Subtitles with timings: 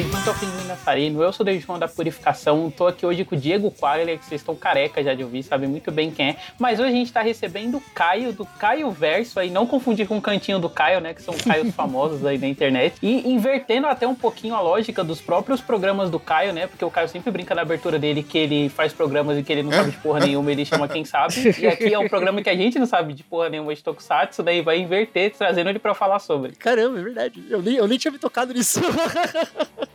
[0.00, 1.22] bem-vindos ao Pinguim Nazareno.
[1.22, 2.72] Eu sou o João da Purificação.
[2.74, 5.68] Tô aqui hoje com o Diego Quaglia, que vocês estão careca já de ouvir, sabem
[5.68, 6.36] muito bem quem é.
[6.58, 10.16] Mas hoje a gente tá recebendo o Caio, do Caio Verso, aí não confundir com
[10.16, 11.12] o cantinho do Caio, né?
[11.12, 12.96] Que são Caios famosos aí na internet.
[13.02, 16.66] E invertendo até um pouquinho a lógica dos próprios programas do Caio, né?
[16.66, 19.62] Porque o Caio sempre brinca na abertura dele que ele faz programas e que ele
[19.62, 21.34] não sabe de porra nenhuma, ele chama quem sabe.
[21.58, 24.42] E aqui é um programa que a gente não sabe de porra nenhuma de Tokusatsu,
[24.42, 26.52] daí vai inverter, trazendo ele pra falar sobre.
[26.52, 27.44] Caramba, é verdade.
[27.50, 28.80] Eu nem, eu nem tinha me tocado nisso.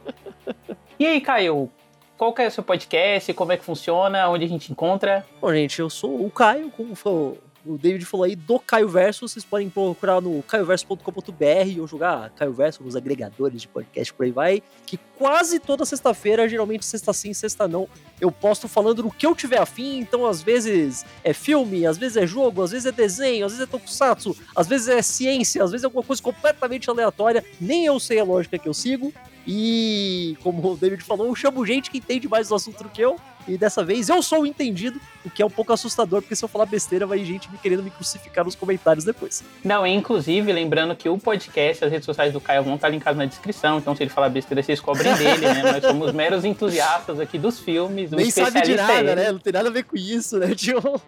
[0.98, 1.70] E aí, Caio,
[2.18, 3.34] qual que é o seu podcast?
[3.34, 4.30] Como é que funciona?
[4.30, 5.26] Onde a gente encontra?
[5.42, 9.28] Bom, gente, eu sou o Caio, como falou, o David falou aí, do Caio Verso.
[9.28, 14.32] Vocês podem procurar no caioverso.com.br ou jogar Caio Verso nos agregadores de podcast por aí
[14.32, 14.64] vai.
[14.86, 17.90] Que quase toda sexta-feira, geralmente sexta sim, sexta não,
[18.22, 19.98] eu posto falando no que eu tiver afim.
[19.98, 23.68] Então, às vezes é filme, às vezes é jogo, às vezes é desenho, às vezes
[23.68, 27.44] é tokusatsu, às vezes é ciência, às vezes é alguma coisa completamente aleatória.
[27.60, 29.12] Nem eu sei a lógica que eu sigo.
[29.48, 33.02] E, como o David falou, eu chamo gente que entende mais do assunto do que
[33.02, 33.16] eu.
[33.48, 36.44] E dessa vez eu sou o entendido, o que é um pouco assustador, porque se
[36.44, 39.44] eu falar besteira, vai gente me querendo me crucificar nos comentários depois.
[39.64, 43.26] Não, inclusive, lembrando que o podcast, as redes sociais do Caio vão estar linkadas na
[43.26, 45.74] descrição, então se ele falar besteira, vocês cobrem dele, né?
[45.74, 48.10] Nós somos meros entusiastas aqui dos filmes.
[48.10, 49.32] Nem sabe de nada, é né?
[49.32, 50.82] Não tem nada a ver com isso, né, tio?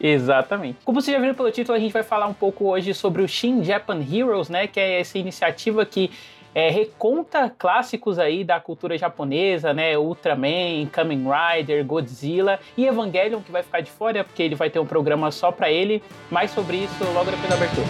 [0.00, 0.78] Exatamente.
[0.84, 3.28] Como vocês já viram pelo título, a gente vai falar um pouco hoje sobre o
[3.28, 4.66] Shin Japan Heroes, né?
[4.66, 6.10] Que é essa iniciativa que
[6.54, 9.98] é, reconta clássicos aí da cultura japonesa, né?
[9.98, 14.78] Ultraman, Kamen Rider, Godzilla e Evangelion, que vai ficar de fora, porque ele vai ter
[14.78, 16.02] um programa só para ele.
[16.30, 17.86] Mais sobre isso logo depois da abertura.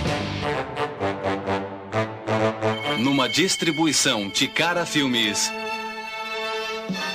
[2.98, 5.52] Numa distribuição Ticara Filmes.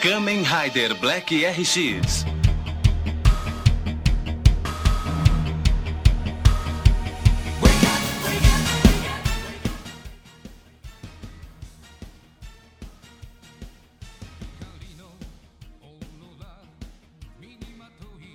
[0.02, 2.39] Kamen Rider Black RX.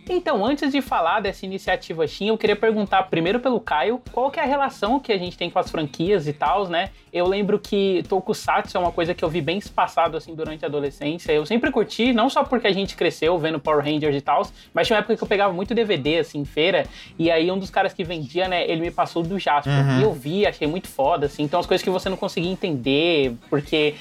[0.08, 4.38] Então, antes de falar dessa iniciativa Shin, eu queria perguntar primeiro pelo Caio, qual que
[4.38, 6.90] é a relação que a gente tem com as franquias e tal, né?
[7.12, 10.68] Eu lembro que Tokusatsu é uma coisa que eu vi bem espaçado assim durante a
[10.68, 11.32] adolescência.
[11.32, 14.86] Eu sempre curti, não só porque a gente cresceu vendo Power Rangers e tal, mas
[14.86, 16.86] tinha uma época que eu pegava muito DVD assim em feira,
[17.18, 19.72] e aí um dos caras que vendia, né, ele me passou do Jasper.
[19.72, 20.00] Uhum.
[20.00, 21.44] E eu vi, achei muito foda assim.
[21.44, 23.94] Então as coisas que você não conseguia entender, porque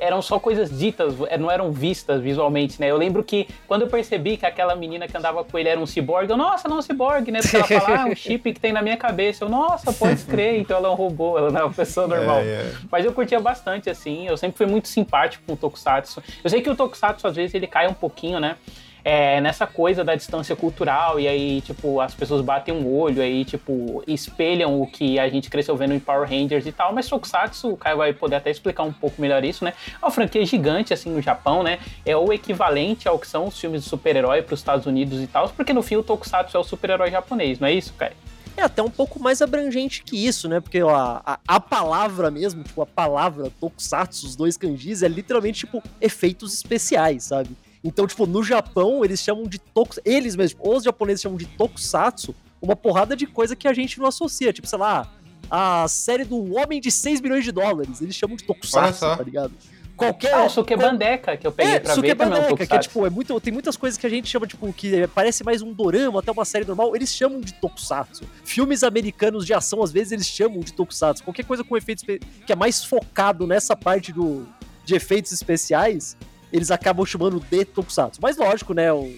[0.00, 2.90] eram só coisas ditas, é, não eram vistas visualmente, né?
[2.90, 5.86] Eu lembro que quando eu percebi que aquela menina que andava com ele era um
[5.86, 7.40] ciborgue, eu, nossa, não é um ciborgue, né?
[7.40, 9.44] Porque ela fala, ah, um chip que tem na minha cabeça.
[9.44, 12.38] Eu, nossa, pode crer, então ela é um robô, ela não é uma pessoa normal.
[12.38, 12.72] É, é.
[12.90, 16.22] Mas eu curtia bastante, assim, eu sempre fui muito simpático com o Tokusatsu.
[16.42, 18.56] Eu sei que o Tokusatsu, às vezes, ele cai um pouquinho, né?
[19.04, 23.44] É, nessa coisa da distância cultural, e aí, tipo, as pessoas batem um olho, aí,
[23.44, 27.72] tipo, espelham o que a gente cresceu vendo em Power Rangers e tal, mas Tokusatsu,
[27.72, 29.72] o Caio vai poder até explicar um pouco melhor isso, né?
[29.94, 31.78] É uma franquia gigante, assim, no Japão, né?
[32.04, 35.26] É o equivalente ao que são os filmes de super-herói para os Estados Unidos e
[35.26, 38.14] tal, porque no fim o Tokusatsu é o super-herói japonês, não é isso, Caio?
[38.60, 40.60] é até um pouco mais abrangente que isso, né?
[40.60, 45.60] Porque a, a, a, palavra mesmo, tipo, a palavra tokusatsu, os dois kanjis, é literalmente,
[45.60, 47.50] tipo, efeitos especiais, sabe?
[47.82, 52.34] Então, tipo, no Japão, eles chamam de tokusatsu, eles mesmos, os japoneses chamam de tokusatsu,
[52.60, 54.52] uma porrada de coisa que a gente não associa.
[54.52, 55.10] Tipo, sei lá,
[55.50, 59.52] a série do Homem de 6 milhões de dólares, eles chamam de tokusatsu, tá ligado?
[60.00, 60.34] qualquer.
[60.34, 62.52] Ah, o Sukebandeca, que eu peguei é, pra ver também.
[62.52, 65.06] Um que é tipo, é muito, tem muitas coisas que a gente chama, tipo, que
[65.08, 68.24] parece mais um dorama, até uma série normal, eles chamam de tokusatsu.
[68.42, 71.22] Filmes americanos de ação, às vezes, eles chamam de tokusatsu.
[71.22, 74.46] Qualquer coisa com efeitos que é mais focado nessa parte do,
[74.84, 76.16] de efeitos especiais,
[76.52, 78.20] eles acabam chamando de tokusatsu.
[78.22, 78.92] Mas lógico, né?
[78.92, 79.12] O,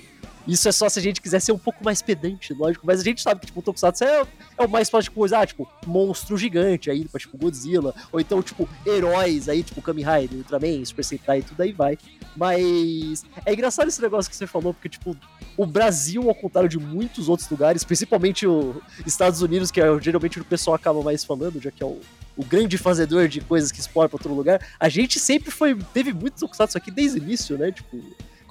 [0.47, 2.87] isso é só se a gente quiser ser um pouco mais pedante, lógico.
[2.87, 4.27] Mas a gente sabe que, tipo, o Tokusatsu é,
[4.59, 7.95] é o mais fácil de coisa, ah, tipo, monstro gigante aí, tipo, Godzilla.
[8.11, 11.97] Ou então, tipo, heróis aí, tipo, Kamen Rider, Ultraman, Super Sentai e tudo aí vai.
[12.37, 15.17] Mas é engraçado esse negócio que você falou, porque, tipo,
[15.57, 20.41] o Brasil, ao contrário de muitos outros lugares, principalmente os Estados Unidos, que é geralmente
[20.41, 22.01] o pessoal acaba mais falando, já que é o,
[22.37, 26.13] o grande fazedor de coisas que exporta para outro lugar, a gente sempre foi, teve
[26.13, 27.71] muito Tokusatsu aqui desde o início, né?
[27.71, 28.03] Tipo,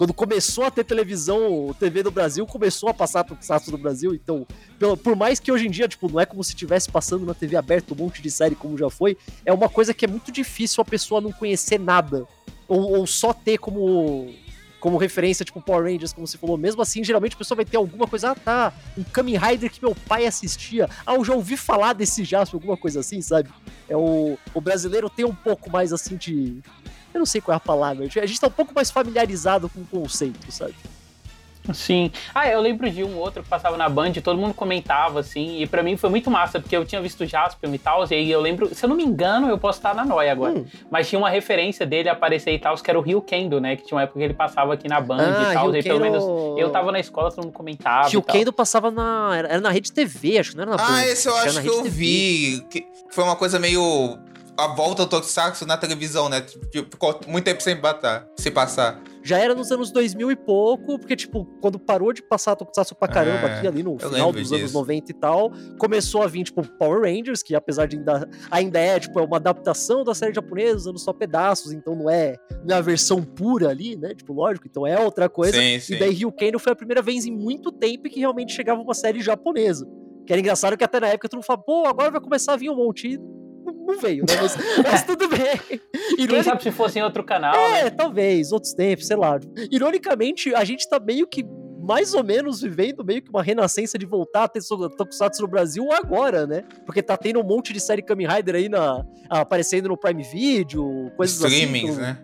[0.01, 4.15] quando começou a ter televisão, TV no Brasil, começou a passar Tokusatsu no Brasil.
[4.15, 4.47] Então,
[5.03, 7.55] por mais que hoje em dia, tipo, não é como se estivesse passando na TV
[7.55, 9.15] aberta um monte de série como já foi,
[9.45, 12.25] é uma coisa que é muito difícil a pessoa não conhecer nada.
[12.67, 14.33] Ou, ou só ter como
[14.79, 16.57] como referência, tipo Power Rangers, como você falou.
[16.57, 19.79] Mesmo assim, geralmente a pessoa vai ter alguma coisa, ah, tá, um Kamen Rider que
[19.79, 20.89] meu pai assistia.
[21.05, 23.51] Ah, eu já ouvi falar desse Jasper, alguma coisa assim, sabe?
[23.87, 26.63] É o, o brasileiro tem um pouco mais assim de
[27.13, 28.05] eu não sei qual é a palavra.
[28.05, 30.75] A gente tá um pouco mais familiarizado com o conceito, sabe?
[31.73, 32.11] Sim.
[32.33, 35.67] Ah, eu lembro de um outro que passava na Band, todo mundo comentava, assim, e
[35.67, 38.41] para mim foi muito massa, porque eu tinha visto Jasper e tal, e aí eu
[38.41, 40.65] lembro, se eu não me engano, eu posso estar na noia agora, hum.
[40.89, 43.83] mas tinha uma referência dele aparecer e tal, que era o Rio Kendo, né, que
[43.83, 46.23] tinha uma época que ele passava aqui na Band ah, e tal, e pelo menos
[46.57, 48.09] eu tava na escola, todo mundo comentava.
[48.09, 49.31] Rio Kendo passava na.
[49.35, 50.85] Era na rede TV, acho que não era na Band.
[50.89, 51.89] Ah, esse eu acho, acho que eu TV.
[51.89, 52.65] vi.
[52.69, 54.17] Que foi uma coisa meio
[54.61, 56.41] a volta do Tokusatsu na televisão, né?
[56.41, 59.01] Tipo, ficou muito tempo sem batar, se passar.
[59.23, 63.07] Já era nos anos 2000 e pouco, porque, tipo, quando parou de passar Tokusatsu pra
[63.07, 64.55] caramba é, aqui, ali no final dos disso.
[64.55, 68.79] anos 90 e tal, começou a vir, tipo, Power Rangers, que apesar de ainda, ainda
[68.79, 72.75] é, tipo, é uma adaptação da série japonesa, usando só pedaços, então não é, não
[72.75, 74.13] é a versão pura ali, né?
[74.13, 75.57] Tipo, lógico, então é outra coisa.
[75.57, 75.95] Sim, sim.
[75.95, 79.21] E daí Ryukendo foi a primeira vez em muito tempo que realmente chegava uma série
[79.21, 79.87] japonesa.
[80.25, 82.57] Que era engraçado que até na época tu não fala, pô, agora vai começar a
[82.57, 83.19] vir um monte
[83.91, 84.35] não veio, né?
[84.41, 85.59] Mas, mas tudo bem.
[86.17, 86.27] Ironic...
[86.27, 87.89] Quem sabe se fosse em outro canal, É, né?
[87.89, 89.39] talvez, outros tempos, sei lá.
[89.71, 91.45] Ironicamente, a gente tá meio que
[91.81, 95.91] mais ou menos vivendo meio que uma renascença de voltar a ter Tokusatsu no Brasil
[95.91, 96.63] agora, né?
[96.85, 101.11] Porque tá tendo um monte de série Kamen Rider aí na, aparecendo no Prime Video,
[101.17, 101.97] coisas Streamings, assim.
[101.97, 102.17] Streamings, né?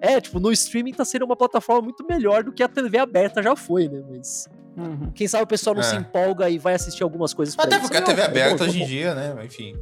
[0.00, 3.42] É, tipo, no streaming tá sendo uma plataforma muito melhor do que a TV aberta
[3.42, 4.02] já foi, né?
[4.08, 4.48] Mas.
[4.76, 5.10] Uhum.
[5.14, 5.84] Quem sabe o pessoal não é.
[5.84, 9.14] se empolga e vai assistir algumas coisas Até porque a TV aberta hoje em dia,
[9.14, 9.34] né?
[9.44, 9.74] Enfim.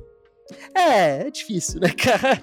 [0.75, 2.43] É, é difícil, né, cara?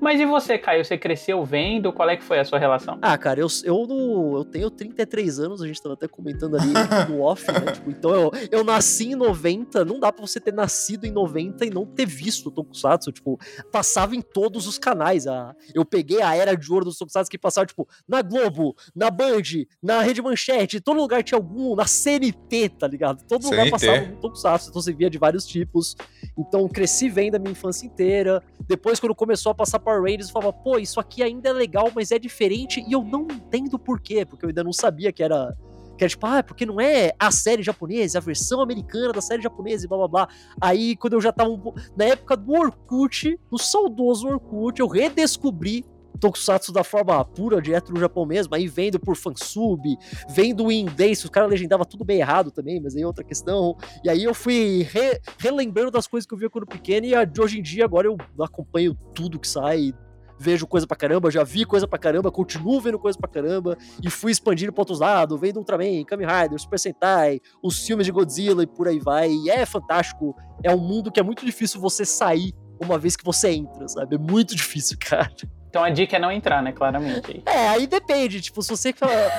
[0.00, 0.84] Mas e você, Caio?
[0.84, 1.92] Você cresceu vendo?
[1.92, 2.98] Qual é que foi a sua relação?
[3.02, 6.72] Ah, cara, eu, eu, no, eu tenho 33 anos, a gente tava até comentando ali
[7.08, 7.72] no off, né?
[7.72, 11.66] Tipo, então eu, eu nasci em 90, não dá pra você ter nascido em 90
[11.66, 13.12] e não ter visto o Tokusatsu.
[13.12, 13.38] Tipo,
[13.70, 15.26] passava em todos os canais.
[15.26, 19.10] A, eu peguei a era de ouro dos Tokusatsu que passava, tipo, na Globo, na
[19.10, 19.42] Band,
[19.82, 23.22] na Rede Manchete, todo lugar tinha algum, na CNT, tá ligado?
[23.26, 23.56] Todo CNT.
[23.56, 25.94] lugar passava um Tokusatsu, então você via de vários tipos.
[26.36, 28.42] Então cresci vendo a minha infância inteira.
[28.66, 31.90] Depois, quando começou a passar Power Rangers, eu falava, pô, isso aqui ainda é legal,
[31.92, 35.22] mas é diferente e eu não entendo por quê, porque eu ainda não sabia que
[35.22, 35.52] era.
[35.96, 39.20] Que era tipo, ah, porque não é a série japonesa, é a versão americana da
[39.20, 40.28] série japonesa e blá blá blá.
[40.60, 41.50] Aí, quando eu já tava.
[41.50, 45.84] Um, na época do Orkut, do saudoso Orkut, eu redescobri
[46.18, 49.82] Tokusatsu da forma pura, direto no Japão mesmo, aí vendo por fansub,
[50.28, 53.76] vendo em inglês, os caras legendavam tudo bem errado também, mas aí é outra questão.
[54.04, 57.40] E aí eu fui re, relembrando das coisas que eu via quando pequeno, e de
[57.40, 59.92] hoje em dia agora eu acompanho tudo que sai,
[60.38, 64.08] vejo coisa pra caramba, já vi coisa pra caramba, continuo vendo coisa pra caramba, e
[64.08, 68.62] fui expandindo pra outros lados, vendo Ultraman, Kamen Rider, Super Sentai, os filmes de Godzilla
[68.62, 72.04] e por aí vai, e é fantástico, é um mundo que é muito difícil você
[72.04, 74.14] sair uma vez que você entra, sabe?
[74.14, 75.34] É muito difícil, cara.
[75.68, 76.72] Então a dica é não entrar, né?
[76.72, 77.42] Claramente.
[77.44, 78.40] É, aí depende.
[78.40, 78.94] Tipo, se você,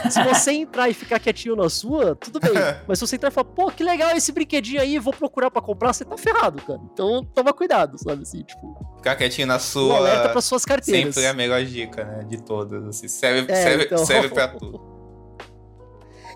[0.10, 2.54] se você entrar e ficar quietinho na sua, tudo bem.
[2.88, 5.62] Mas se você entrar e falar, pô, que legal esse brinquedinho aí, vou procurar pra
[5.62, 6.80] comprar, você tá ferrado, cara.
[6.94, 8.78] Então toma cuidado, sabe assim, tipo.
[8.98, 9.94] Ficar quietinho na sua.
[9.94, 11.16] Um alerta pra suas carteiras.
[11.16, 12.24] Sempre é a melhor dica, né?
[12.26, 12.86] De todas.
[12.86, 13.98] Assim, serve, é, serve, então...
[14.06, 14.99] serve pra tudo.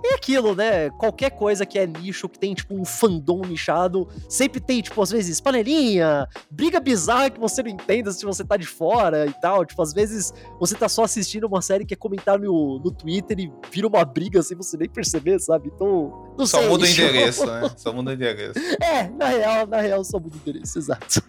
[0.04, 0.90] É aquilo, né?
[0.90, 5.10] Qualquer coisa que é nicho, que tem, tipo, um fandom nichado, sempre tem, tipo, às
[5.10, 9.66] vezes, panelinha, briga bizarra que você não entenda se você tá de fora e tal.
[9.66, 13.40] Tipo, às vezes você tá só assistindo uma série que é comentar no, no Twitter
[13.40, 15.72] e vira uma briga sem você nem perceber, sabe?
[15.74, 16.68] Então, não só sei.
[16.68, 17.72] Muda o endereço, né?
[17.78, 18.60] Só muda o endereço.
[18.82, 21.24] É, na real, na real, só muda o endereço, exato.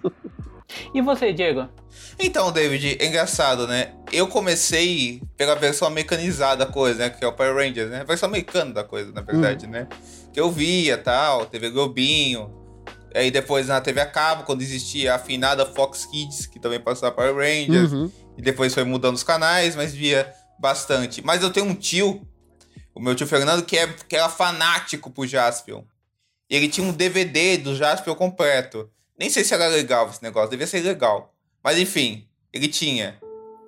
[0.95, 1.69] E você, Diego?
[2.19, 3.93] Então, David, é engraçado, né?
[4.13, 7.11] Eu comecei pela versão americanizada da coisa, né?
[7.11, 8.01] Que é o Power Rangers, né?
[8.01, 9.71] A versão americana da coisa, na verdade, hum.
[9.71, 9.89] né?
[10.33, 12.53] Que eu via tal, TV Globinho.
[13.15, 17.15] Aí depois na TV a cabo, quando existia a afinada Fox Kids, que também passava
[17.15, 17.93] Power Rangers.
[17.93, 18.11] Uhum.
[18.37, 21.23] E depois foi mudando os canais, mas via bastante.
[21.23, 22.27] Mas eu tenho um tio,
[22.95, 25.83] o meu tio Fernando, que, é, que era fanático pro Jaspion.
[26.51, 28.91] Ele tinha um DVD do Jaspion completo.
[29.19, 31.33] Nem sei se era legal esse negócio, devia ser legal.
[31.63, 33.19] Mas enfim, ele tinha.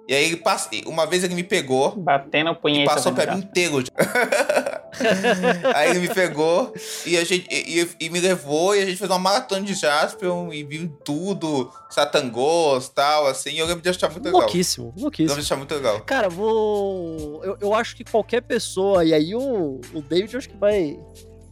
[0.09, 1.97] E aí ele passa, uma vez ele me pegou.
[1.97, 2.93] Batendo punheta.
[2.93, 3.83] E passou pra mim inteiro.
[5.75, 6.73] aí ele me pegou
[7.05, 10.53] e, a gente, e, e, me levou e a gente fez uma maratona de Jaspion
[10.53, 13.51] e viu tudo, Satangos e tal, assim.
[13.51, 14.43] E eu lembro de achar muito legal.
[14.43, 15.27] Louquíssimo, louquíssimo.
[15.27, 16.01] Eu lembro de achar muito legal.
[16.03, 17.43] Cara, vou.
[17.45, 20.97] Eu, eu acho que qualquer pessoa, e aí o, o David eu acho que vai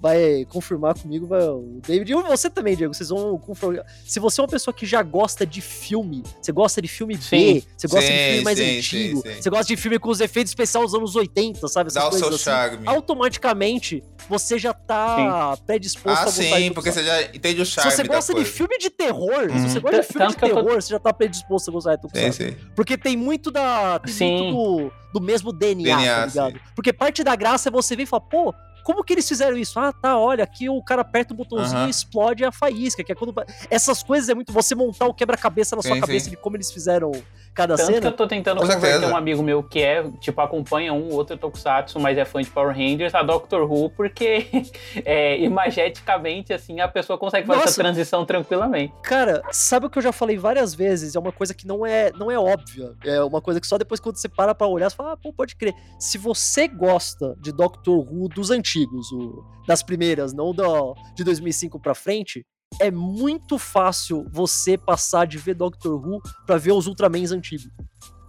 [0.05, 2.13] vai confirmar comigo, vai, o David.
[2.13, 2.93] E você também, Diego.
[2.93, 3.87] Vocês vão confirmar.
[4.05, 7.55] Se você é uma pessoa que já gosta de filme, você gosta de filme sim.
[7.55, 10.21] B, você gosta sim, de filme mais sim, antigo, você gosta de filme com os
[10.21, 11.89] efeitos especiais dos anos 80, sabe?
[11.89, 12.87] Essas Dá coisas o seu assim, charme.
[12.87, 17.91] Automaticamente, você já tá predisposto ah, a gostar sim, porque você já entende o charme.
[17.91, 19.59] Se você gosta de filme de terror, uhum.
[19.59, 22.43] se você gosta de filme de terror, você já tá predisposto a gostar de Tokusatsu.
[22.77, 23.99] Porque tem muito da.
[24.01, 26.61] Tem muito do, do mesmo DNA, DNA tá ligado?
[26.77, 28.55] Porque parte da graça é você ver e falar, pô,
[28.85, 29.81] como que eles fizeram isso?
[29.81, 31.87] Ah, tá, olha, aqui o cara aperta o botãozinho uhum.
[31.87, 33.35] e explode a faísca, que é quando...
[33.71, 36.31] Essas coisas é muito você montar o quebra-cabeça na sua sim, cabeça sim.
[36.31, 37.11] de como eles fizeram
[37.55, 38.01] cada Tanto cena.
[38.01, 39.13] que eu tô tentando Com converter certeza.
[39.13, 42.51] um amigo meu que é, tipo, acompanha um ou outro Tokusatsu, mas é fã de
[42.51, 44.47] Power Rangers, a Doctor Who, porque
[45.05, 47.71] é, imageticamente, assim, a pessoa consegue fazer Nossa.
[47.71, 48.93] essa transição tranquilamente.
[49.03, 51.15] Cara, sabe o que eu já falei várias vezes?
[51.15, 52.95] É uma coisa que não é, não é óbvia.
[53.05, 55.33] É uma coisa que só depois quando você para pra olhar, você fala, ah, pô,
[55.33, 55.75] pode crer.
[55.99, 61.81] Se você gosta de Doctor Who dos antigos, o- das primeiras, não do, de 2005
[61.81, 62.45] pra frente,
[62.81, 67.69] é muito fácil você passar de ver Doctor Who pra ver os Ultramans antigos.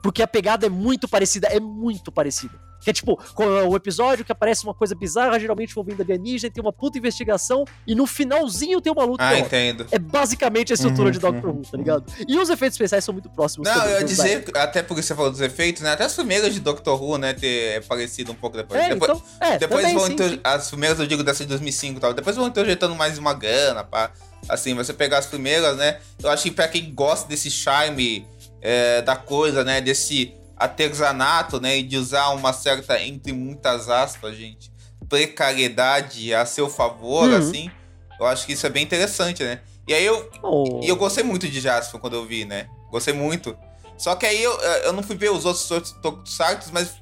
[0.01, 2.64] Porque a pegada é muito parecida, é muito parecida.
[2.81, 3.19] Que é tipo,
[3.67, 7.95] o episódio que aparece uma coisa bizarra, geralmente envolvendo alienígena, tem uma puta investigação, e
[7.95, 9.23] no finalzinho tem uma luta.
[9.23, 9.87] Ah, entendo.
[9.91, 12.05] É basicamente a estrutura Uhum, de Doctor Who, tá ligado?
[12.27, 13.67] E os efeitos especiais são muito próximos.
[13.67, 15.91] Não, eu ia dos dizer, até porque você falou dos efeitos, né?
[15.93, 17.33] Até as primeiras de Doctor Who, né?
[17.33, 18.79] Ter parecido um pouco depois.
[18.79, 20.39] É, depois então, é, depois também, vão sim, inter- sim.
[20.43, 22.13] As primeiras, eu digo, dessa de 2005 e tal.
[22.13, 24.11] Depois vão interjetando mais uma grana, pá.
[24.47, 25.99] Assim, você pegar as primeiras, né?
[26.21, 28.27] Eu acho que pra quem gosta desse charme
[28.61, 29.81] é, da coisa, né?
[29.81, 31.77] Desse artesanato, né?
[31.77, 34.71] E de usar uma certa, entre muitas aspas, gente,
[35.09, 37.37] precariedade a seu favor, Uhum.
[37.37, 37.71] assim.
[38.19, 39.59] Eu acho que isso é bem interessante, né?
[39.87, 42.67] E aí eu, Oh, e eu gostei muito de Jasper quando eu vi, né?
[42.89, 43.55] Gostei muito.
[43.97, 44.51] Só que aí eu,
[44.83, 46.95] eu não fui ver os outros Tokusatsu, mas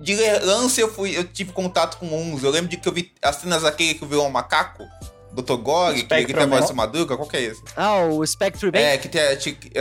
[0.00, 2.42] de lance eu fui, eu tive contato com uns.
[2.42, 4.84] Eu lembro de que eu vi as cenas daquele que virou um macaco,
[5.32, 5.54] Dr.
[5.56, 7.62] Gog, que, que tem a voz Madruga, qual que é esse?
[7.76, 9.22] Ah, o Spectre Band É, que tem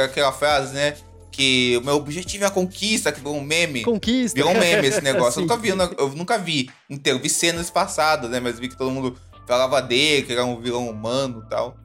[0.02, 0.96] aquela frase, né?
[1.40, 3.84] Que o meu objetivo é a conquista, que virou um meme.
[3.84, 4.36] Conquista.
[4.38, 5.40] Virou um meme esse negócio.
[5.40, 7.18] Eu, nunca vi, eu nu- eu nunca vi inteiro.
[7.18, 8.42] Vi cenas passadas, né?
[8.42, 9.16] Mas vi que todo mundo
[9.48, 11.78] falava dele, que era um vilão humano e tal.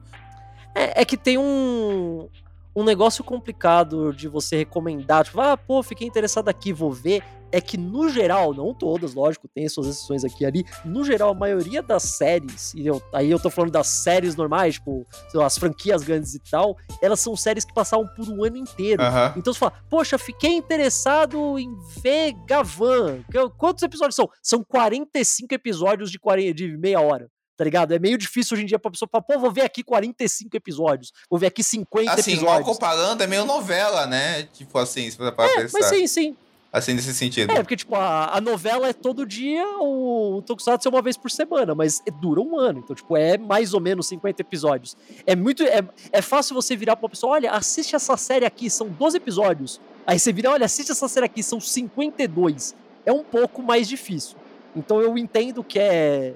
[0.75, 2.27] É, é que tem um,
[2.75, 5.23] um negócio complicado de você recomendar.
[5.23, 7.23] Tipo, ah, pô, fiquei interessado aqui, vou ver.
[7.55, 10.65] É que, no geral, não todas, lógico, tem suas exceções aqui e ali.
[10.83, 14.73] No geral, a maioria das séries, e eu- aí eu tô falando das séries normais,
[14.75, 18.57] tipo, lá, as franquias grandes e tal, elas são séries que passavam por um ano
[18.57, 19.01] inteiro.
[19.01, 19.33] Aham.
[19.37, 23.19] Então você fala, poxa, fiquei interessado em ver Gavan.
[23.57, 24.29] Quantos episódios são?
[24.41, 27.29] São 45 episódios de, 40, de meia hora.
[27.57, 27.93] Tá ligado?
[27.93, 31.13] É meio difícil hoje em dia pra pessoa falar, pô, vou ver aqui 45 episódios,
[31.29, 32.67] vou ver aqui 50 Assim, mal episódios.
[32.67, 34.43] comparando, é meio novela, né?
[34.51, 35.69] Tipo assim, se você É, pensar.
[35.79, 36.35] mas sim, sim.
[36.75, 37.53] Assim, nesse sentido.
[37.53, 41.15] É, porque, tipo, a, a novela é todo dia, o, o Tokusatsu é uma vez
[41.15, 42.79] por semana, mas é- dura um ano.
[42.79, 44.97] Então, tipo, é mais ou menos 50 episódios.
[45.25, 45.63] É muito.
[45.63, 49.15] É, é fácil você virar pra uma pessoa: olha, assiste essa série aqui, são 12
[49.15, 49.79] episódios.
[50.05, 52.75] Aí você vira, olha, assiste essa série aqui, são 52.
[53.05, 54.35] É um pouco mais difícil.
[54.75, 56.33] Então eu entendo que é.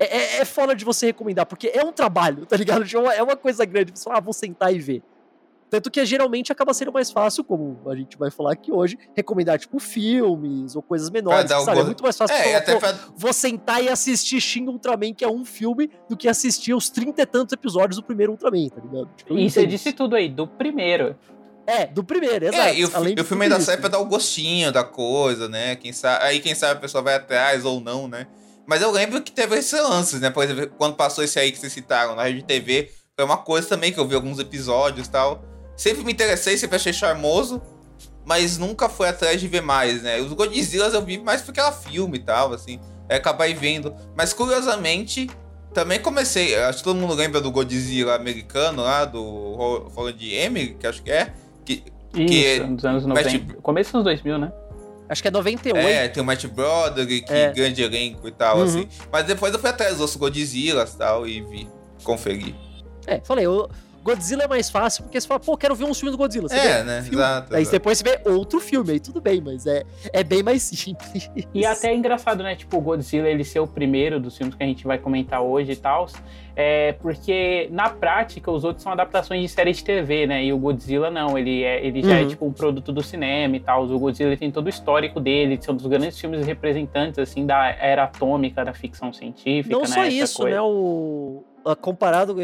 [0.00, 2.82] É, é, é fora de você recomendar, porque é um trabalho, tá ligado?
[2.88, 3.92] Tipo, É uma coisa grande.
[3.94, 5.02] Você fala, ah, vou sentar e ver.
[5.72, 9.58] Tanto que geralmente acaba sendo mais fácil, como a gente vai falar aqui hoje, recomendar,
[9.58, 11.50] tipo, filmes ou coisas menores.
[11.50, 11.80] sabe?
[11.80, 12.98] É muito mais fácil É, falar, pra.
[13.16, 17.22] vou sentar e assistir Shin Ultraman, que é um filme, do que assistir os trinta
[17.22, 19.08] e tantos episódios do primeiro Ultraman, tá ligado?
[19.16, 21.16] Tipo, eu E você disse tudo aí, do primeiro.
[21.66, 22.60] É, do primeiro, exato.
[22.68, 23.62] É, e o, Além o filme isso.
[23.62, 25.74] sai pra dar o gostinho da coisa, né?
[25.76, 28.26] Quem sabe, aí quem sabe a pessoa vai atrás ou não, né?
[28.66, 30.28] Mas eu lembro que teve esses lances, né?
[30.28, 33.66] Por exemplo, quando passou esse aí que vocês citaram na Rede TV, foi uma coisa
[33.68, 35.42] também que eu vi alguns episódios e tal.
[35.82, 37.60] Sempre me interessei, sempre achei charmoso,
[38.24, 40.20] mas nunca fui atrás de ver mais, né?
[40.20, 42.78] Os Godzillas eu vi mais porque era filme e tal, assim.
[43.08, 43.92] Aí acabei vendo.
[44.16, 45.28] Mas curiosamente,
[45.74, 46.54] também comecei.
[46.56, 51.02] Acho que todo mundo lembra do Godzilla americano lá, do Ro- Roland Emmerich, que acho
[51.02, 51.32] que é.
[51.64, 51.82] Que,
[52.14, 53.30] Isso, dos anos mas, 90.
[53.30, 54.52] tipo- Começo dos 2000, né?
[55.08, 55.88] Acho que é 98.
[55.88, 57.50] É, tem o Matt Broderick, É.
[57.52, 58.62] grande elenco e tal, Uhum.
[58.62, 58.88] assim.
[59.10, 61.68] Mas depois eu fui atrás dos outros Godzillas e tal e vi,
[62.04, 62.54] conferi.
[63.04, 63.68] É, falei, o
[64.02, 66.48] Godzilla é mais fácil, porque você fala, pô, quero ver um filme do Godzilla.
[66.48, 67.02] Você É, vê né?
[67.02, 67.16] filme.
[67.16, 67.54] Exato.
[67.54, 67.76] Aí exato.
[67.76, 71.30] depois você vê outro filme, aí tudo bem, mas é, é bem mais simples.
[71.54, 72.56] E até é engraçado, né?
[72.56, 75.72] Tipo, o Godzilla ele ser o primeiro dos filmes que a gente vai comentar hoje
[75.72, 76.06] e tal.
[76.54, 80.44] É porque, na prática, os outros são adaptações de série de TV, né?
[80.44, 82.28] E o Godzilla não, ele, é, ele já é Uhum.
[82.28, 83.84] tipo um produto do cinema e tal.
[83.86, 87.68] O Godzilla ele tem todo o histórico dele, são dos grandes filmes representantes, assim, da
[87.70, 89.86] era atômica, da ficção científica, Não né?
[89.86, 90.56] só Essa isso, coisa.
[90.56, 90.60] né?
[90.62, 91.42] O,
[91.80, 92.34] comparado,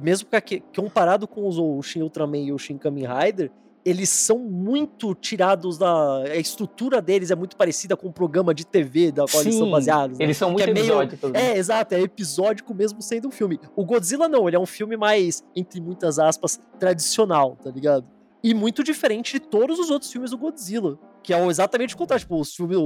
[0.00, 3.50] mesmo que, comparado com os, o Shin Ultraman e o Shin Kamen Rider,
[3.84, 6.18] eles são muito tirados da.
[6.24, 9.64] A estrutura deles é muito parecida com o programa de TV da qual eles são
[9.66, 10.18] Sim, baseados.
[10.18, 10.24] né?
[10.24, 11.30] Eles são Que muito é meio- episódicos.
[11.32, 11.52] né?
[11.52, 13.58] É, exato, é episódico mesmo sendo um filme.
[13.74, 18.04] O Godzilla não, ele é um filme mais, entre muitas aspas, tradicional, tá ligado?
[18.42, 20.98] E muito diferente de todos os outros filmes do Godzilla.
[21.22, 22.20] Que é exatamente o contrário.
[22.22, 22.76] Tipo, os filmes,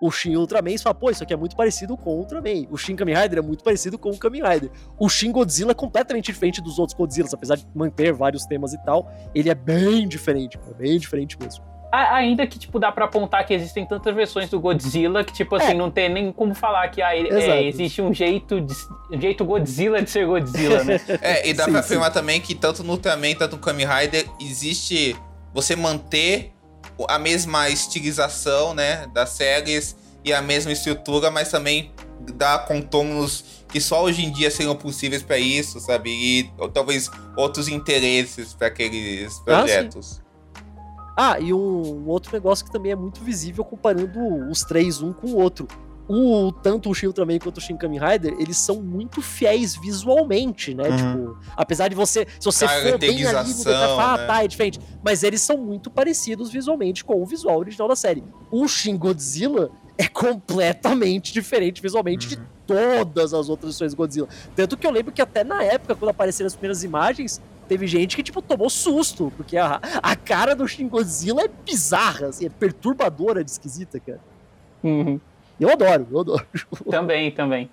[0.00, 2.66] o, Shin Ultraman, você fala, pô, isso aqui é muito parecido com o Ultraman.
[2.70, 4.70] O Shin Kamen Rider é muito parecido com o Kamen Rider.
[4.98, 8.78] O Shin Godzilla é completamente diferente dos outros Godzillas, apesar de manter vários temas e
[8.84, 9.10] tal.
[9.34, 11.64] Ele é bem diferente, cara, bem diferente mesmo.
[11.92, 15.70] Ainda que, tipo, dá pra apontar que existem tantas versões do Godzilla que, tipo assim,
[15.70, 15.74] É.
[15.74, 18.74] não tem nem como falar que ah, é, existe um jeito, de-
[19.10, 21.00] um jeito Godzilla de ser Godzilla, né?
[21.22, 21.86] É, e dá Sim, pra sim.
[21.86, 25.16] afirmar também que tanto no Ultraman, tanto no Kamen Rider, existe
[25.54, 26.52] você manter
[27.08, 31.92] a mesma estilização, né, das séries e a mesma estrutura, mas também
[32.34, 36.10] dá contornos que só hoje em dia seriam possíveis para isso, sabe?
[36.10, 40.22] E ou, talvez outros interesses para aqueles projetos.
[41.16, 45.12] Ah, ah, e um outro negócio que também é muito visível comparando os três um
[45.12, 45.66] com o outro
[46.08, 50.74] o, tanto o Shin Ultraman quanto o Shin Kamen Rider, eles são muito fiéis visualmente,
[50.74, 50.88] né?
[50.88, 50.96] Uhum.
[50.96, 54.26] Tipo, apesar de você, se você for bem ali no detalhe, ah, né?
[54.26, 54.80] tá, é diferente.
[55.04, 58.22] Mas eles são muito parecidos visualmente com o visual original da série.
[58.50, 62.42] O Shin Godzilla é completamente diferente visualmente uhum.
[62.42, 64.28] de todas as outras versões Godzilla.
[64.54, 68.16] Tanto que eu lembro que até na época, quando apareceram as primeiras imagens, teve gente
[68.16, 72.48] que, tipo, tomou susto, porque a, a cara do Shin Godzilla é bizarra, assim, é
[72.48, 74.20] perturbadora de esquisita, cara.
[74.82, 75.20] Uhum.
[75.58, 76.46] Eu adoro, eu adoro.
[76.90, 77.70] Também, também.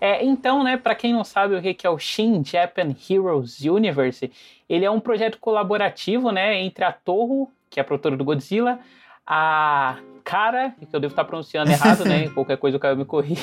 [0.00, 4.30] É, então, né, para quem não sabe o que é o Shin Japan Heroes Universe,
[4.68, 8.78] ele é um projeto colaborativo, né, entre a Toho, que é a produtora do Godzilla,
[9.26, 13.42] a Cara, que eu devo estar pronunciando errado, né, qualquer coisa o cara me corrija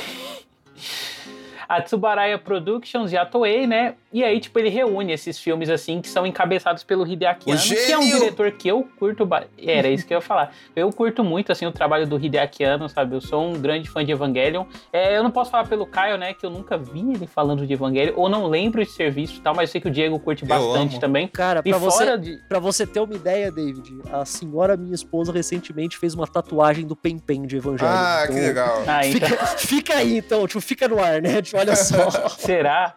[1.68, 3.96] a Tsubaraya Productions e a Toei, né?
[4.16, 7.92] E aí, tipo, ele reúne esses filmes, assim, que são encabeçados pelo Hideaki Anno, que
[7.92, 9.26] é um diretor que eu curto...
[9.26, 9.44] Ba...
[9.62, 10.54] Era isso que eu ia falar.
[10.74, 13.14] Eu curto muito, assim, o trabalho do Hideaki Anno, sabe?
[13.14, 14.64] Eu sou um grande fã de Evangelion.
[14.94, 16.34] É, eu não posso falar pelo Caio, né?
[16.34, 19.54] Que eu nunca vi ele falando de Evangelion, ou não lembro de serviço e tal,
[19.54, 21.28] mas eu sei que o Diego curte bastante também.
[21.28, 22.38] Cara, pra, você, de...
[22.48, 26.96] pra você ter uma ideia, David, a senhora, minha esposa, recentemente fez uma tatuagem do
[26.96, 27.92] Pen Pen de Evangelho.
[27.92, 28.84] Ah, então, que legal.
[28.88, 29.28] Ah, então...
[29.28, 31.42] fica, fica aí, então, tipo, fica no ar, né?
[31.42, 32.10] Tipo, olha só.
[32.40, 32.96] Será?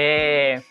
[0.00, 0.62] É,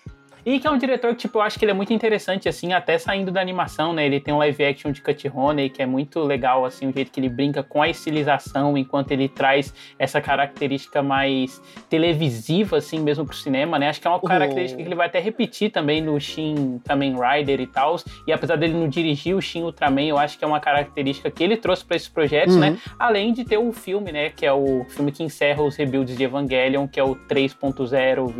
[0.48, 2.72] e que é um diretor que, tipo, eu acho que ele é muito interessante, assim,
[2.72, 4.05] até saindo da animação, né?
[4.05, 7.12] Ele tem um live action de Cut Honey, que é muito legal, assim, o jeito
[7.12, 13.25] que ele brinca com a estilização, enquanto ele traz essa característica mais televisiva, assim, mesmo
[13.25, 13.89] pro cinema, né?
[13.89, 17.60] Acho que é uma característica que ele vai até repetir também no Shin Kamen Rider
[17.60, 17.98] e tal.
[18.25, 21.43] E apesar dele não dirigir o Shin Ultraman, eu acho que é uma característica que
[21.43, 22.69] ele trouxe para esses projetos, né?
[22.69, 22.74] uhum.
[22.75, 22.81] né?
[22.98, 24.29] Além de ter o filme, né?
[24.29, 28.34] Que é o filme que encerra os rebuilds de Evangelion, que é o 3.0,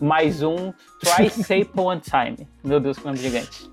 [0.00, 2.48] mais um Twice One Time.
[2.64, 3.70] Meu Deus, que nome gigante.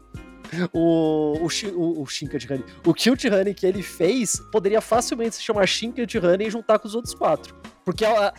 [0.71, 2.63] O, o, o, o Shinkat Honey.
[2.86, 6.88] O Kilt Honey que ele fez poderia facilmente se chamar Shinkat Honey e juntar com
[6.88, 7.56] os outros quatro.
[7.84, 8.34] Porque a, a,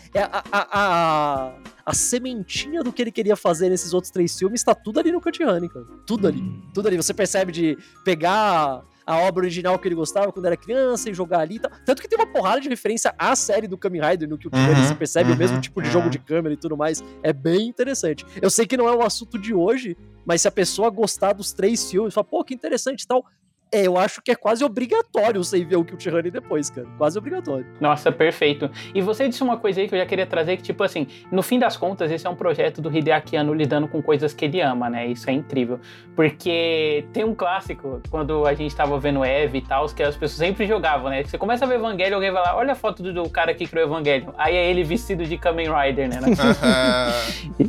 [0.53, 1.53] a, a,
[1.85, 5.21] a sementinha do que ele queria fazer nesses outros três filmes está tudo ali no
[5.21, 5.87] Cut Honey, cara.
[6.05, 6.41] Tudo ali.
[6.41, 6.63] Hum.
[6.75, 6.97] Tudo ali.
[6.97, 11.41] Você percebe de pegar a obra original que ele gostava quando era criança e jogar
[11.41, 11.71] ali e tal.
[11.85, 14.51] Tanto que tem uma porrada de referência à série do Kamen Rider, no que o
[14.53, 17.05] uhum, você percebe uhum, o mesmo tipo de jogo de câmera e tudo mais.
[17.23, 18.27] É bem interessante.
[18.43, 21.53] Eu sei que não é o assunto de hoje, mas se a pessoa gostar dos
[21.53, 23.25] três filmes, fala, pô, que interessante e tal,
[23.73, 26.87] é, eu acho que é quase obrigatório você ver o Kill Honey depois, cara.
[26.97, 27.67] Quase obrigatório.
[27.81, 28.71] Nossa, perfeito.
[28.95, 31.43] E você disse uma coisa aí que eu já queria trazer, que tipo assim, no
[31.43, 34.61] fim das contas, esse é um projeto do Hideaki Anno lidando com coisas que ele
[34.61, 35.09] ama, né?
[35.09, 35.81] Isso é incrível.
[36.15, 40.39] Porque tem um clássico, quando a gente tava vendo Eve e tal, que as pessoas
[40.39, 41.25] sempre jogavam, né?
[41.25, 43.67] Você começa a ver Evangelho, alguém vai lá, olha a foto do, do cara que
[43.67, 44.33] criou Evangelho.
[44.39, 46.21] Aí é ele vestido de Kamen Rider, né?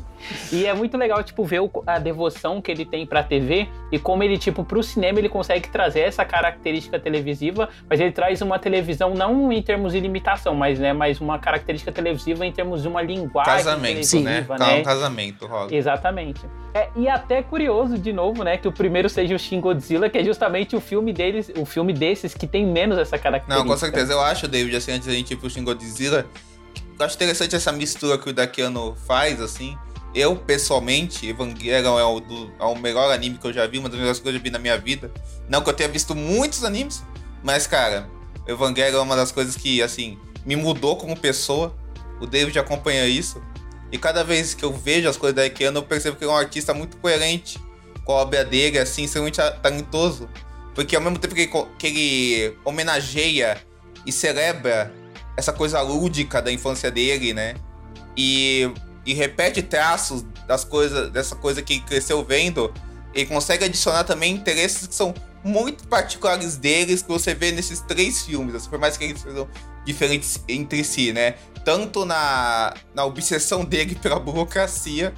[0.53, 4.23] e é muito legal, tipo, ver a devoção que ele tem pra TV e como
[4.23, 8.59] ele, tipo, pro cinema ele consegue trazer trazer essa característica televisiva, mas ele traz uma
[8.59, 12.87] televisão não em termos de limitação, mas né, mas uma característica televisiva em termos de
[12.87, 14.45] uma linguagem casamento, Sim, né?
[14.59, 14.75] né?
[14.75, 15.73] Um casamento, rola.
[15.73, 16.41] Exatamente.
[16.73, 20.17] É, e até curioso de novo, né, que o primeiro seja o Shin Godzilla, que
[20.17, 23.63] é justamente o filme deles, o filme desses que tem menos essa característica.
[23.63, 24.13] Não, com certeza.
[24.13, 26.25] Eu acho, David, assim, antes da gente ir pro Shin Godzilla,
[26.99, 29.77] eu acho interessante essa mistura que o Dakiano faz, assim,
[30.17, 33.87] eu, pessoalmente, Evangelion é o, do, é o melhor anime que eu já vi, uma
[33.87, 35.11] das melhores coisas que eu já vi na minha vida.
[35.47, 37.03] Não que eu tenha visto muitos animes,
[37.43, 38.09] mas, cara,
[38.47, 41.77] Evangelion é uma das coisas que, assim, me mudou como pessoa.
[42.19, 43.39] O David acompanha isso.
[43.91, 46.33] E cada vez que eu vejo as coisas da Ekeano, eu percebo que ele é
[46.33, 47.59] um artista muito coerente
[48.03, 50.27] com a obra dele, assim, extremamente talentoso.
[50.73, 53.61] Porque ao mesmo tempo que ele, que ele homenageia
[54.03, 54.91] e celebra
[55.35, 57.53] essa coisa lúdica da infância dele, né?
[58.17, 58.71] E
[59.07, 62.73] e repete traços das coisas, dessa coisa que cresceu vendo,
[63.13, 68.23] ele consegue adicionar também interesses que são muito particulares deles que você vê nesses três
[68.23, 69.47] filmes, assim, por mais que eles sejam
[69.85, 71.35] diferentes entre si, né?
[71.63, 75.13] Tanto na, na obsessão dele pela burocracia,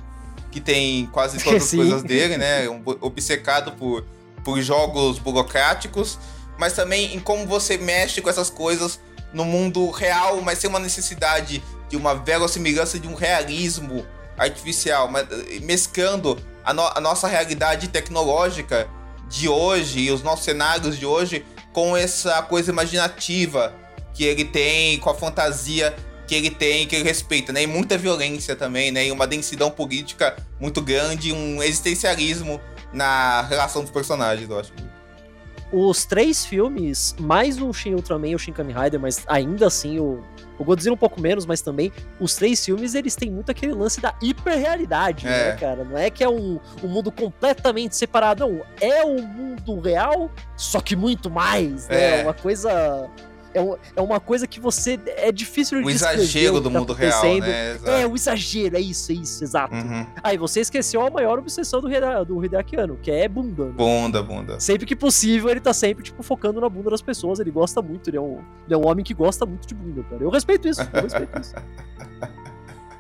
[0.52, 2.70] que tem quase todas as coisas dele, né?
[2.70, 4.06] Um, obcecado por,
[4.44, 6.20] por jogos burocráticos,
[6.60, 9.00] mas também em como você mexe com essas coisas
[9.34, 14.06] no mundo real, mas sem uma necessidade de uma verossimilhança de um realismo
[14.38, 18.88] artificial, eh, mesclando a, no, a, nossa realidade tecnológica
[19.28, 23.74] de hoje e os nossos cenários de hoje com essa coisa imaginativa
[24.14, 25.96] que ele tem, com a fantasia
[26.28, 27.64] que ele tem, que ele respeita, né?
[27.64, 29.08] E muita violência também, né?
[29.08, 32.62] E uma densidão política muito grande, um existencialismo
[32.94, 34.72] na relação dos personagens, eu acho.
[35.72, 40.00] Os três filmes, mais o Shin Ultraman e o Shin Kamen Rider, mas ainda assim
[40.00, 40.24] o,
[40.58, 44.02] o Godzilla um pouco menos, mas também os três filmes eles têm muito aquele lance
[44.02, 45.52] da hiperrealidade, É.
[45.52, 45.84] né, cara?
[45.84, 48.62] Não é que é um, um mundo completamente separado, não.
[48.82, 52.20] É o mundo real, só que muito mais, né?
[52.22, 52.24] É.
[52.24, 53.08] Uma coisa.
[53.60, 55.00] É, um- é uma coisa que você.
[55.18, 57.72] É difícil de O exagero o do tá mundo real, né?
[57.74, 57.90] Exato.
[57.92, 59.74] É, o exagero, é isso, é isso, exato.
[59.76, 60.06] Uhum.
[60.24, 63.66] Aí você esqueceu a maior obsessão do, Hida- do Hideakiano, que é bunda.
[63.66, 63.72] né?
[63.76, 64.60] Bunda, bunda.
[64.60, 67.40] Sempre que possível, ele tá sempre, tipo, focando na bunda das pessoas.
[67.40, 70.04] Ele gosta muito, ele é um, ele é um homem que gosta muito de bunda,
[70.10, 70.24] cara.
[70.24, 71.54] Eu respeito isso, eu respeito isso.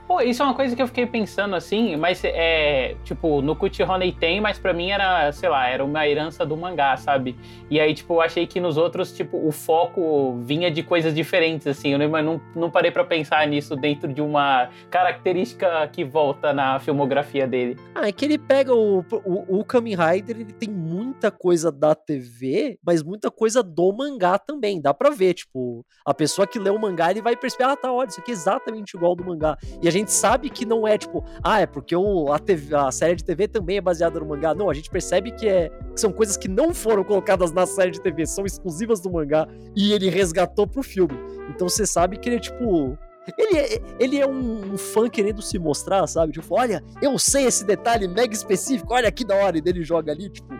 [0.09, 2.95] Pô, isso é uma coisa que eu fiquei pensando assim, mas é.
[3.03, 6.57] Tipo, no Cut Honey tem, mas pra mim era, sei lá, era uma herança do
[6.57, 7.35] mangá, sabe?
[7.69, 11.67] E aí, tipo, eu achei que nos outros, tipo, o foco vinha de coisas diferentes,
[11.67, 11.89] assim.
[11.89, 17.45] Eu não, não, parei pra pensar nisso dentro de uma característica que volta na filmografia
[17.45, 17.77] dele.
[17.93, 21.93] Ah, é que ele pega o, o, o Kamen Rider, ele tem muita coisa da
[21.93, 24.81] TV, mas muita coisa do mangá também.
[24.81, 27.93] Dá pra ver, tipo, a pessoa que lê o mangá, ele vai perceber, ah, tá,
[27.93, 29.55] olha, isso aqui é exatamente igual ao do mangá.
[29.83, 32.91] E a gente sabe que não é, tipo, ah, é porque o, a, TV a
[32.91, 34.53] série de TV também é baseada no mangá.
[34.53, 37.91] Não, a gente percebe que, é, que são coisas que não foram colocadas na série
[37.91, 41.17] de TV, são exclusivas do mangá, e ele resgatou pro filme.
[41.49, 42.97] Então você sabe que ele é, tipo,
[43.37, 46.33] ele é, ele é um, um fã querendo se mostrar, sabe?
[46.33, 49.57] Tipo, olha, eu sei esse detalhe mega específico, olha que da hora.
[49.57, 50.53] E dele joga ali, tipo,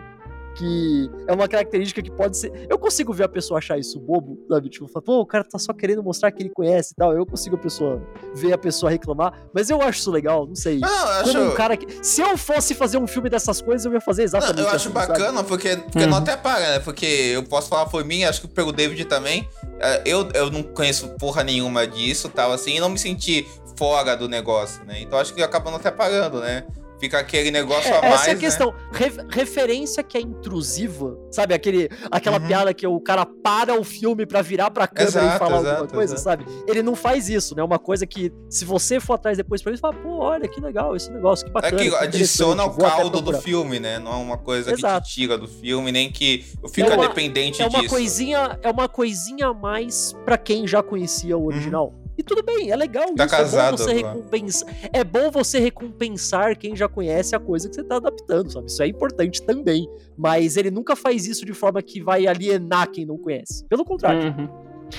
[0.56, 2.66] que é uma característica que pode ser.
[2.68, 4.68] Eu consigo ver a pessoa achar isso bobo, sabe?
[4.68, 7.12] Tipo, falar, pô, o cara tá só querendo mostrar que ele conhece e tal.
[7.12, 8.02] Eu consigo a pessoa
[8.34, 10.78] ver a pessoa reclamar, mas eu acho isso legal, não sei.
[10.78, 11.32] Não, eu acho.
[11.32, 11.86] Como um cara que.
[12.04, 14.88] Se eu fosse fazer um filme dessas coisas, eu ia fazer exatamente Não, eu acho
[14.88, 15.06] assim, sabe?
[15.08, 16.10] bacana porque, porque Uhum.
[16.10, 16.78] não até paga, né?
[16.80, 19.48] Porque eu posso falar por mim, acho que pelo David também.
[19.80, 23.46] eh, Eu, eu não conheço porra nenhuma disso tal, assim, e não me senti
[23.78, 25.00] fora do negócio, né?
[25.00, 26.66] Então acho que acaba não até pagando, né?
[27.00, 28.14] Fica aquele negócio a É, mais.
[28.20, 28.40] essa é a né?
[28.40, 28.74] questão.
[28.92, 31.54] Re- referência que é intrusiva, sabe?
[31.54, 32.46] Aquele, aquela Uhum.
[32.46, 35.72] piada que o cara para o filme pra virar pra câmera e Exato, falar alguma
[35.74, 36.44] exato, coisa, exato.
[36.44, 36.64] sabe?
[36.68, 37.62] Ele não faz isso, né?
[37.62, 40.60] Uma coisa que, se você for atrás depois pra ele, você fala, pô, olha que
[40.60, 41.78] legal esse negócio, que É bacana.
[41.82, 43.98] que que adiciona o caldo do procurar." filme, né?
[43.98, 47.62] Não é uma coisa que te tira do filme, nem que fica É uma- dependente
[47.62, 47.94] É uma disso.
[47.94, 51.94] coisinha, é uma coisinha a mais pra quem já conhecia o original.
[52.20, 53.06] E tudo bem, é legal.
[53.14, 53.34] Tá isso.
[53.34, 54.14] casado é bom você agora.
[54.14, 54.74] recompensar.
[54.92, 58.66] É bom você recompensar quem já conhece a coisa que você tá adaptando, sabe?
[58.66, 59.88] Isso é importante também.
[60.18, 63.64] Mas ele nunca faz isso de forma que vai alienar quem não conhece.
[63.68, 64.34] Pelo contrário.
[64.36, 64.48] Uhum.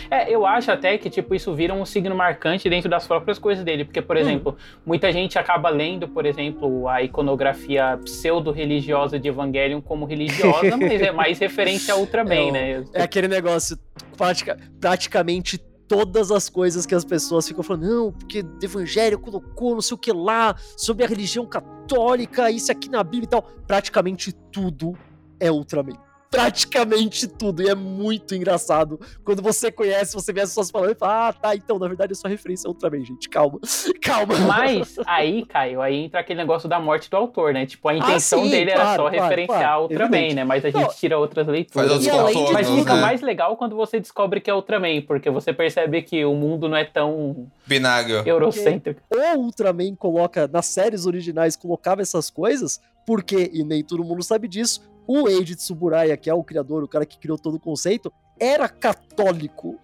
[0.09, 3.63] É, eu acho até que, tipo, isso vira um signo marcante dentro das próprias coisas
[3.63, 3.83] dele.
[3.85, 4.19] Porque, por Hum.
[4.21, 11.01] exemplo, muita gente acaba lendo, por exemplo, a iconografia pseudo-religiosa de Evangelion como religiosa, mas
[11.01, 12.83] é mais referência a Ultraman, É né?
[12.93, 13.77] É aquele negócio,
[14.17, 15.59] pratica- praticamente
[15.91, 19.95] todas as coisas que as pessoas ficam falando, não, porque o evangelho colocou não sei
[19.95, 23.41] o que lá, sobre a religião católica, isso aqui na Bíblia e tal.
[23.67, 24.97] Praticamente tudo
[25.37, 26.10] é Ultraman.
[26.31, 27.61] Praticamente tudo.
[27.61, 28.97] E é muito engraçado.
[29.23, 32.13] Quando você conhece, você vê as pessoas falando e fala, ah, tá, então, na verdade
[32.13, 33.27] é só referência a Ultraman, gente.
[33.27, 33.59] Calma.
[34.01, 34.33] Calma.
[34.47, 37.65] Mas aí, Caio, aí entra aquele negócio da morte do autor, né?
[37.65, 40.43] Tipo, a intenção Ah, sim, dele era claro, só claro, referenciar claro, Ultraman, né?
[40.45, 41.73] Mas a gente tira outras leituras.
[41.73, 43.01] Faz outros E além contornos, Mas fica né?
[43.01, 46.77] mais legal quando você descobre que é Ultraman, porque você percebe que o mundo não
[46.77, 48.23] é tão Binário.
[48.25, 49.01] eurocêntrico.
[49.11, 54.47] o Ultraman coloca, nas séries originais, colocava essas coisas, porque, e nem todo mundo sabe
[54.47, 58.11] disso, o Eiji Tsuburaya, que é o criador, o cara que criou todo o conceito,
[58.39, 59.79] era católico.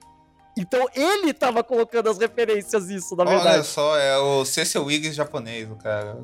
[0.57, 3.67] Então ele tava colocando as referências nisso, na Olha verdade.
[3.67, 6.17] só, é o Cecil Wiggs japonês, o cara.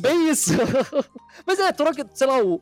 [0.00, 0.52] Bem isso.
[1.46, 2.60] Mas é, toda, sei lá, o,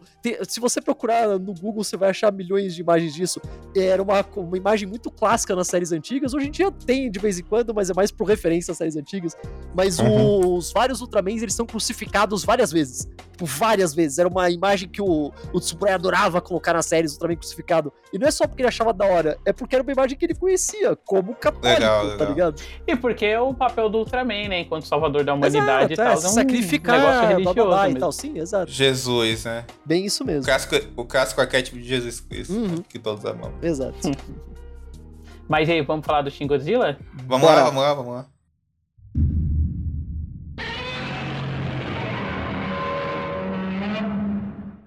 [0.49, 3.41] se você procurar no Google, você vai achar milhões de imagens disso.
[3.75, 6.35] Era uma, uma imagem muito clássica nas séries antigas.
[6.35, 8.97] Hoje em dia tem de vez em quando, mas é mais por referência às séries
[8.97, 9.37] antigas.
[9.75, 10.57] Mas Uhum.
[10.57, 13.09] os vários Ultramans, eles são crucificados várias vezes.
[13.31, 14.19] Tipo, várias vezes.
[14.19, 17.93] Era uma imagem que o, o Tsuburaya adorava colocar nas séries, Ultraman crucificado.
[18.13, 20.25] E não é só porque ele achava da hora, é porque era uma imagem que
[20.25, 22.19] ele conhecia como católico, legal, tá legal.
[22.19, 22.63] tá ligado?
[22.87, 24.61] E porque é o papel do Ultraman, né?
[24.61, 26.07] Enquanto salvador da humanidade exato, e é, tal.
[26.07, 28.13] É, é um sacrificar, negócio religioso blá, blá, blá, e tal.
[28.13, 28.71] Sim, exato.
[28.71, 29.65] Jesus, né?
[29.85, 30.43] Bem isso mesmo.
[30.43, 32.69] O casco, o clássico arquétipo de Jesus Cristo, uhum.
[32.69, 32.77] Né?
[32.89, 33.63] que todos amamos.
[33.63, 33.97] Exato.
[35.49, 36.99] Mas aí, vamos falar do Shin Godzilla?
[37.27, 37.61] Vamos Bora.
[37.61, 38.27] lá, vamos lá, vamos lá.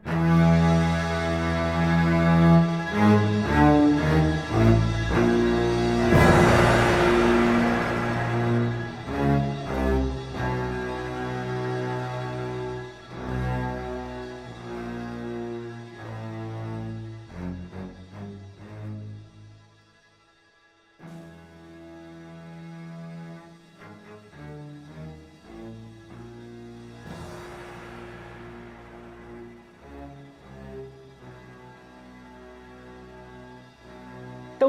[0.08, 0.67] Música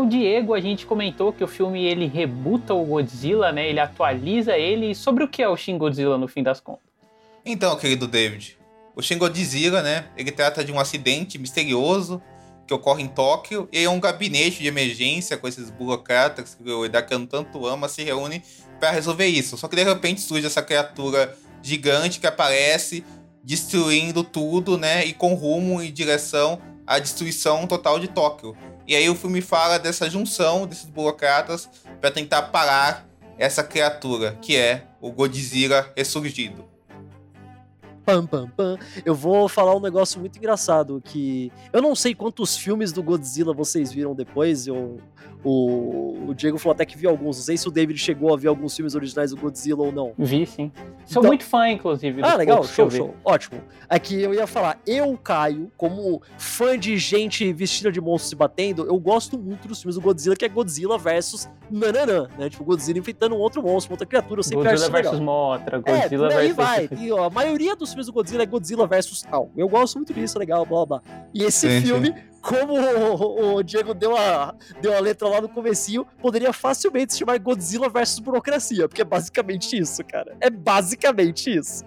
[0.08, 3.68] Diego, a gente comentou que o filme ele rebuta o Godzilla, né?
[3.68, 4.90] Ele atualiza ele.
[4.90, 6.82] E sobre o que é o Shin Godzilla no fim das contas?
[7.44, 8.58] Então, querido David,
[8.96, 10.06] o Shin Godzilla, né?
[10.16, 12.20] Ele trata de um acidente misterioso
[12.66, 16.84] que ocorre em Tóquio e é um gabinete de emergência com esses burocratas que o
[16.84, 18.42] Edakano tanto ama se reúne
[18.78, 19.56] para resolver isso.
[19.56, 23.02] Só que de repente surge essa criatura gigante que aparece
[23.42, 25.04] destruindo tudo, né?
[25.06, 28.56] E com rumo em direção à destruição total de Tóquio.
[28.86, 31.68] E aí o filme fala dessa junção desses burocratas
[32.00, 36.64] para tentar parar essa criatura, que é o Godzilla ressurgido.
[38.06, 38.78] Pam, pam, pam.
[39.04, 43.52] Eu vou falar um negócio muito engraçado que eu não sei quantos filmes do Godzilla
[43.52, 44.66] vocês viram depois.
[44.66, 44.98] Eu
[45.44, 47.36] o, o Diego falou até que viu alguns.
[47.36, 50.12] Não sei se o David chegou a ver alguns filmes originais do Godzilla ou não.
[50.18, 50.72] Vi, sim.
[51.04, 51.22] Sou então...
[51.24, 52.20] muito fã, inclusive.
[52.22, 53.14] Ah, legal, show, show.
[53.24, 53.60] Ótimo.
[53.88, 58.36] Aqui é eu ia falar, eu, Caio, como fã de gente vestida de monstros se
[58.36, 62.50] batendo, eu gosto muito dos filmes do Godzilla, que é Godzilla versus Nananã, né?
[62.50, 64.40] Tipo, Godzilla enfrentando um outro monstro, uma outra criatura.
[64.40, 66.56] Eu sempre Godzilla versus Motra, Godzilla é, versus...
[66.56, 66.88] vai.
[66.98, 69.50] E, ó, a maioria dos filmes do Godzilla é Godzilla versus tal.
[69.56, 71.02] Eu gosto muito disso, legal, blá, blá.
[71.32, 72.08] E esse sim, filme...
[72.08, 72.74] Sim como
[73.56, 77.88] o, Diego deu a, deu a letra lá no comecinho, poderia facilmente se chamar Godzilla
[77.88, 80.36] versus burocracia, porque é basicamente isso, cara.
[80.40, 81.84] É basicamente isso.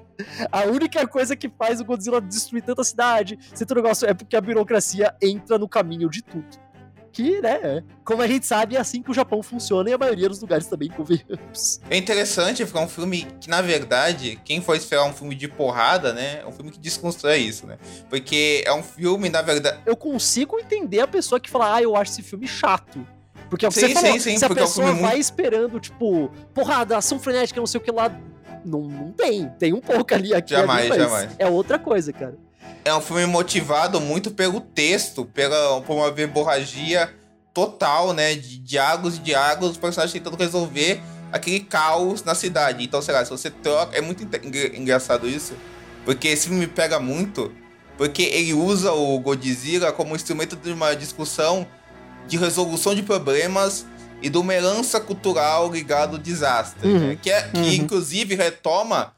[0.52, 4.42] A única coisa que faz o Godzilla destruir tanta cidade, esse negócio, é porque a
[4.42, 6.71] burocracia entra no caminho de tudo
[7.12, 10.30] que, né, como a gente sabe, é assim que o Japão funciona e a maioria
[10.30, 11.80] dos lugares também, convenhamos.
[11.90, 16.14] É interessante ficar um filme que, na verdade, quem for esperar um filme de porrada,
[16.14, 17.78] né, é um filme que desconstrói isso, né?
[18.10, 19.80] Porque é um filme, na verdade...
[19.86, 23.06] Eu consigo entender a pessoa que fala, ah, eu acho esse filme chato.
[23.50, 25.20] Porque você sim, falou, sim, sim, se a pessoa é um vai muito...
[25.20, 28.10] esperando, tipo, porrada, ação frenética, não sei o que lá,
[28.64, 29.50] não, não tem.
[29.60, 31.36] Tem um pouco ali, aqui, jamais, ali, jamais.
[31.38, 32.38] é outra coisa, cara.
[32.84, 37.14] É um filme motivado muito pelo texto, pela, por uma verborragia
[37.54, 38.34] total, né?
[38.36, 42.84] De diálogos e diálogos, os personagens tentando resolver aquele caos na cidade.
[42.84, 43.96] Então, sei lá, se você troca.
[43.96, 44.24] É muito
[44.76, 45.54] engraçado isso,
[46.06, 47.52] porque esse filme pega muito,
[47.98, 51.66] porque ele usa o Godzilla como instrumento de uma discussão
[52.28, 53.86] de resolução de problemas
[54.22, 57.00] e de uma herança cultural ligada ao desastre, uhum.
[57.00, 57.18] né?
[57.20, 57.74] que, é, que uhum.
[57.74, 59.14] inclusive retoma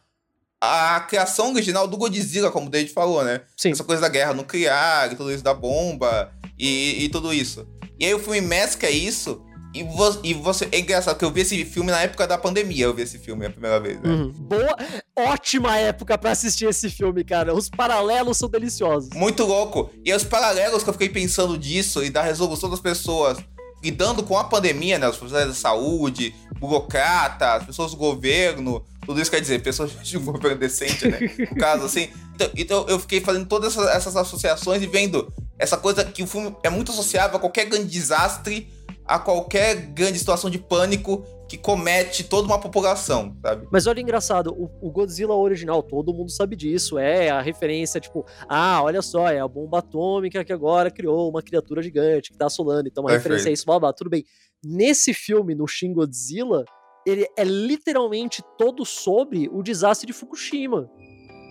[0.65, 3.41] a criação original do Godzilla, como o David falou, né?
[3.58, 3.71] Sim.
[3.71, 7.67] Essa coisa da guerra nuclear e tudo isso da bomba e, e tudo isso.
[7.99, 9.43] E aí o filme mescla isso
[9.76, 10.69] e, vo e você.
[10.71, 12.86] É engraçado que eu vi esse filme na época da pandemia.
[12.86, 14.10] Eu vi esse filme a primeira vez, né?
[14.10, 14.32] Uhum.
[14.32, 14.78] Boa,
[15.17, 17.54] ótima época para assistir esse filme, cara.
[17.54, 19.10] Os paralelos são deliciosos.
[19.13, 19.89] Muito louco.
[20.06, 23.38] E os paralelos que eu fiquei pensando disso e da resolução das pessoas
[23.84, 25.10] lidando com a pandemia, né?
[25.10, 30.25] Os profissionais da saúde, burocratas, pessoas do governo, tudo isso quer dizer, pessoas de um
[30.25, 31.19] governo decente, né?
[31.51, 32.09] No caso, assim.
[32.35, 36.27] Então, então eu fiquei fazendo todas essas, essas, associações e vendo essa coisa que o
[36.27, 38.67] filme é muito associável a qualquer grande desastre,
[39.05, 43.67] a qualquer grande situação de pânico que comete toda uma população, sabe?
[43.71, 48.25] Mas olha engraçado, o, o, Godzilla original, todo mundo sabe disso, é a referência, tipo,
[48.49, 52.47] ah, olha só, é a bomba atômica que agora criou uma criatura gigante que tá
[52.47, 54.25] assolando, então a referência é isso, blá, blá, tudo bem.
[54.63, 56.65] Nesse filme, no Shin Godzilla,
[57.05, 60.89] ele é literalmente todo sobre o desastre de Fukushima.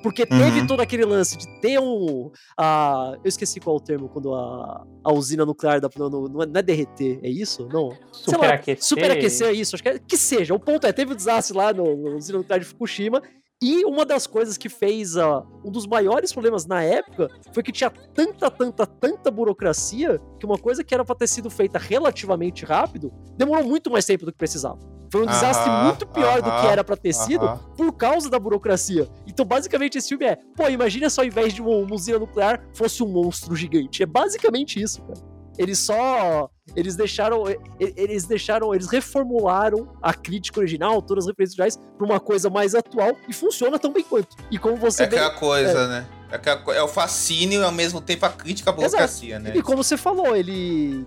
[0.02, 0.66] Porque teve uhum.
[0.66, 2.30] todo aquele lance de ter um.
[2.58, 5.88] A, eu esqueci qual é o termo quando a, a usina nuclear da.
[5.96, 7.68] Não, não, não é derreter, é isso?
[7.72, 7.96] Não.
[8.10, 8.84] Superaquecer.
[8.84, 9.76] Superaquecer é isso.
[9.76, 10.52] Acho que, é, que seja.
[10.54, 13.22] O ponto é: teve um desastre lá no usina nuclear de Fukushima.
[13.62, 17.70] E uma das coisas que fez uh, um dos maiores problemas na época foi que
[17.70, 22.64] tinha tanta, tanta, tanta burocracia que uma coisa que era para ter sido feita relativamente
[22.64, 24.80] rápido demorou muito mais tempo do que precisava.
[25.12, 29.07] Foi um desastre muito pior do que era para ter sido por causa da burocracia.
[29.27, 33.03] Então, basicamente, esse filme é: pô, imagina se ao invés de uma usina nuclear fosse
[33.03, 34.03] um monstro gigante.
[34.03, 35.20] É basicamente isso, cara.
[35.59, 36.48] Eles só.
[36.75, 37.44] Eles deixaram.
[37.79, 38.75] Eles deixaram.
[38.75, 43.35] Eles reformularam a crítica original, todas as referências originais, pra uma coisa mais atual e
[43.35, 44.35] funciona tão bem quanto.
[44.51, 45.16] E como você é vê.
[45.16, 46.07] É aquela coisa, é, né?
[46.32, 49.44] É, é o fascínio e ao mesmo tempo a crítica à burocracia, Exato.
[49.44, 49.52] né?
[49.54, 51.06] E como você falou, ele.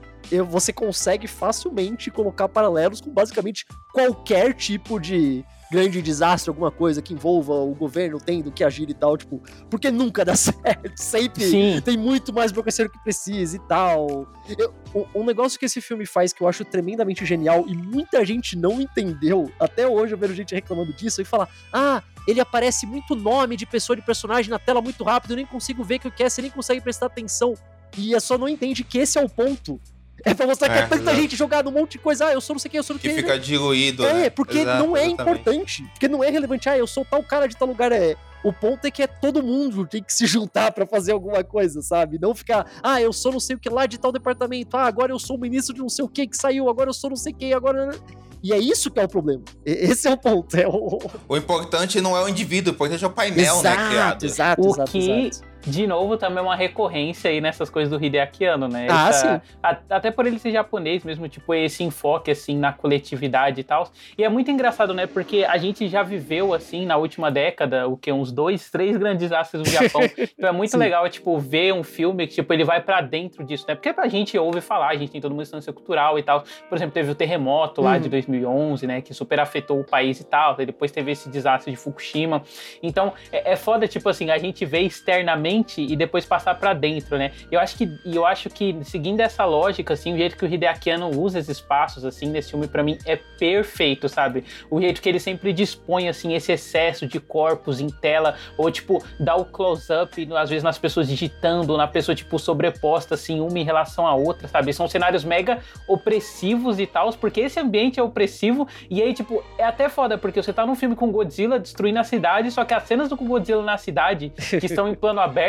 [0.49, 5.43] Você consegue facilmente colocar paralelos com basicamente qualquer tipo de
[5.75, 9.91] grande desastre, alguma coisa que envolva o governo tendo que agir e tal, tipo, porque
[9.91, 11.81] nunca dá certo, sempre Sim.
[11.83, 14.25] tem muito mais burocracia do que precisa e tal.
[14.57, 14.73] Eu,
[15.13, 18.79] um negócio que esse filme faz que eu acho tremendamente genial e muita gente não
[18.79, 23.57] entendeu, até hoje eu vejo gente reclamando disso e falar, ah, ele aparece muito nome
[23.57, 26.29] de pessoa de personagem na tela muito rápido, eu nem consigo ver o que é,
[26.29, 27.53] você nem consegue prestar atenção.
[27.97, 29.79] E só não entende que esse é o ponto.
[30.25, 31.17] É pra mostrar que é, é tanta exato.
[31.17, 32.25] gente jogando um monte de coisa.
[32.25, 33.09] Ah, eu sou não sei quem, eu sou não que.
[33.09, 34.03] fica diluído.
[34.03, 34.29] É, né?
[34.31, 35.21] porque exato, não é exatamente.
[35.21, 35.83] importante.
[35.83, 36.67] Porque não é relevante.
[36.67, 37.91] Ah, eu sou tal cara de tal lugar.
[37.91, 38.15] É.
[38.43, 41.81] O ponto é que é todo mundo tem que se juntar para fazer alguma coisa,
[41.81, 42.19] sabe?
[42.19, 45.11] Não ficar, ah, eu sou não sei o que lá de tal departamento, ah, agora
[45.11, 47.17] eu sou o ministro de não sei o que que saiu, agora eu sou não
[47.17, 47.97] sei quem, agora.
[48.43, 49.41] E é isso que é o problema.
[49.65, 50.55] Esse é o ponto.
[50.55, 50.99] É o...
[51.27, 53.89] o importante não é o indivíduo, o importante é o painel, exato, né?
[53.89, 54.23] Criado.
[54.25, 58.03] Exato, o exato, que exato de novo, também é uma recorrência aí nessas coisas do
[58.03, 58.87] Hideaki Anno, né?
[58.89, 59.53] Ah, Essa, sim.
[59.63, 63.89] A, até por ele ser japonês mesmo, tipo, esse enfoque, assim, na coletividade e tal.
[64.17, 65.07] E é muito engraçado, né?
[65.07, 68.11] Porque a gente já viveu, assim, na última década, o que?
[68.11, 70.01] Uns dois, três grandes astros do Japão.
[70.37, 70.77] então é muito Sim.
[70.77, 73.73] legal, tipo, ver um filme que, tipo, ele vai para dentro disso, né?
[73.75, 76.43] Porque a gente ouve falar, a gente tem toda uma instância cultural e tal.
[76.69, 77.99] Por exemplo, teve o terremoto lá Uhum.
[78.01, 79.01] de 2011, né?
[79.01, 80.55] Que super afetou o país e tal.
[80.55, 82.43] Depois teve esse desastre de Fukushima.
[82.83, 87.17] Então, é, é foda, tipo assim, a gente vê externamente e depois passar pra dentro,
[87.17, 87.31] né?
[87.51, 90.47] Eu acho que, e eu acho que seguindo essa lógica, assim, o jeito que o
[90.47, 94.43] Hideaki Anno usa esses espaços, assim, nesse filme, pra mim, é perfeito, sabe?
[94.69, 99.03] O jeito que ele sempre dispõe, assim, esse excesso de corpos em tela, ou, tipo,
[99.19, 103.63] dá o close-up, às vezes, nas pessoas digitando, na pessoa, tipo, sobreposta, assim, uma em
[103.63, 104.73] relação à outra, sabe?
[104.73, 109.63] São cenários mega opressivos e tal, porque esse ambiente é opressivo, e aí, tipo, é
[109.63, 112.83] até foda, porque você tá num filme com Godzilla destruindo a cidade, só que as
[112.83, 115.44] cenas do Godzilla na cidade, que estão em plano aberto,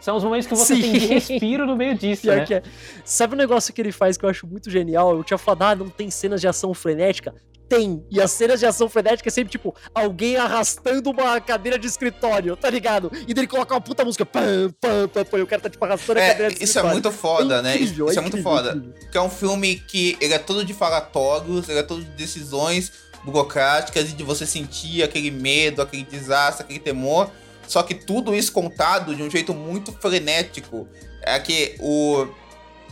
[0.00, 0.82] são os momentos que você Sim.
[0.82, 2.44] tem de respiro no meio disso, Pior né?
[2.46, 2.62] que é.
[3.04, 5.16] Sabe um negócio que ele faz que eu acho muito genial?
[5.16, 7.34] Eu tinha falado, ah, não tem cenas de ação frenética?
[7.68, 8.04] Tem.
[8.12, 12.56] E as cenas de ação frenética é sempre, tipo, alguém arrastando uma cadeira de escritório,
[12.56, 13.10] tá ligado?
[13.26, 14.24] E daí ele coloca uma puta música.
[14.24, 16.62] Pam, pam, pam, pam, e o cara tá, tipo, arrastando a É, cadeira de isso
[16.62, 16.92] é escritório.
[16.92, 17.74] muito foda, né?
[17.74, 18.70] Isso, incrível, isso é muito incrível, foda.
[18.76, 19.10] incrível.
[19.10, 22.92] Que é um filme que ele é todo de falatórios, ele é todo de decisões
[23.24, 27.28] burocráticas e de você sentir aquele medo, aquele desastre, aquele temor.
[27.66, 30.88] Só que tudo isso contado de um jeito muito frenético.
[31.22, 32.26] É que o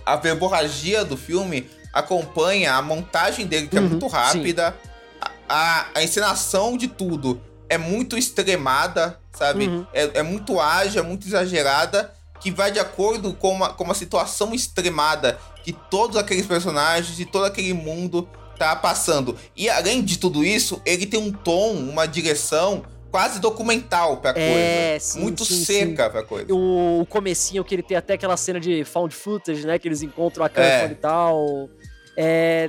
[0.05, 4.77] a verborragia do filme acompanha a montagem dele, que é Uhum, muito rápida.
[5.21, 9.67] A, a, a encenação de tudo é muito extremada, sabe?
[9.67, 9.87] Uhum.
[9.93, 13.95] É, é muito ágil, é muito exagerada, que vai de acordo com uma, com uma
[13.95, 19.37] situação extremada que todos aqueles personagens e todo aquele mundo tá passando.
[19.57, 22.85] E além de tudo isso, ele tem um tom, uma direção
[23.15, 25.05] quase documental pra É, coisa.
[25.13, 26.53] sim, muito sim, seca pra coisa.
[26.53, 29.79] O, o comecinho que ele tem até aquela cena de found footage, né?
[29.79, 30.91] Que eles encontram a câmera É.
[30.91, 31.71] e tal.
[32.17, 32.69] É,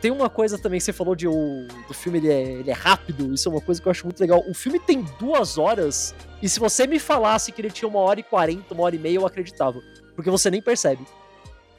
[0.00, 2.74] tem uma coisa também que você falou de o, do filme, ele é, ele é
[2.74, 3.32] rápido.
[3.32, 4.42] Isso é uma coisa que eu acho muito legal.
[4.48, 6.12] O filme tem duas horas.
[6.42, 8.98] E se você me falasse que ele tinha uma hora e quarenta, uma hora e
[8.98, 9.80] meia, eu acreditava.
[10.16, 11.06] Porque você nem percebe.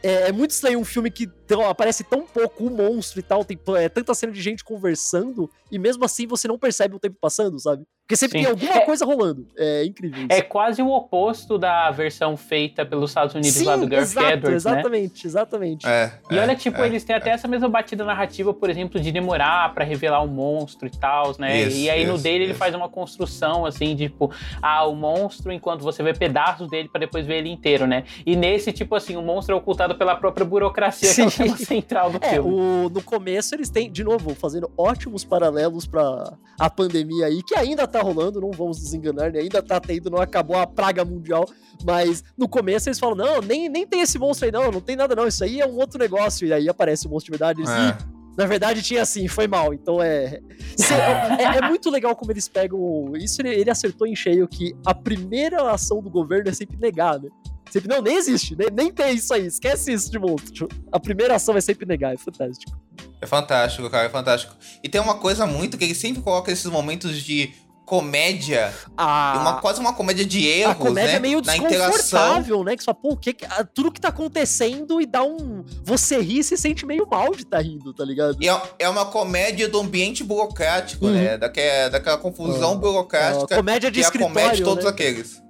[0.04, 3.46] É, é muito estranho um filme que tão- aparece tão pouco o monstro e tal,
[3.46, 7.18] tem é, tanta cena de gente conversando, e mesmo assim você não percebe o tempo
[7.22, 7.86] passando, sabe?
[8.06, 8.44] Porque sempre Sim.
[8.44, 9.48] tem alguma É- coisa rolando.
[9.58, 10.28] É incrível isso.
[10.30, 14.66] É quase o oposto da versão feita pelos Estados Unidos lá do Garth exato, Edwards,
[14.66, 14.72] né?
[14.74, 15.88] exatamente, exatamente.
[15.88, 16.86] É, E é, olha, tipo, é.
[16.88, 20.86] eles têm até essa mesma batida narrativa, por exemplo, de demorar pra revelar o monstro
[20.86, 21.62] e tal, né?
[21.62, 22.60] Isso, e aí no isso, dele ele isso.
[22.60, 24.30] faz uma construção, assim, de, tipo,
[24.62, 28.04] ah, o monstro, enquanto você vê pedaços dele pra depois ver ele inteiro, né?
[28.26, 31.44] E nesse, tipo assim, o monstro é ocultado pela própria burocracia, que é o Sim.
[31.46, 32.52] tema central do É, filme.
[32.52, 37.56] o, no começo eles têm, de novo, fazendo ótimos paralelos pra a pandemia aí, que
[37.56, 39.40] ainda tá rolando, não vamos nos enganar, né?
[39.40, 41.46] Ainda tá tendo, não acabou a praga mundial,
[41.86, 44.96] mas no começo eles falam, não, nem, nem tem esse monstro aí não, não tem
[44.96, 47.62] nada não, isso aí é um outro negócio, e aí aparece o monstro de verdade,
[47.62, 47.90] eles, É.
[47.90, 50.40] "Ih, na verdade tinha assim, foi mal, então é...
[50.76, 51.58] Cê- é...
[51.58, 55.72] é muito legal como eles pegam, isso ele, ele acertou em cheio, que a primeira
[55.72, 57.30] ação do governo é sempre negar, né?
[57.70, 60.68] Sempre, não, nem existe, nem, nem tem isso aí, esquece isso de monstro.
[60.92, 62.72] A primeira ação é sempre negar, é fantástico.
[63.20, 64.56] É fantástico, cara, é fantástico.
[64.84, 67.52] E tem uma coisa muito que ele sempre coloca esses momentos de
[67.86, 71.18] comédia, A, uma, quase uma comédia de erros, a comédia né?
[71.18, 71.92] é meio na interação.
[71.92, 72.78] desconfortável, né?
[72.78, 73.36] Que fala, pô, o que,
[73.74, 75.64] tudo que tá acontecendo e dá um.
[75.84, 78.38] Você ri e se sente meio mal de tá rindo, tá ligado?
[78.42, 81.12] E é, é uma comédia do ambiente burocrático, Uhum.
[81.14, 81.38] né?
[81.38, 84.90] Daquela, daquela confusão Ah, burocrática a comédia de que escritório, acomete todos né?
[84.90, 85.44] aqueles.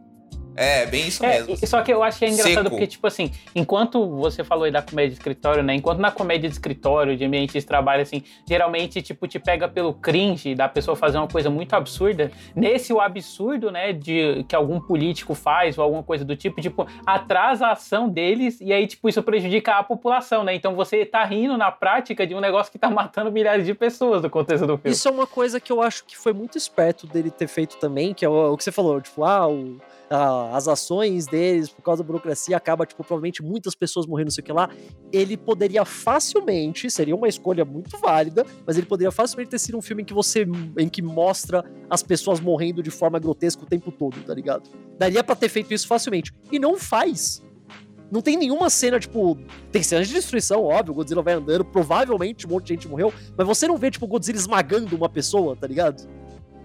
[0.56, 1.68] É, bem isso É, mesmo.
[1.68, 2.70] só que eu acho que é engraçado Seco.
[2.70, 5.74] porque, tipo assim, enquanto você falou aí da comédia de escritório, né?
[5.76, 9.94] Enquanto na comédia de escritório, de ambiente de trabalho, assim, geralmente, tipo, te pega pelo
[9.94, 12.32] cringe da pessoa fazer uma coisa muito absurda.
[12.56, 16.86] Nesse, o absurdo, né, de que algum político faz ou alguma coisa do tipo, tipo,
[17.06, 20.54] atrasa a ação deles e aí, tipo, isso prejudica a população, né?
[20.54, 24.22] Então você tá rindo na prática de um negócio que tá matando milhares de pessoas
[24.22, 24.92] no contexto do filme.
[24.96, 28.14] Isso é uma coisa que eu acho que foi muito esperto dele ter feito também,
[28.14, 29.78] que é o, o que você falou, tipo, ah, o-
[30.14, 34.32] a- as ações deles, por causa da burocracia, acaba, tipo, provavelmente muitas pessoas morrendo, não
[34.32, 34.70] sei o que lá.
[35.12, 39.82] Ele poderia facilmente, seria uma escolha muito válida, mas ele poderia facilmente ter sido um
[39.82, 40.46] filme em que você,
[40.78, 44.70] em que mostra as pessoas morrendo de forma grotesca o tempo todo, tá ligado?
[44.98, 46.32] Daria pra ter feito isso facilmente.
[46.52, 47.42] E não faz.
[48.12, 49.38] Não tem nenhuma cena, tipo.
[49.72, 50.92] Tem cenas de destruição, óbvio.
[50.92, 53.12] O Godzilla vai andando, provavelmente um monte de gente morreu.
[53.36, 56.08] Mas você não vê, tipo, o Godzilla esmagando uma pessoa, tá ligado?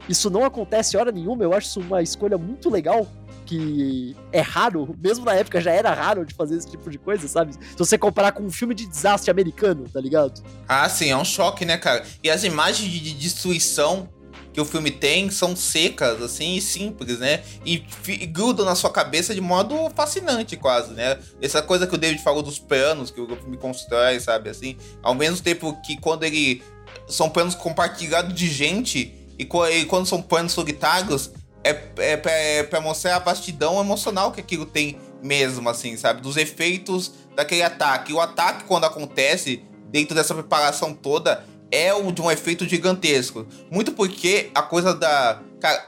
[0.08, 3.06] Isso não acontece hora nenhuma, eu acho isso uma escolha muito legal
[3.48, 7.26] que é raro, mesmo na época já era raro de fazer esse tipo de coisa,
[7.26, 7.54] sabe?
[7.54, 10.42] Se você comparar com um filme de desastre americano, tá ligado?
[10.68, 12.04] Ah, sim, é um choque, né, cara?
[12.22, 14.10] E as imagens de destruição
[14.52, 17.42] que o filme tem são secas, assim, e simples, né?
[17.64, 21.18] E, e grudam na sua cabeça de modo fascinante, quase, né?
[21.40, 24.50] Essa coisa que o David falou dos planos que o filme constrói, sabe?
[24.50, 26.62] Assim, ao mesmo tempo que quando ele.
[27.06, 31.30] São planos compartilhados de gente, e, e quando são planos solitários,
[31.70, 36.20] é, é, é pra mostrar a vastidão emocional que aquilo tem mesmo, assim, sabe?
[36.20, 38.12] Dos efeitos daquele ataque.
[38.12, 43.46] E o ataque, quando acontece, dentro dessa preparação toda, é um, de um efeito gigantesco.
[43.70, 45.42] Muito porque a coisa da.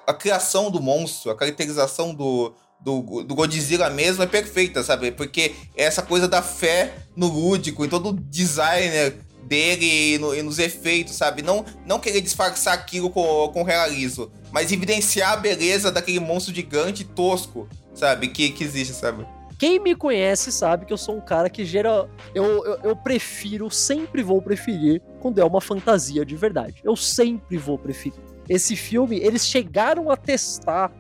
[0.07, 5.13] A criação do monstro, a caracterização do, do, do Godzilla mesmo é perfeita, sabe?
[5.13, 9.17] Porque é essa coisa da fé no lúdico, em todo o designer
[9.51, 11.43] dele e, no, e nos efeitos, sabe?
[11.43, 17.03] Não, não querer disfarçar aquilo com, com realismo, mas evidenciar a beleza daquele monstro gigante
[17.05, 18.29] tosco, sabe?
[18.29, 19.27] Que, que existe, sabe?
[19.59, 22.09] Quem me conhece sabe que eu sou um cara que gera.
[22.33, 26.81] Eu, eu, eu, prefiro, sempre vou preferir quando é uma fantasia de verdade.
[26.83, 28.19] Eu sempre vou preferir.
[28.49, 30.91] Esse filme, eles chegaram a testar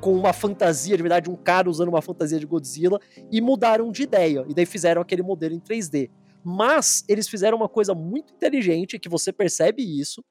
[0.00, 4.02] com uma fantasia de verdade, um cara usando uma fantasia de Godzilla e mudaram de
[4.02, 4.44] ideia.
[4.48, 6.10] E daí fizeram aquele modelo em 3D.
[6.44, 10.22] Mas eles fizeram uma coisa muito inteligente, que você percebe isso,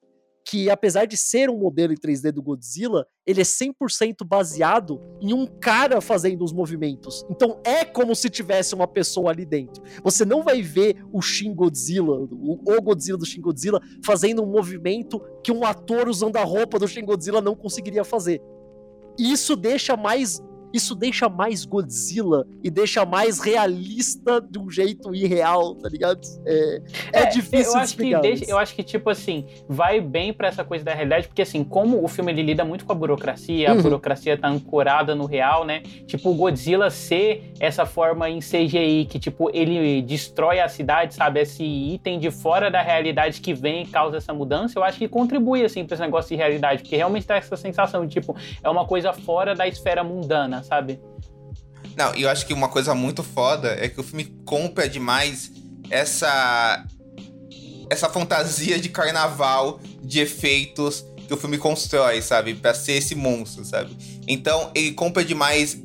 [0.46, 5.34] que apesar de ser um modelo em 3D do Godzilla, ele é 100% baseado em
[5.34, 7.26] um cara fazendo os movimentos.
[7.30, 9.82] Então é como se tivesse uma pessoa ali dentro.
[10.04, 15.22] Você não vai ver o Shin Godzilla, o, Godzilla do Shin Godzilla, fazendo um movimento
[15.44, 18.42] que um ator usando a roupa do Shin Godzilla não conseguiria fazer.
[19.18, 20.42] Isso deixa mais
[20.74, 26.20] isso deixa mais Godzilla e deixa mais realista de um jeito irreal, tá ligado?
[26.46, 26.82] É,
[27.14, 30.48] é, é difícil eu acho que deixa, Eu acho que, tipo assim, vai bem para
[30.48, 33.72] essa coisa da realidade, porque assim, como o filme ele lida muito com a burocracia,
[33.72, 33.80] uhum.
[33.80, 35.82] a burocracia tá ancorada no real, né?
[36.08, 41.42] Tipo, o Godzilla ser essa forma em CGI, que, tipo, ele destrói a cidade, sabe?
[41.42, 45.08] Esse item de fora da realidade que vem e causa essa mudança, eu acho que
[45.08, 48.70] contribui, assim, pra esse negócio de realidade, porque realmente dá essa sensação de, tipo, é
[48.70, 51.00] uma coisa fora da esfera mundana, sabe?
[51.96, 55.52] Não, e eu acho que uma coisa muito foda é que o filme compra demais
[55.90, 56.86] essa
[57.90, 62.56] essa fantasia de carnaval de efeitos que o filme constrói, sabe?
[62.56, 63.96] Pra ser esse monstro, sabe?
[64.28, 65.78] Então, ele compra demais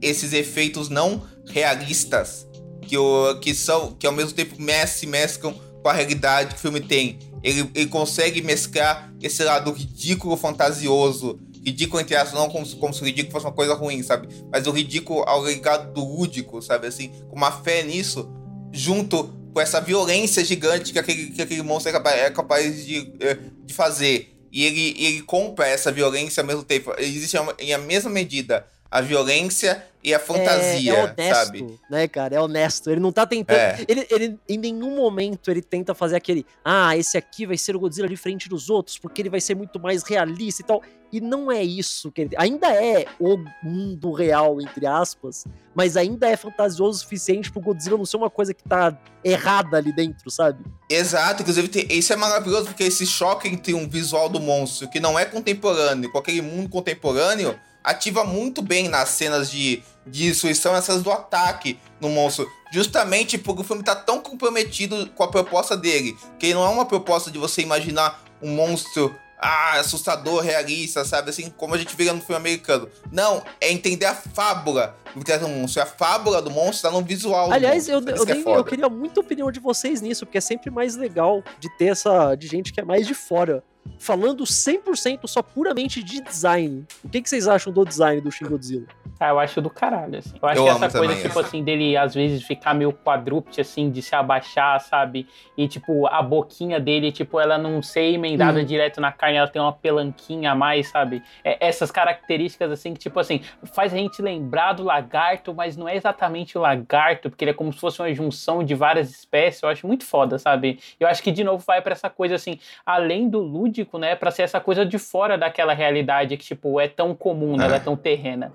[0.00, 2.46] esses efeitos não realistas
[2.82, 4.56] que, o, que são que ao mesmo tempo
[4.86, 7.18] se mesclam com a realidade que o filme tem.
[7.42, 13.02] Ele, ele consegue mesclar esse lado ridículo, fantasioso ridículo entre aspas, não como, como se
[13.02, 14.28] o ridículo fosse uma coisa ruim, sabe?
[14.50, 16.86] Mas o ridículo ao ligado do lúdico, sabe?
[16.86, 18.30] Assim, com uma fé nisso,
[18.72, 23.12] junto com essa violência gigante que aquele, que aquele monstro é capaz, é capaz de,
[23.20, 24.34] é, de fazer.
[24.50, 26.94] E ele, ele compra essa violência ao mesmo tempo.
[26.98, 31.78] Existe em a mesma medida a violência e a fantasia, é, é honesto, sabe?
[31.90, 32.36] né, cara?
[32.36, 32.90] É honesto.
[32.90, 33.58] Ele não tá tentando.
[33.58, 33.84] É.
[33.86, 36.46] Ele, ele, em nenhum momento ele tenta fazer aquele.
[36.64, 39.78] Ah, esse aqui vai ser o Godzilla diferente dos outros, porque ele vai ser muito
[39.78, 40.82] mais realista e tal.
[41.12, 42.36] E não é isso que ele.
[42.38, 47.98] Ainda é o mundo real, entre aspas, mas ainda é fantasioso o suficiente pro Godzilla
[47.98, 50.64] não ser uma coisa que tá errada ali dentro, sabe?
[50.88, 55.00] Exato, inclusive tem, isso é maravilhoso, porque esse choque entre um visual do monstro que
[55.00, 60.72] não é contemporâneo com aquele mundo contemporâneo ativa muito bem nas cenas de, de destruição,
[60.72, 62.48] nas cenas do ataque no monstro.
[62.72, 66.16] Justamente porque o filme tá tão comprometido com a proposta dele.
[66.38, 71.30] Que não é uma proposta de você imaginar um monstro ah, assustador, realista, sabe?
[71.30, 72.88] Assim, como a gente vê no filme americano.
[73.10, 75.82] Não, é entender a fábula do monstro.
[75.82, 77.52] A fábula do monstro tá no visual.
[77.52, 80.70] Aliás, eu, eu, nem, é eu queria muita opinião de vocês nisso, porque é sempre
[80.70, 82.34] mais legal de ter essa.
[82.34, 83.62] de gente que é mais de fora
[83.98, 86.84] falando 100% só puramente de design.
[87.04, 88.86] O que, que vocês acham do design do Shin Godzilla?
[89.20, 90.34] Ah, eu acho do caralho, assim.
[90.40, 93.90] Eu acho eu que essa coisa, tipo assim, dele às vezes ficar meio quadrúpede, assim,
[93.90, 95.26] de se abaixar, sabe?
[95.56, 98.64] E, tipo, a boquinha dele, tipo, ela não ser emendada uhum.
[98.64, 101.20] direto na carne, ela tem uma pelanquinha a mais, sabe?
[101.42, 103.40] É, essas características, assim, que, tipo assim,
[103.72, 107.54] faz a gente lembrar do lagarto, mas não é exatamente o lagarto, porque ele é
[107.54, 109.62] como se fosse uma junção de várias espécies.
[109.64, 110.78] Eu acho muito foda, sabe?
[111.00, 114.16] Eu acho que, de novo, vai para essa coisa, assim, além do lúdico, né?
[114.16, 117.64] Pra ser essa coisa de fora daquela realidade que, tipo, é tão comum, né?
[117.64, 118.52] Ela é tão terrena.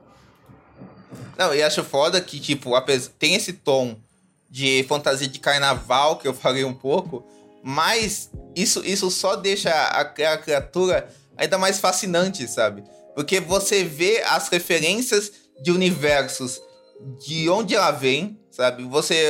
[1.38, 2.72] Não, e acho foda que, tipo,
[3.20, 3.96] tem esse tom
[4.50, 7.26] de fantasia de carnaval que eu falei um pouco,
[7.64, 11.08] mas isso, isso só deixa a, a criatura
[11.38, 12.84] ainda mais fascinante, sabe?
[13.16, 16.62] Porque você vê as referências de universos
[17.26, 18.84] de onde ela vem, sabe?
[18.84, 19.28] Você,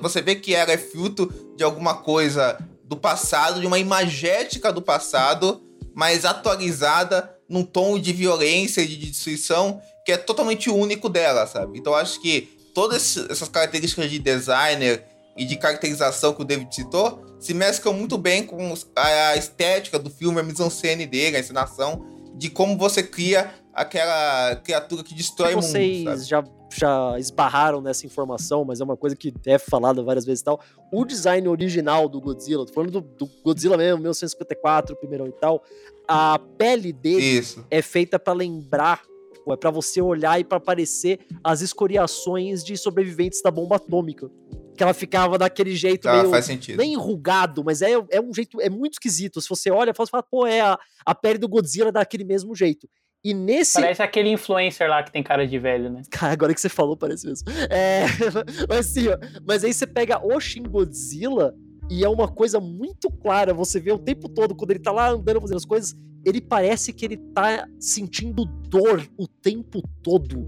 [0.00, 2.58] você vê que ela é fruto de alguma coisa
[2.88, 5.62] do passado, de uma imagética do passado,
[5.94, 11.78] mas atualizada num tom de violência e de destruição que é totalmente único dela, sabe?
[11.78, 15.04] Então acho que todas essas características de designer
[15.36, 20.10] e de caracterização que o David citou se mesclam muito bem com a estética do
[20.10, 25.56] filme, a mise-en-scène dele, a encenação, de como você cria aquela criatura que destrói o
[25.56, 25.64] mundo.
[25.64, 26.44] Vocês já,
[26.76, 30.60] já esbarraram nessa informação, mas é uma coisa que é falada várias vezes e tal.
[30.92, 35.62] O design original do Godzilla, tô falando do, do Godzilla mesmo, 1954, primeiro e tal,
[36.06, 37.64] a pele dele Isso.
[37.70, 39.02] é feita para lembrar
[39.50, 44.30] é para você olhar e para aparecer as escoriações de sobreviventes da bomba atômica
[44.78, 46.30] que ela ficava daquele jeito tá, meio.
[46.30, 46.78] Faz sentido.
[46.78, 48.60] Nem enrugado, mas é, é um jeito.
[48.60, 49.40] É muito esquisito.
[49.40, 52.88] Se você olha, você fala, pô, é a, a pele do Godzilla daquele mesmo jeito.
[53.24, 53.74] E nesse.
[53.80, 56.02] Parece aquele influencer lá que tem cara de velho, né?
[56.10, 57.48] Cara, agora que você falou, parece mesmo.
[57.70, 58.04] É.
[58.68, 61.54] mas assim, ó, mas aí você pega o Shin Godzilla
[61.90, 63.52] e é uma coisa muito clara.
[63.52, 66.92] Você vê o tempo todo, quando ele tá lá andando fazendo as coisas, ele parece
[66.92, 70.46] que ele tá sentindo dor o tempo todo.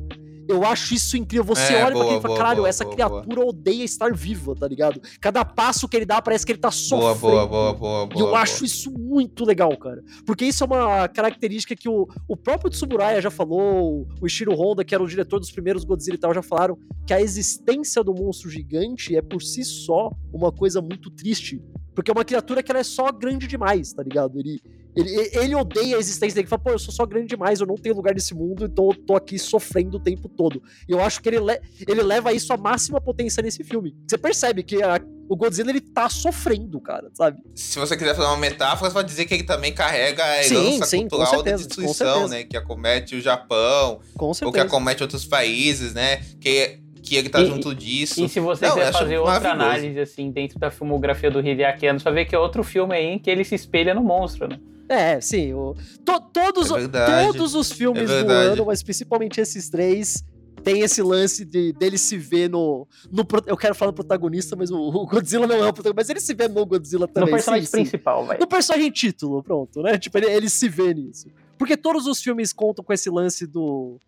[0.50, 1.44] Eu acho isso incrível.
[1.44, 4.12] Você É, olha boa, pra aquele e fala, caralho, boa, essa boa, criatura odeia estar
[4.12, 5.00] viva, tá ligado?
[5.20, 6.72] Cada passo que ele dá parece que ele tá Boa,
[7.14, 7.18] sofrendo.
[7.20, 8.10] boa, boa, boa, boa.
[8.16, 10.02] E eu acho isso muito legal, cara.
[10.26, 14.84] Porque isso é uma característica que o, o próprio Tsuburaya já falou, o Ishiro Honda,
[14.84, 18.12] que era o diretor dos primeiros Godzilla e tal, já falaram que a existência do
[18.14, 21.60] monstro gigante é por si só uma coisa muito triste.
[21.94, 24.38] Porque é uma criatura que ela é só grande demais, tá ligado?
[24.38, 24.60] Ele,
[24.96, 27.66] ele, ele odeia a existência dele, ele fala, pô, eu sou só grande demais, eu
[27.66, 30.62] não tenho lugar nesse mundo, então eu tô aqui sofrendo o tempo todo.
[30.88, 33.94] E eu acho que ele, le- ele leva isso à máxima potência nesse filme.
[34.08, 37.38] Você percebe que a- o Godzilla, ele tá sofrendo, cara, sabe?
[37.54, 40.56] Se você quiser fazer uma metáfora, você vai dizer que ele também carrega a Sim,
[40.56, 42.42] herança sim, cultural certeza, da destruição, né?
[42.42, 46.16] Que acomete o Japão, Com ou que acomete outros países, né?
[46.40, 48.24] Que, que ele tá E- junto disso.
[48.24, 52.00] E se você Não, quiser fazer outra análise, assim, dentro da filmografia do Hideaki Anno,
[52.00, 54.48] você vai ver que é outro filme aí em que ele se espelha no monstro,
[54.48, 54.58] né?
[54.90, 55.52] É, sim.
[55.54, 55.74] o-
[56.04, 56.88] to- todos, É
[57.26, 60.24] todos os filmes É do ano, mas principalmente esses três,
[60.64, 63.24] tem esse lance de, dele se ver no, no.
[63.46, 66.20] Eu quero falar no protagonista, mas o, o Godzilla não é o protagonista, mas ele
[66.20, 67.30] se vê no Godzilla No também.
[67.30, 68.36] personagem sim, principal, vai.
[68.36, 69.96] No personagem título, pronto, né?
[69.96, 71.28] Tipo, ele, ele se vê nisso.
[71.56, 73.98] Porque todos os filmes contam com esse lance do.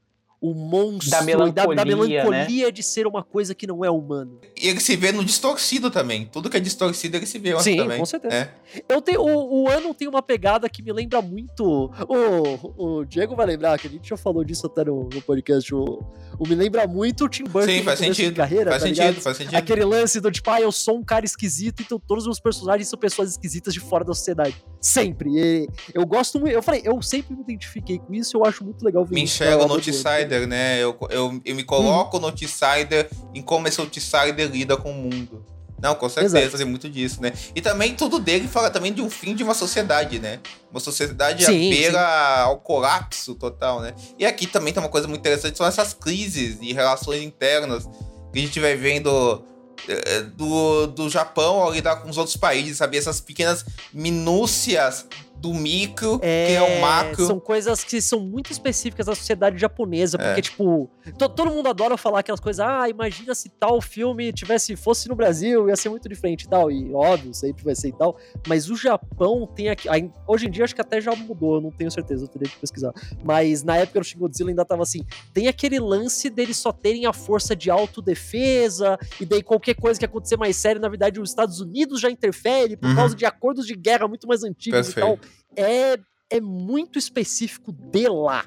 [0.42, 2.30] O monstro Da e da, da melancolia, né?
[2.30, 4.32] melancolia de ser uma coisa que não é humana.
[4.60, 6.26] E ele se vê no distorcido também.
[6.26, 7.98] Tudo que é distorcido, ele se vê Sim, também.
[7.98, 8.34] com certeza.
[8.34, 8.50] É.
[8.88, 11.92] Eu tenho, o, o ano tem uma pegada que me lembra muito.
[12.08, 15.72] O, o Diego vai lembrar, que a gente já falou disso até no, no podcast.
[15.72, 16.04] O,
[16.36, 18.34] o me lembra muito o Tim Burton Sim, no faz sentido.
[18.34, 19.22] carreira, faz tá sentido, ligado?
[19.22, 19.54] faz sentido.
[19.54, 22.88] Aquele lance do tipo, ah, eu sou um cara esquisito, então todos os meus personagens
[22.88, 24.56] são pessoas esquisitas de fora da sociedade.
[24.80, 25.30] Sempre.
[25.30, 26.52] E eu gosto muito.
[26.52, 29.34] Eu falei, eu sempre me identifiquei com isso, eu acho muito legal ver Me isso
[29.34, 29.92] enxerga na o obra do Anthony.
[30.32, 30.82] Outsider, né?
[30.82, 35.44] Eu, eu, eu me coloco no Outsider em como esse Outsider lida com o mundo.
[35.80, 36.58] Não, com certeza, Exato.
[36.58, 37.32] tem muito disso, né?
[37.56, 40.38] E também tudo dele fala também de um fim de uma sociedade, né?
[40.70, 43.92] Uma sociedade Sim, à beira ao colapso total, né?
[44.16, 47.88] E aqui também tem uma coisa muito interessante, são essas crises e relações internas
[48.32, 49.44] que a gente vai vendo
[49.88, 52.96] eh, do, do Japão ao lidar com os outros países, sabe?
[52.96, 55.06] Essas pequenas minúcias
[55.42, 57.26] do micro, que é o macro.
[57.26, 60.42] São coisas que são muito específicas da sociedade japonesa, porque, É.
[60.42, 60.88] tipo,
[61.18, 65.16] to- todo mundo adora falar aquelas coisas, ah, imagina se tal filme tivesse, fosse no
[65.16, 68.16] Brasil, ia ser muito diferente e tal, e óbvio, sempre vai ser e tal,
[68.46, 69.88] mas o Japão tem aqui,
[70.28, 72.56] hoje em dia acho que até já mudou, eu não tenho certeza, eu teria que
[72.60, 72.92] pesquisar,
[73.24, 77.04] mas na época do Shin Godzilla ainda tava assim, tem aquele lance deles só terem
[77.04, 81.30] a força de autodefesa, e daí qualquer coisa que acontecer mais sério, na verdade os
[81.30, 82.96] Estados Unidos já interfere por Uhum.
[82.96, 85.31] causa de acordos de guerra muito mais antigos e tal, Perfeito.
[85.56, 85.98] É,
[86.30, 88.44] é muito específico de lá.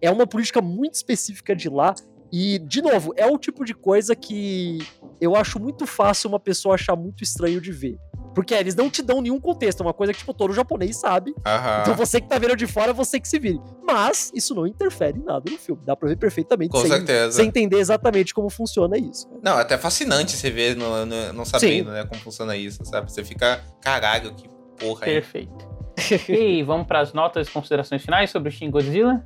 [0.00, 1.94] É uma política muito específica de lá.
[2.32, 4.78] E, de novo, é o tipo de coisa que
[5.20, 7.96] eu acho muito fácil uma pessoa achar muito estranho de ver.
[8.34, 10.96] Porque é, eles não te dão nenhum contexto, é uma coisa que, tipo, todo japonês
[10.96, 11.32] sabe.
[11.46, 11.82] Aham.
[11.82, 13.60] Então você que tá vendo de fora, você que se vire.
[13.84, 15.80] Mas isso não interfere em nada no filme.
[15.86, 17.36] Dá pra ver perfeitamente Com sem, certeza.
[17.36, 19.28] sem entender exatamente como funciona isso.
[19.40, 23.12] Não, é até fascinante você ver no, no- não sabendo, né, como funciona isso, sabe?
[23.12, 25.20] Você fica, caralho, que porra é.
[25.20, 25.73] Perfeito.
[26.28, 29.24] E vamos para as notas e considerações finais sobre o Shin Godzilla?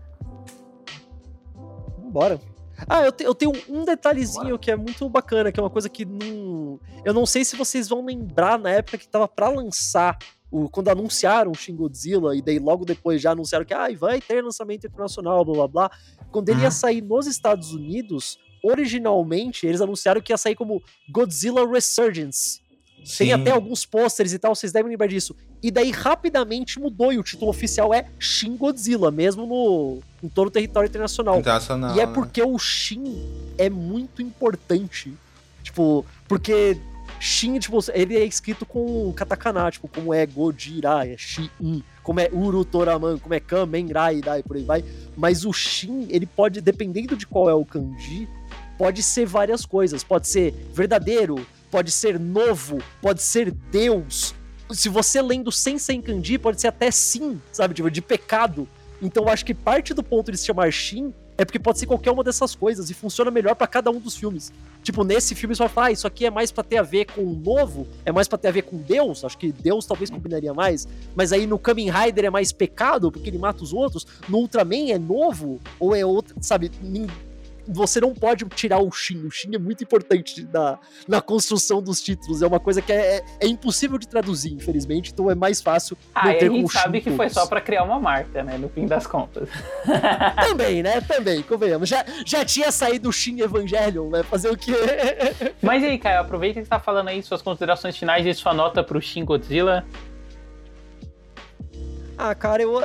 [2.02, 2.40] Vambora.
[2.88, 5.88] Ah, eu, te- eu tenho um detalhezinho que é muito bacana, que é uma coisa
[5.88, 6.78] que não.
[7.04, 10.16] Eu não sei se vocês vão lembrar na época que tava pra lançar.
[10.50, 14.18] O, quando anunciaram o Shin Godzilla, e daí logo depois já anunciaram que ah, vai
[14.18, 15.90] ter lançamento internacional, blá blá blá.
[16.30, 16.70] Quando ele ia Uhum.
[16.70, 22.62] sair nos Estados Unidos, originalmente eles anunciaram que ia sair como Godzilla Resurgence.
[22.98, 23.32] Tem Sim.
[23.32, 25.34] até alguns pôsteres e tal, vocês devem lembrar disso.
[25.62, 30.48] E daí rapidamente mudou e o título oficial é Shin Godzilla, mesmo no em todo
[30.48, 31.38] o território internacional.
[31.38, 31.96] Internacional.
[31.96, 32.12] E é né?
[32.12, 33.26] porque o Shin
[33.56, 35.12] é muito importante.
[35.62, 36.78] Tipo, porque
[37.20, 41.50] Shin, tipo, ele é escrito com katakana, tipo, como é Gojira, é Shin,
[42.02, 44.84] como é Urutoraman, como é Kamen Raidai, por aí vai.
[45.16, 48.28] Mas o Shin, ele pode, dependendo de qual é o kanji,
[48.76, 50.04] pode ser várias coisas.
[50.04, 54.34] Pode ser verdadeiro, pode ser novo, pode ser Deus.
[54.70, 57.74] Se você lendo sem sem kanji, pode ser até sim, sabe?
[57.74, 58.68] Tipo, de pecado.
[59.00, 61.86] Então eu acho que parte do ponto de se chamar Shin é porque pode ser
[61.86, 64.52] qualquer uma dessas coisas e funciona melhor para cada um dos filmes.
[64.82, 67.04] Tipo, nesse filme você vai falar, ah, isso aqui é mais para ter a ver
[67.04, 70.10] com o novo, é mais para ter a ver com Deus, acho que Deus talvez
[70.10, 74.04] combinaria mais, mas aí no Kamen Rider é mais pecado, porque ele mata os outros,
[74.28, 76.72] no Ultraman é novo, ou é outro, sabe,
[77.68, 79.26] você não pode tirar o Shin.
[79.26, 82.42] O Shin é muito importante na, na construção dos títulos.
[82.42, 85.12] É uma coisa que é, é, é impossível de traduzir, infelizmente.
[85.12, 85.96] Então é mais fácil.
[86.14, 88.56] Ah, a gente sabe que foi só para criar uma marca, né?
[88.56, 89.48] No fim das contas.
[90.48, 91.00] Também, né?
[91.00, 91.88] Também, convenhamos.
[91.88, 94.22] Já, já tinha saído o Shin Evangelion, né?
[94.22, 94.72] Fazer o quê?
[95.60, 98.54] Mas e aí, Caio, aproveita que você tá falando aí suas considerações finais e sua
[98.54, 99.84] nota pro Shin Godzilla.
[102.16, 102.82] Ah, cara, eu,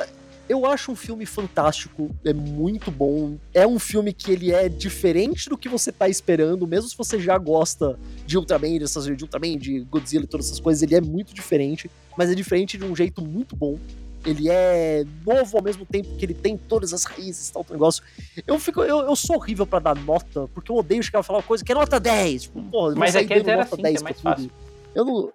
[0.48, 3.36] eu acho um filme fantástico, é muito bom.
[3.52, 7.18] É um filme que ele é diferente do que você tá esperando, mesmo se você
[7.18, 11.00] já gosta de Ultraman, dessas, de Ultraman, de Godzilla e todas essas coisas, ele é
[11.00, 13.78] muito diferente, mas é diferente de um jeito muito bom.
[14.24, 18.02] Ele é novo ao mesmo tempo que ele tem todas as raízes e tal, negócio.
[18.46, 21.40] Eu, fico, eu, eu sou horrível para dar nota, porque eu odeio chegar a falar
[21.40, 22.42] uma coisa que é nota 10.
[22.42, 24.50] Tipo, porra, mas aqui é 0 a 5, é mais fácil.
[24.94, 25.32] Eu não,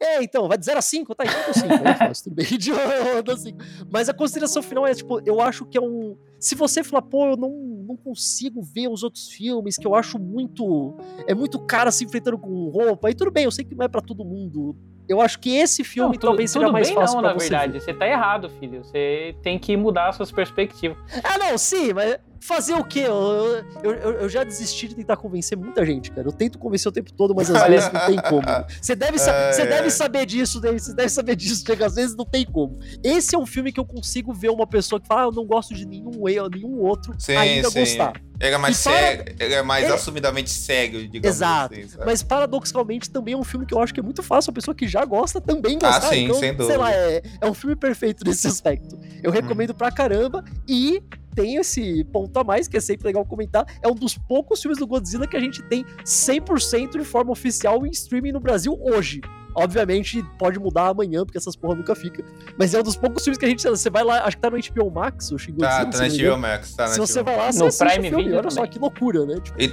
[0.00, 1.24] é, então, vai de 0 a 5, tá?
[1.24, 2.46] Então 5, fácil, tudo bem.
[2.58, 3.58] De 5.
[3.90, 6.16] Mas a consideração final é, tipo, eu acho que é um.
[6.40, 10.18] Se você falar, pô, eu não, não consigo ver os outros filmes, que eu acho
[10.18, 10.96] muito.
[11.26, 13.88] É muito cara se enfrentando com roupa, e tudo bem, eu sei que não é
[13.88, 14.76] pra todo mundo.
[15.08, 17.72] Eu acho que esse filme não, talvez seja mais fácil não, pra na você verdade.
[17.74, 17.80] Ver.
[17.80, 18.84] Você tá errado, filho.
[18.84, 20.98] Você tem que mudar as suas perspectivas.
[21.22, 23.00] Ah, não, sim, mas fazer o quê?
[23.00, 26.28] Eu, eu, eu, já desisti de tentar convencer muita gente, cara.
[26.28, 28.46] Eu tento convencer o tempo todo, mas às vezes não tem como.
[28.80, 30.82] Você deve, sa você deve saber disso, David.
[30.82, 32.78] Você deve saber disso, chega às vezes não tem como.
[33.02, 35.44] Esse é um filme que eu consigo ver uma pessoa que fala, ah, eu não
[35.44, 36.12] gosto de nenhum,
[36.52, 37.80] nenhum outro sim, ainda sim.
[37.80, 38.12] gostar.
[38.38, 38.92] Ele é mais, para...
[38.92, 39.92] cego, ele é mais é...
[39.92, 41.74] assumidamente cego, digamos Exato.
[41.74, 44.52] Assim, Mas paradoxalmente também é um filme que eu acho que é muito fácil a
[44.54, 46.08] pessoa que já gosta também ah, gostar.
[46.08, 46.66] Ah, sim, então, sem dúvida.
[46.66, 48.98] Sei lá, é, é um filme perfeito nesse aspecto.
[49.22, 49.74] Eu recomendo hum.
[49.74, 51.02] pra caramba e
[51.36, 53.66] tem esse ponto a mais, que é sempre legal comentar.
[53.82, 57.86] É um dos poucos filmes do Godzilla que a gente tem 100% de forma oficial
[57.86, 59.20] em streaming no Brasil hoje.
[59.54, 62.24] Obviamente, pode mudar amanhã, porque essas porra nunca fica.
[62.58, 63.62] Mas é um dos poucos filmes que a gente.
[63.62, 65.86] Você vai lá, acho que tá no HBO Max, o Shin Godzilla.
[65.86, 68.32] Tá, tá no HBO Max, tá Se você vai lá, você no Prime Video.
[68.34, 68.50] Olha também.
[68.50, 69.40] só que loucura, né?
[69.40, 69.68] Tipo, e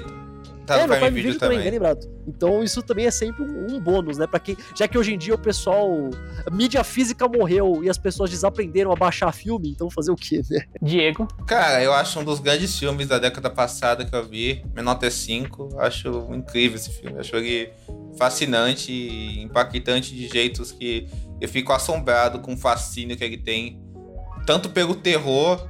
[0.66, 2.07] Tá é, no Prime, Video, também, bem lembrado.
[2.26, 4.26] Então isso também é sempre um, um bônus, né?
[4.26, 6.09] Para que já que hoje em dia o pessoal
[6.45, 10.41] a mídia física morreu e as pessoas desaprenderam a baixar filme, então fazer o quê,
[10.49, 10.64] né?
[10.82, 11.28] Diego.
[11.45, 14.64] Cara, eu acho um dos grandes filmes da década passada que eu vi.
[14.74, 15.80] Minha nota é 5.
[15.80, 17.20] Acho incrível esse filme.
[17.20, 17.72] Acho ele
[18.18, 21.07] fascinante e impactante de jeitos que
[21.41, 23.82] eu fico assombrado com o fascínio que ele tem,
[24.45, 25.68] tanto pelo terror,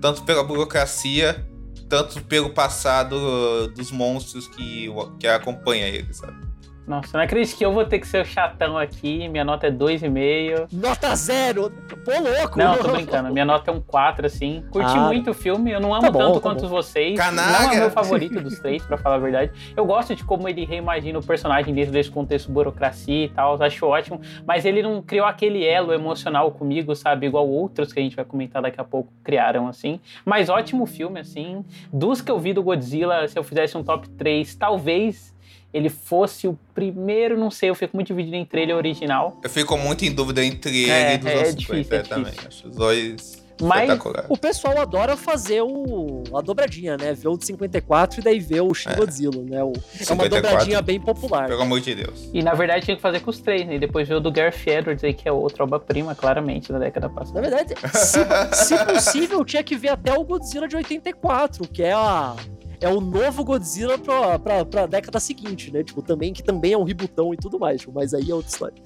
[0.00, 1.44] tanto pela burocracia
[1.88, 6.47] tanto pelo passado uh, dos monstros que, que acompanha ele, sabe?
[6.88, 9.28] Nossa, não acredito que eu vou ter que ser o chatão aqui.
[9.28, 10.68] Minha nota é 2,5.
[10.72, 11.70] Nota zero!
[12.02, 12.58] Pô, louco!
[12.58, 13.30] Não, tô brincando.
[13.30, 14.64] Minha nota é um 4, assim.
[14.70, 15.70] Curti ah, muito o filme.
[15.70, 16.68] Eu não amo tá bom, tanto tá quanto bom.
[16.68, 17.18] vocês.
[17.18, 17.52] Canaga.
[17.52, 19.52] Não é o meu favorito dos três, pra falar a verdade.
[19.76, 23.62] Eu gosto de como ele reimagina o personagem dentro desse contexto burocracia e tal.
[23.62, 24.22] Acho ótimo.
[24.46, 27.26] Mas ele não criou aquele elo emocional comigo, sabe?
[27.26, 30.00] Igual outros que a gente vai comentar daqui a pouco criaram, assim.
[30.24, 31.62] Mas ótimo filme, assim.
[31.92, 35.36] Dos que eu vi do Godzilla, se eu fizesse um top 3, talvez
[35.72, 39.38] ele fosse o primeiro, não sei, eu fico muito dividido entre ele e o original.
[39.42, 42.32] Eu fico muito em dúvida entre é, ele e dos é, é difícil, é também.
[42.46, 43.90] Acho os dois mas
[44.28, 47.12] o pessoal adora fazer o, a dobradinha, né?
[47.12, 48.94] Ver o de 54 e daí ver o Shin é.
[48.94, 49.62] Godzilla, né?
[49.62, 49.72] O,
[50.08, 51.48] é uma dobradinha bem popular.
[51.48, 52.30] Pelo amor de Deus.
[52.32, 53.74] E na verdade tinha que fazer com os três, né?
[53.74, 57.08] E depois ver o do Gareth Edwards aí, que é outra obra-prima, claramente, da década
[57.08, 57.40] passada.
[57.40, 58.18] Na verdade, se,
[58.52, 62.36] se possível, tinha que ver até o Godzilla de 84, que é a
[62.80, 65.82] é o novo Godzilla pra, pra, pra década seguinte, né?
[65.82, 68.50] Tipo, também, que também é um rebootão e tudo mais, tipo, mas aí é outra
[68.50, 68.82] história.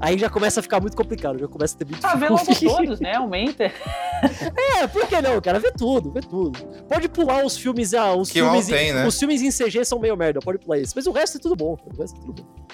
[0.00, 2.46] Aí já começa a ficar muito complicado, já começa a ter muito Ah, vê logo
[2.58, 3.16] todos, né?
[3.16, 3.64] Aumenta.
[4.78, 5.58] é, por que não, cara?
[5.58, 6.58] Vê tudo, vê tudo.
[6.88, 9.06] Pode pular os filmes, ah, os que filmes, tem, né?
[9.06, 10.94] os filmes em CG são meio merda, pode pular isso.
[10.96, 12.66] Mas o resto é tudo bom, o resto é tudo bom.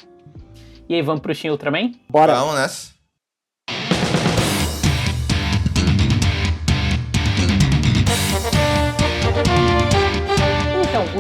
[0.89, 1.93] E aí, vamos pro Shin Ultraman?
[2.09, 2.37] Bora.
[2.37, 2.96] Vamos nessa.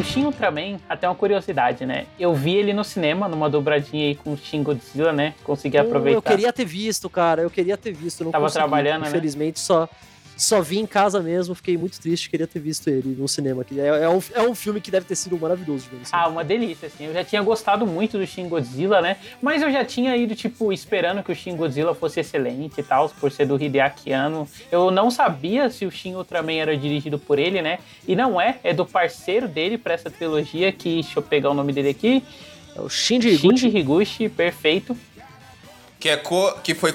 [0.06, 2.06] Shin Ultraman, até uma curiosidade, né?
[2.18, 5.34] Eu vi ele no cinema, numa dobradinha aí com o Shin Godzilla, né?
[5.44, 6.16] Consegui aproveitar.
[6.16, 7.42] Eu queria ter visto, cara.
[7.42, 8.24] Eu queria ter visto.
[8.24, 8.60] Não Tava consegui.
[8.60, 9.62] trabalhando, Infelizmente, né?
[9.62, 9.88] só
[10.36, 13.64] Só vi em casa mesmo, fiquei muito triste, queria ter visto ele no cinema.
[13.64, 16.08] que É, é, um, é um filme que deve ter sido maravilhoso no cinema.
[16.12, 17.06] Ah, uma delícia, assim.
[17.06, 19.16] Eu já tinha gostado muito do Shin Godzilla, né?
[19.40, 23.08] Mas eu já tinha ido, tipo, esperando que o Shin Godzilla fosse excelente e tal,
[23.08, 24.46] por ser do Hideaki Anno.
[24.70, 27.78] Eu não sabia se o Shin Ultraman era dirigido por ele, né?
[28.06, 31.54] E não é, é do parceiro dele pra essa trilogia, que, deixa eu pegar o
[31.54, 32.22] nome dele aqui.
[32.76, 33.58] É o Shinji Higuchi.
[33.58, 34.94] Shinji Higuchi, perfeito.
[36.06, 36.92] Que, é co, que foi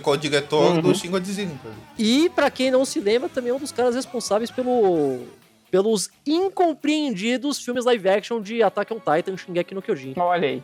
[0.00, 0.80] co-diretor co Uhum.
[0.80, 1.52] do Shin Godzilla.
[1.52, 1.82] inclusive.
[1.98, 5.26] E, pra quem não se lembra, também é um dos caras responsáveis pelo,
[5.70, 10.14] pelos incompreendidos filmes live action de Attack on Titan e Shingeki no Kyojin.
[10.16, 10.62] Olha aí.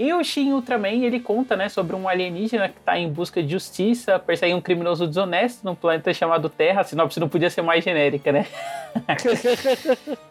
[0.00, 3.50] E o Shin Ultraman, ele conta, né, sobre um alienígena que tá em busca de
[3.50, 6.80] justiça, persegue um criminoso desonesto num planeta chamado Terra.
[6.80, 8.46] A sinopse não podia ser mais genérica, né?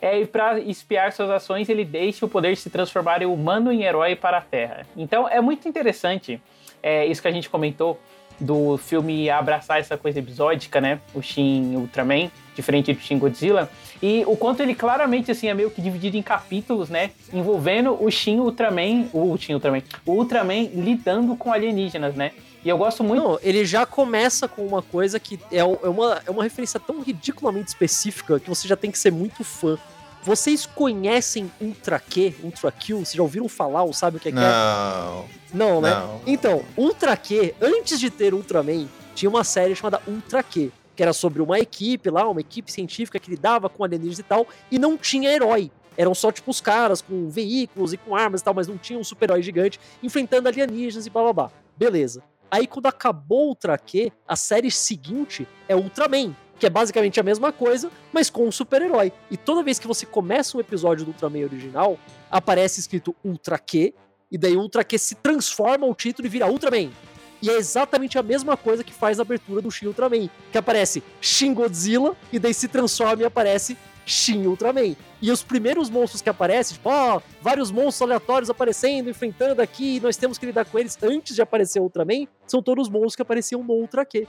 [0.01, 3.71] É, e pra espiar suas ações, ele deixa o poder de se transformar em humano
[3.71, 4.85] em herói para a Terra.
[4.97, 6.41] Então é muito interessante
[6.81, 7.99] é, isso que a gente comentou
[8.39, 10.99] do filme abraçar essa coisa episódica, né?
[11.13, 13.69] O Shin Ultraman, diferente do Shin Godzilla.
[14.01, 17.11] E o quanto ele claramente assim é meio que dividido em capítulos, né?
[17.33, 22.31] Envolvendo o Shin Ultraman, o Shin Ultraman, o Ultraman lidando com alienígenas, né?
[22.63, 23.23] E eu gosto muito.
[23.23, 27.01] Não, ele já começa com uma coisa que é, é uma, é uma referência tão
[27.01, 29.77] ridiculamente específica que você já tem que ser muito fã.
[30.21, 32.93] Vocês conhecem Ultra Q, Ultra Q?
[32.93, 34.41] Vocês já ouviram falar ou sabem o que é que é?
[34.41, 35.25] Não.
[35.53, 35.91] Não, né?
[35.91, 36.21] Não.
[36.27, 41.13] Então, Ultra Q, antes de ter Ultraman, tinha uma série chamada Ultra Q, que era
[41.13, 44.97] sobre uma equipe lá, uma equipe científica que lidava com alienígenas e tal, e não
[44.97, 45.71] tinha herói.
[45.95, 48.99] Eram só, tipo, os caras com veículos e com armas e tal, mas não tinha
[48.99, 51.51] um super-herói gigante enfrentando alienígenas e blá blá blá.
[51.77, 52.21] Beleza.
[52.51, 57.53] Aí, quando acabou Ultra Q, a série seguinte é Ultraman, que é basicamente a mesma
[57.53, 59.13] coisa, mas com um super-herói.
[59.31, 61.97] E toda vez que você começa um episódio do Ultraman original,
[62.29, 63.93] aparece escrito Ultra Q,
[64.29, 66.91] e daí Ultra Q se transforma o título e vira Ultraman.
[67.41, 71.03] E é exatamente a mesma coisa que faz a abertura do Shin Ultraman, que aparece
[71.21, 74.95] Shin Godzilla e daí se transforma e aparece Shin Ultraman.
[75.21, 80.17] E os primeiros monstros que aparecem, tipo, ó, vários monstros aleatórios aparecendo, enfrentando aqui, nós
[80.17, 83.21] temos que lidar com eles antes de aparecer o Ultraman, são todos os monstros que
[83.21, 84.27] apareciam no Ultra Q.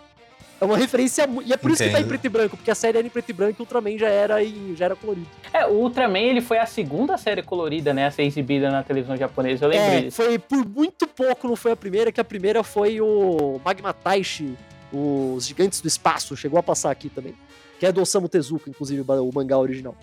[0.60, 2.08] É uma referência, e é por isso que tá em Entendo.
[2.08, 4.08] preto e branco, porque a série era em preto e branco e o Ultraman já
[4.08, 5.26] era, em, já era colorido.
[5.52, 9.16] É, o Ultraman ele foi a segunda série colorida, né, a ser exibida na televisão
[9.16, 9.64] japonesa.
[9.64, 10.16] Eu lembro É, disso.
[10.16, 14.54] foi por muito pouco, não foi a primeira, que a primeira foi o Magma Taishi,
[14.92, 17.34] os Gigantes do Espaço, chegou a passar aqui também.
[17.78, 19.96] Que é do Osamu Tezuka, inclusive, o mangá original.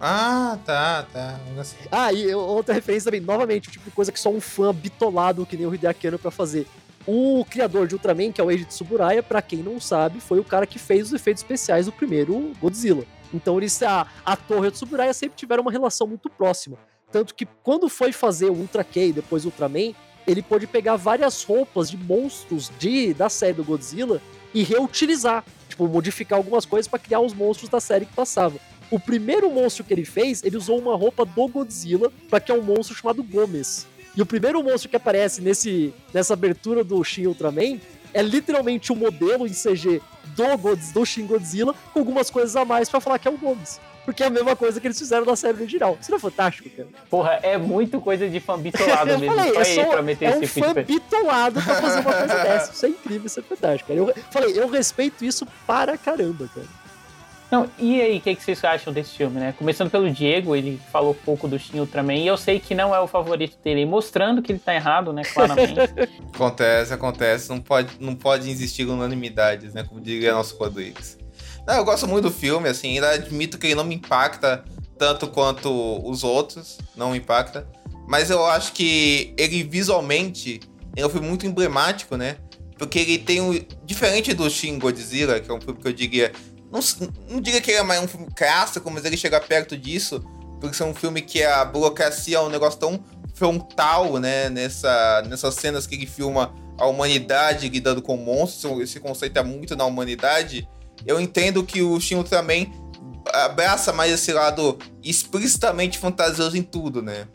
[0.00, 1.40] Ah, tá, tá.
[1.90, 5.44] Ah, e outra referência também, novamente, o tipo de coisa que só um fã bitolado
[5.44, 6.68] que nem o Hideaki Anno pra fazer.
[7.10, 10.44] O criador de Ultraman, que é o Eiji Tsuburaya, pra quem não sabe, foi o
[10.44, 13.02] cara que fez os efeitos especiais do primeiro Godzilla.
[13.32, 16.76] Então eles, a, a Torre e o Tsuburaya sempre tiveram uma relação muito próxima.
[17.10, 19.94] Tanto que quando foi fazer o Ultra K e depois o Ultraman,
[20.26, 24.20] ele pôde pegar várias roupas de monstros de, da série do Godzilla
[24.52, 25.46] e reutilizar.
[25.66, 28.58] Tipo, modificar algumas coisas pra criar os monstros da série que passava.
[28.90, 32.54] O primeiro monstro que ele fez, ele usou uma roupa do Godzilla para que é
[32.54, 33.86] um monstro chamado Gomes.
[34.18, 37.78] E o primeiro monstro que aparece nesse, nessa abertura do Shin Ultraman
[38.12, 40.02] é literalmente o modelo em CG
[40.34, 43.38] do, Godz- do Shin Godzilla com algumas coisas a mais para falar que é o
[43.38, 43.80] Gomes.
[44.04, 45.96] Porque é a mesma coisa que eles fizeram na série original.
[46.00, 46.88] Isso não é fantástico, cara?
[47.08, 49.36] Porra, é muito coisa de fã bitolado mesmo.
[49.36, 52.72] falei, é, só, pra meter é esse um fã bitolado pra fazer uma coisa dessa.
[52.72, 54.00] Isso é incrível, isso é fantástico, cara.
[54.00, 56.66] Eu falei, eu respeito isso para caramba, cara.
[57.50, 59.54] Não, e aí, o que, que vocês acham desse filme, né?
[59.56, 63.00] Começando pelo Diego, ele falou pouco do Shin Ultraman, e eu sei que não é
[63.00, 65.80] o favorito dele, mostrando que ele tá errado, né, claramente.
[66.34, 67.48] Acontece, acontece.
[67.48, 69.82] Não pode, não pode existir unanimidades, né?
[69.82, 71.18] Como diria nosso Rodrigues.
[71.66, 72.94] Não, eu gosto muito do filme, assim.
[72.94, 74.64] Ainda admito que ele não me impacta
[74.96, 75.68] tanto quanto
[76.08, 76.78] os outros.
[76.96, 77.66] Não me impacta.
[78.06, 80.60] Mas eu acho que ele visualmente
[80.98, 82.36] ele filme muito emblemático, né?
[82.76, 83.58] Porque ele tem um.
[83.84, 86.32] Diferente do Shin Godzilla, que é um filme que eu diria.
[86.70, 86.80] Não,
[87.28, 90.24] não diria que ele é mais um filme clássico, mas ele chega perto disso.
[90.60, 93.02] Porque é um filme que a burocracia é um negócio tão
[93.34, 94.50] frontal, né?
[94.50, 98.80] Nessa, nessas cenas que ele filma a humanidade lidando com monstros.
[98.80, 100.68] Esse conceito é muito na humanidade.
[101.06, 102.66] Eu entendo que o Shin Ultraman
[103.32, 107.28] abraça mais esse lado explicitamente fantasioso em tudo, né?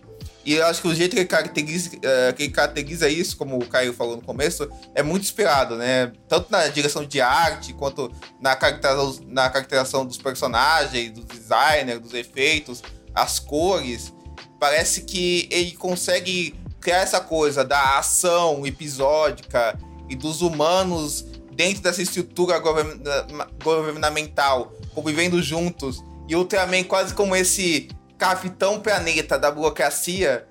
[0.46, 3.58] E eu acho que o jeito que ele caracteriza, eh, que ele caracteriza isso, como
[3.58, 6.12] o Caio falou no começo, é muito inspirado, né?
[6.28, 12.14] Tanto na direção de arte, quanto na caracterização, na caracterização dos personagens, dos designers, dos
[12.14, 12.84] efeitos,
[13.16, 14.14] as cores.
[14.60, 19.80] Parece que ele consegue criar essa coisa da ação episódica
[20.10, 21.26] e dos humanos
[21.56, 26.04] dentro dessa estrutura governa- governamental, convivendo juntos.
[26.28, 27.88] E o Ultraman quase como esse
[28.24, 30.46] capitão planeta da burocracia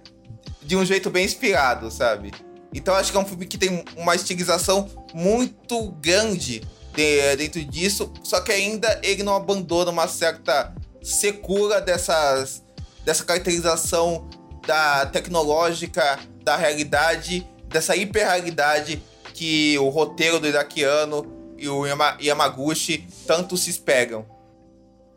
[0.60, 2.30] de um jeito bem inspirado, sabe?
[2.74, 6.60] Então acho que é um filme que tem uma estilização muito grande
[6.94, 12.62] de- dentro disso, só que ainda ele não abandona uma certa secura dessas,
[13.06, 14.28] dessa caracterização
[14.66, 19.02] da tecnológica, da realidade, dessa hiperrealidade
[19.32, 24.26] que o roteiro do iraquiano e o Yama- Yamaguchi tanto se espelham.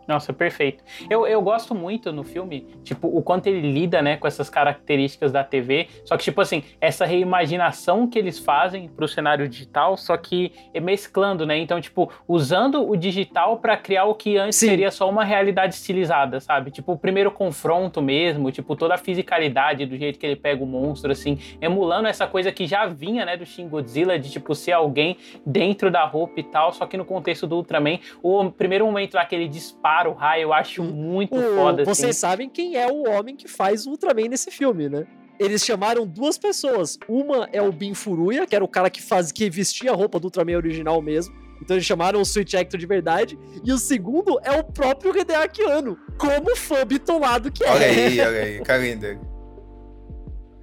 [0.07, 0.83] Nossa, perfeito.
[1.09, 5.31] Eu, eu gosto muito no filme, tipo, o quanto ele lida, né, com essas características
[5.31, 5.87] da TV.
[6.05, 10.79] Só que, tipo assim, essa reimaginação que eles fazem pro cenário digital, só que é
[10.79, 11.57] mesclando, né?
[11.57, 14.67] Então, tipo, usando o digital pra criar o que antes Sim.
[14.67, 16.69] seria só uma realidade estilizada, sabe?
[16.69, 20.67] Tipo, o primeiro confronto mesmo, tipo, toda a fisicalidade do jeito que ele pega o
[20.67, 24.73] monstro, assim, emulando essa coisa que já vinha, né, do Shin Godzilla, de, tipo, ser
[24.73, 29.15] alguém dentro da roupa e tal, só que no contexto do Ultraman, o primeiro momento
[29.15, 31.93] lá que ele dispara o raio, eu acho muito O- foda, assim.
[31.93, 35.05] vocês sabem quem é o homem que faz o Ultraman nesse filme, né?
[35.39, 36.97] Eles chamaram duas pessoas.
[37.09, 40.19] Uma é o Bin Furuya, que era o cara que faz, que vestia a roupa
[40.19, 41.33] do Ultraman original mesmo.
[41.61, 43.37] Então eles chamaram o Switch Actor de verdade.
[43.63, 47.71] E o segundo é o próprio Hideaki Anno, como fã bitolado que é.
[47.71, 49.19] Olha aí, olha aí, carinho dele.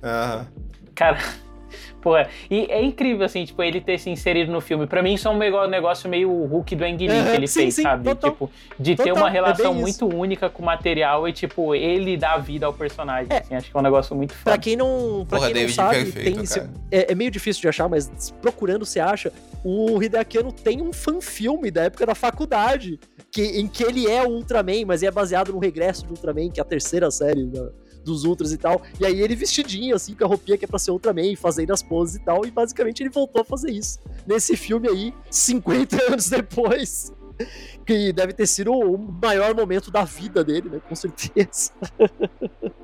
[0.03, 0.47] Aham.
[0.95, 1.18] Cara,
[2.03, 2.13] pô,
[2.51, 4.87] e é incrível, assim, tipo, ele ter se inserido no filme.
[4.87, 5.39] Pra mim, isso é um
[5.69, 8.05] negócio meio o Hulk do Ang Lee que ele sim, fez, sim, sabe?
[8.05, 8.31] total.
[8.33, 11.75] Tipo, de ter Total, uma é relação bem muito única com o material e, tipo,
[11.75, 13.39] ele dá vida ao personagem, É.
[13.39, 13.55] assim.
[13.55, 14.59] Acho que é um negócio muito Pra foda.
[14.59, 17.69] quem não, pra Porra, quem não David sabe, perfeito, tem é, é meio difícil de
[17.69, 19.33] achar, mas procurando você acha.
[19.65, 22.99] O Hideaki Anno tem um fanfilme da época da faculdade,
[23.31, 26.59] que, em que ele é o Ultraman, mas é baseado no regresso do Ultraman, que
[26.59, 27.71] é a terceira série da-
[28.05, 28.83] dos Ultras e tal.
[29.01, 31.83] E aí ele vestidinho, assim, com a roupinha que é pra ser Ultraman, fazendo as
[31.83, 33.99] poses e tal, e basicamente ele voltou a fazer isso.
[34.27, 37.13] Nesse filme aí, 50 anos depois.
[37.85, 40.81] Que deve ter sido o maior momento da vida dele, né?
[40.89, 41.73] Com certeza.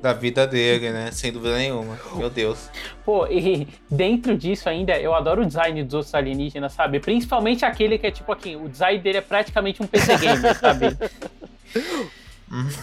[0.00, 1.10] Da vida dele, né?
[1.10, 1.98] Sem dúvida nenhuma.
[2.14, 2.70] Meu Deus.
[3.04, 7.00] Pô, e dentro disso ainda, eu adoro o design dos outros alienígenas, sabe?
[7.00, 10.96] Principalmente aquele que é, tipo, aqui, o design dele é praticamente um PC gamer, sabe?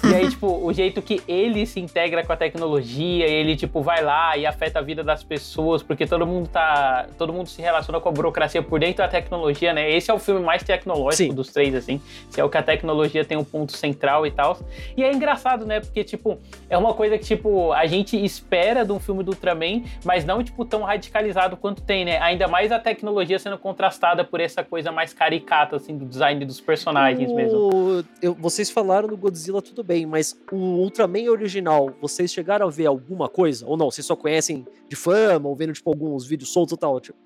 [0.03, 4.03] E aí, tipo, o jeito que ele se integra com a tecnologia, ele, tipo, vai
[4.03, 7.07] lá e afeta a vida das pessoas, porque todo mundo tá.
[7.17, 9.89] Todo mundo se relaciona com a burocracia por dentro da tecnologia, né?
[9.91, 11.33] Esse é o filme mais tecnológico Sim.
[11.33, 12.01] dos três, assim.
[12.29, 14.59] Se é o que a tecnologia tem um ponto central e tal.
[14.95, 15.79] E é engraçado, né?
[15.79, 16.37] Porque, tipo,
[16.69, 20.43] é uma coisa que, tipo, a gente espera de um filme do Ultraman, mas não,
[20.43, 22.19] tipo, tão radicalizado quanto tem, né?
[22.21, 26.61] Ainda mais a tecnologia sendo contrastada por essa coisa mais caricata, assim, do design dos
[26.61, 27.57] personagens mesmo.
[27.73, 32.69] O- eu- vocês falaram do Godzilla, tudo bem, mas o Ultraman original, vocês chegaram a
[32.69, 33.65] ver alguma coisa?
[33.67, 33.91] Ou não?
[33.91, 36.99] Vocês só conhecem de fama, ou vendo, tipo, alguns vídeos soltos e tal?
[36.99, 37.17] Tipo,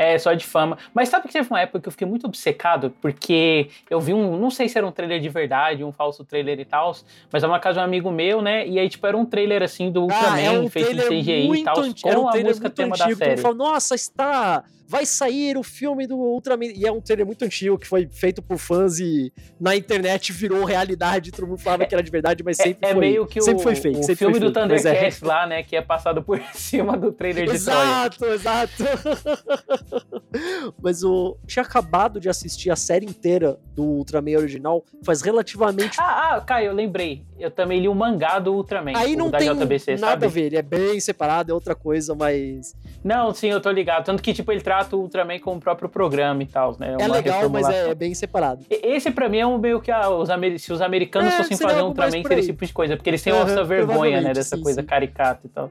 [0.00, 0.78] É, só de fama.
[0.94, 4.38] Mas sabe que teve uma época que eu fiquei muito obcecado, porque eu vi um,
[4.38, 6.96] não sei se era um trailer de verdade, um falso trailer e tal,
[7.32, 8.64] mas é uma casa de um amigo meu, né?
[8.64, 11.64] E aí, tipo, era um trailer assim do Ultraman, feito em CGI e Ah, é
[11.64, 13.40] tal, com era um a trailer música muito tema da antigo, mundo série.
[13.42, 14.62] fala, Nossa, está...
[14.90, 16.64] Vai sair o filme do Ultraman.
[16.74, 19.30] E é um trailer muito antigo, que foi feito por fãs e
[19.60, 21.30] na internet virou realidade.
[21.30, 23.42] Todo mundo falava que era de verdade, mas sempre É, é foi meio que o,
[23.42, 23.98] sempre foi fake.
[23.98, 25.62] o sempre filme foi do é- Thundercats lá, né?
[25.62, 27.54] Que é passado por cima do trailer de.
[27.56, 28.72] Exato, exato.
[30.82, 35.98] Mas eu tinha acabado de assistir a série inteira do Ultraman original faz relativamente.
[36.00, 37.24] Ah, ah, Caio, eu lembrei.
[37.38, 38.92] Eu também li o mangá do Ultraman.
[38.96, 40.26] Aí não tem JBC, nada sabe?
[40.26, 44.04] a ver, ele é bem separado, é outra coisa, mas Não, sim, eu tô ligado.
[44.04, 46.96] Tanto que, tipo, ele trata o Ultraman como o próprio programa e tal, né?
[46.98, 48.64] é uma legal, mas é bem separado.
[48.68, 50.28] Esse pra mim é um meio que ah, os
[50.60, 53.22] se os americanos É, fossem fazer um Ultraman, seria esse tipo de coisa, porque eles
[53.22, 54.86] têm Aham, essa vergonha, né, dessa sim, coisa sim.
[54.86, 55.70] caricata e tal.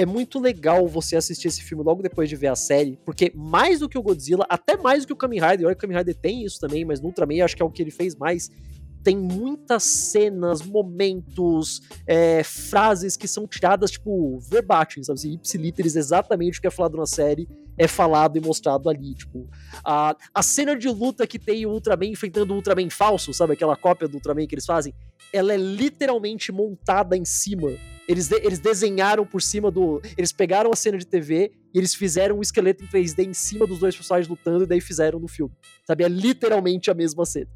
[0.00, 3.80] É muito legal você assistir esse filme logo depois de ver a série, porque mais
[3.80, 5.98] do que o Godzilla, até mais do que o Kamen Rider, olha que o Kamen
[5.98, 8.50] Rider tem isso também, mas no Ultraman acho que é o que ele fez mais.
[9.04, 15.18] Tem muitas cenas, momentos, é, frases que são tiradas, tipo, verbatim, sabe?
[15.18, 17.46] Assim, ipsilíteres, exatamente o que é falado na série
[17.76, 19.14] é falado e mostrado ali.
[19.14, 19.48] Tipo,
[19.84, 23.52] a, a cena de luta que tem o Ultraman enfrentando o Ultraman falso, sabe?
[23.52, 24.94] Aquela cópia do Ultraman que eles fazem,
[25.30, 27.70] ela é literalmente montada em cima
[28.10, 30.00] eles, de- eles desenharam por cima do.
[30.16, 33.66] Eles pegaram a cena de TV e eles fizeram um esqueleto em 3D em cima
[33.66, 35.54] dos dois personagens lutando e daí fizeram no filme.
[35.86, 36.04] Sabe?
[36.04, 37.46] É literalmente a mesma cena.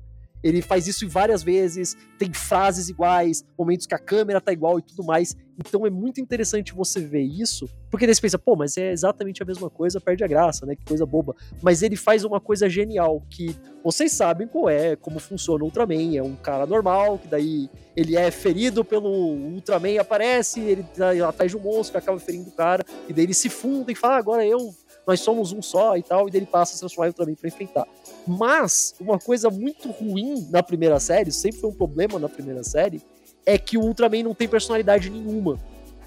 [0.45, 4.83] Ele faz isso várias vezes, tem frases iguais, momentos que a câmera tá igual e
[4.83, 5.35] tudo mais.
[5.59, 9.43] Então é muito interessante você ver isso, porque daí você pensa, pô, mas é exatamente
[9.43, 10.77] a mesma coisa, perde a graça, né?
[10.77, 11.35] Que coisa boba.
[11.63, 16.17] Mas ele faz uma coisa genial, que vocês sabem qual é, como funciona o Ultraman.
[16.17, 21.51] É um cara normal, que daí ele é ferido pelo Ultraman, aparece, ele tá atrás
[21.51, 24.17] de um monstro que acaba ferindo o cara, e daí ele se funda e fala,
[24.17, 24.75] ah, agora eu,
[25.07, 27.87] nós somos um só e tal, e daí ele passa a transformar Ultraman pra enfrentar.
[28.27, 33.03] Mas, uma coisa muito ruim na primeira série, sempre foi um problema na primeira série,
[33.45, 35.59] é que o Ultraman não tem personalidade nenhuma.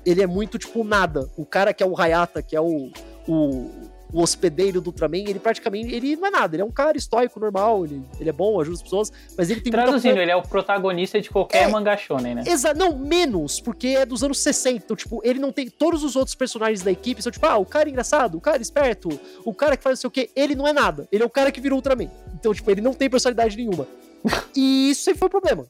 [0.06, 1.30] Ele é muito, tipo, nada.
[1.38, 2.90] O cara que é o Hayata, que é o,
[3.28, 3.70] o,
[4.12, 7.40] o hospedeiro do Ultraman, ele praticamente, ele não é nada, ele é um cara estoico,
[7.40, 10.22] normal, ele, ele é bom, ajuda as pessoas, mas ele tem Traduzindo, muita...
[10.22, 12.44] ele é o protagonista de qualquer é, mangá shonen, né?
[12.46, 16.16] Exato, não, menos, porque é dos anos 60, então, tipo, ele não tem, todos os
[16.16, 19.10] outros personagens da equipe são tipo, ah, o cara engraçado, o cara esperto,
[19.44, 21.30] o cara que faz não sei o quê, ele não é nada, ele é o
[21.30, 23.88] cara que virou Ultraman, então, tipo, ele não tem personalidade nenhuma.
[24.56, 25.66] e isso sempre foi um problema.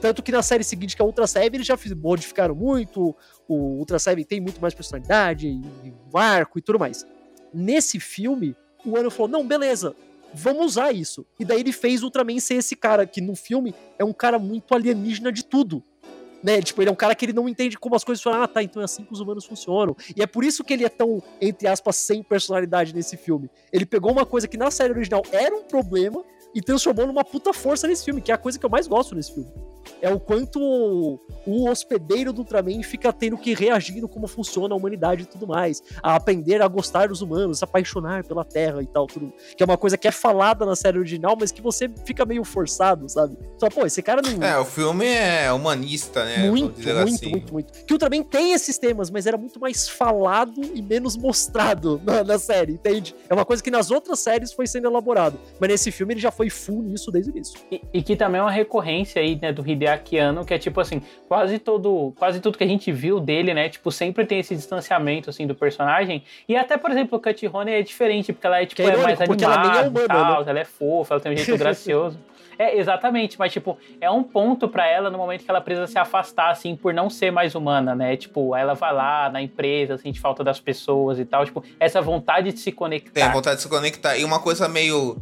[0.00, 3.16] Tanto que na série seguinte, que é a Ultra Seven, eles já modificaram muito.
[3.48, 7.06] O Ultra Seven tem muito mais personalidade, e, um arco e tudo mais.
[7.52, 9.94] Nesse filme, o Ano falou: não, beleza,
[10.32, 11.26] vamos usar isso.
[11.38, 14.74] E daí ele fez Ultraman ser esse cara, que no filme é um cara muito
[14.74, 15.82] alienígena de tudo.
[16.42, 16.62] Né?
[16.62, 18.42] Tipo, ele é um cara que ele não entende como as coisas funcionam.
[18.42, 19.94] Ah, tá, então é assim que os humanos funcionam.
[20.16, 23.50] E é por isso que ele é tão, entre aspas, sem personalidade nesse filme.
[23.70, 26.24] Ele pegou uma coisa que na série original era um problema
[26.54, 29.14] e transformou numa puta força nesse filme, que é a coisa que eu mais gosto
[29.14, 29.50] nesse filme
[30.00, 30.60] é o quanto
[31.46, 35.46] o hospedeiro do Ultraman fica tendo que reagir no como funciona a humanidade e tudo
[35.46, 39.62] mais, a aprender a gostar dos humanos, se apaixonar pela Terra e tal, tudo, que
[39.62, 43.08] é uma coisa que é falada na série original, mas que você fica meio forçado,
[43.08, 43.36] sabe?
[43.58, 44.42] Só, pô, esse cara não...
[44.42, 46.48] É, o filme é humanista, né?
[46.48, 47.30] Muito, muito, assim.
[47.30, 47.72] muito, muito.
[47.84, 52.22] Que o Ultraman tem esses temas, mas era muito mais falado e menos mostrado na,
[52.22, 53.14] na série, entende?
[53.28, 56.30] É uma coisa que nas outras séries foi sendo elaborado, mas nesse filme ele já
[56.30, 57.60] foi full nisso desde o início.
[57.70, 60.80] E, e que também é uma recorrência aí, né, do Hideaki Anno, que é tipo
[60.80, 64.54] assim, quase todo, quase tudo que a gente viu dele, né, tipo, sempre tem esse
[64.54, 66.22] distanciamento, assim, do personagem.
[66.48, 68.96] E até, por exemplo, o Cut Honey é diferente, porque ela é, tipo, é, é
[68.96, 70.50] mais animada ela é humana, tal, né?
[70.50, 72.18] ela é fofa, ela tem um jeito gracioso.
[72.60, 75.98] É, exatamente, mas, tipo, é um ponto para ela no momento que ela precisa se
[75.98, 78.18] afastar, assim, por não ser mais humana, né?
[78.18, 82.52] Tipo, ela vai lá na empresa, sente falta das pessoas e tal, tipo, essa vontade
[82.52, 83.12] de se conectar.
[83.12, 84.18] Tem a vontade de se conectar.
[84.18, 85.16] E uma coisa meio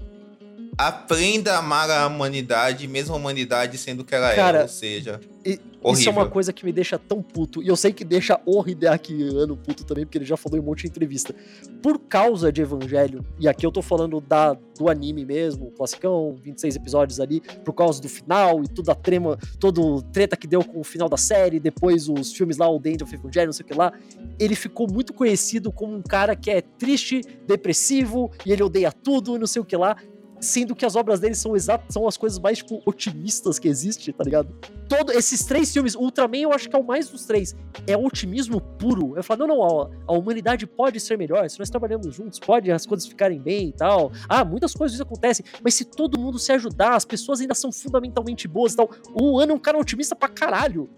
[0.79, 4.63] aprenda a amar a humanidade, mesmo a humanidade sendo o que ela é, Cara, é,
[4.63, 5.21] ou seja.
[5.45, 5.59] E,
[5.93, 7.63] isso é uma coisa que me deixa tão puto.
[7.63, 10.63] E eu sei que deixa o Hideaki ano puto também, porque ele já falou em
[10.63, 11.35] um monte de entrevista.
[11.83, 16.77] Por causa de Evangelho, e aqui eu tô falando da, do anime mesmo, classicão, 26
[16.77, 20.81] episódios ali, por causa do final e toda a trema, todo treta que deu com
[20.81, 23.65] o final da série, depois os filmes lá, o The End of Evangelho, não sei
[23.65, 23.93] o que lá,
[24.39, 29.37] ele ficou muito conhecido como um cara que é triste, depressivo, e ele odeia tudo
[29.37, 29.97] e não sei o que lá
[30.41, 34.13] sendo que as obras dele são exatas, são as coisas mais, tipo, otimistas que existe,
[34.13, 34.55] tá ligado?
[34.89, 37.55] Todo, esses três filmes, Ultraman eu acho que é o mais dos três,
[37.87, 39.17] é otimismo puro.
[39.17, 42.71] Eu falo, não, não, a, a humanidade pode ser melhor, se nós trabalhamos juntos, pode
[42.71, 44.13] as coisas ficarem bem e tal.
[44.29, 48.49] Ah, muitas coisas acontecem, mas se todo mundo se ajudar, as pessoas ainda são fundamentalmente
[48.49, 48.91] boas e tal.
[49.15, 50.89] O Ano é um cara otimista pra caralho.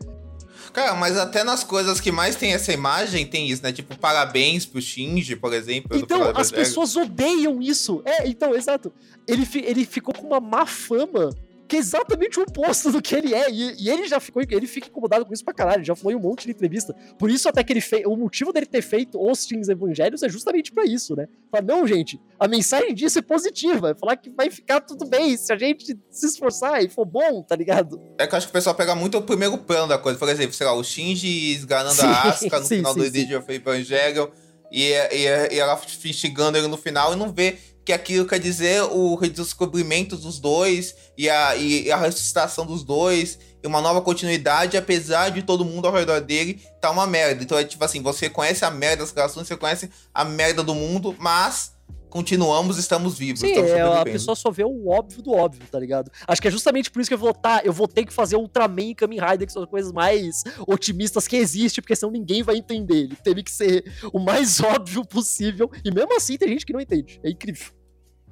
[0.73, 3.73] Cara, mas até nas coisas que mais tem essa imagem, tem isso, né?
[3.73, 5.97] Tipo, parabéns pro Shinji, por exemplo.
[5.97, 8.03] Então, as pessoas odeiam isso.
[8.05, 8.93] É, então, exato.
[9.27, 11.31] Ele, ele ficou com uma má fama
[11.71, 13.49] que é exatamente o oposto do que ele é.
[13.49, 16.17] E, e, ele já ficou, ele fica incomodado com isso pra caralho, já falou em
[16.17, 16.93] um monte de entrevista.
[17.17, 18.05] Por isso, até que ele fez.
[18.07, 21.29] O motivo dele ter feito os Teens Evangelhos é justamente para isso, né?
[21.49, 23.91] Falar, não, gente, a mensagem disso é positiva.
[23.91, 27.41] É falar que vai ficar tudo bem se a gente se esforçar e for bom,
[27.41, 28.03] tá ligado?
[28.19, 30.19] É que eu acho que o pessoal pega muito o primeiro plano da coisa.
[30.19, 33.37] Por exemplo, sei lá, o Shinji esganando a Asuka no sim, final sim, do Age
[33.37, 34.27] of Evangelion
[34.73, 38.83] e, e, e ela instigando ele no final e não vê que aquilo quer dizer
[38.83, 44.77] o redescobrimento dos dois e a, e a ressuscitação dos dois e uma nova continuidade,
[44.77, 47.43] apesar de todo mundo ao redor dele tá uma merda.
[47.43, 50.75] Então é tipo assim, você conhece a merda das relações, você conhece a merda do
[50.75, 51.73] mundo, mas
[52.11, 53.41] continuamos, estamos vivos.
[53.41, 56.11] Sim, estamos é, a pessoa só vê o óbvio do óbvio, tá ligado?
[56.27, 58.37] Acho que é justamente por isso que eu vou tá, eu vou ter que fazer
[58.37, 62.43] Ultraman e Kamen Rider, que são as coisas mais otimistas que existe, porque senão ninguém
[62.43, 63.05] vai entender.
[63.05, 66.81] Ele teve que ser o mais óbvio possível, e mesmo assim tem gente que não
[66.81, 67.21] entende.
[67.23, 67.80] É incrível.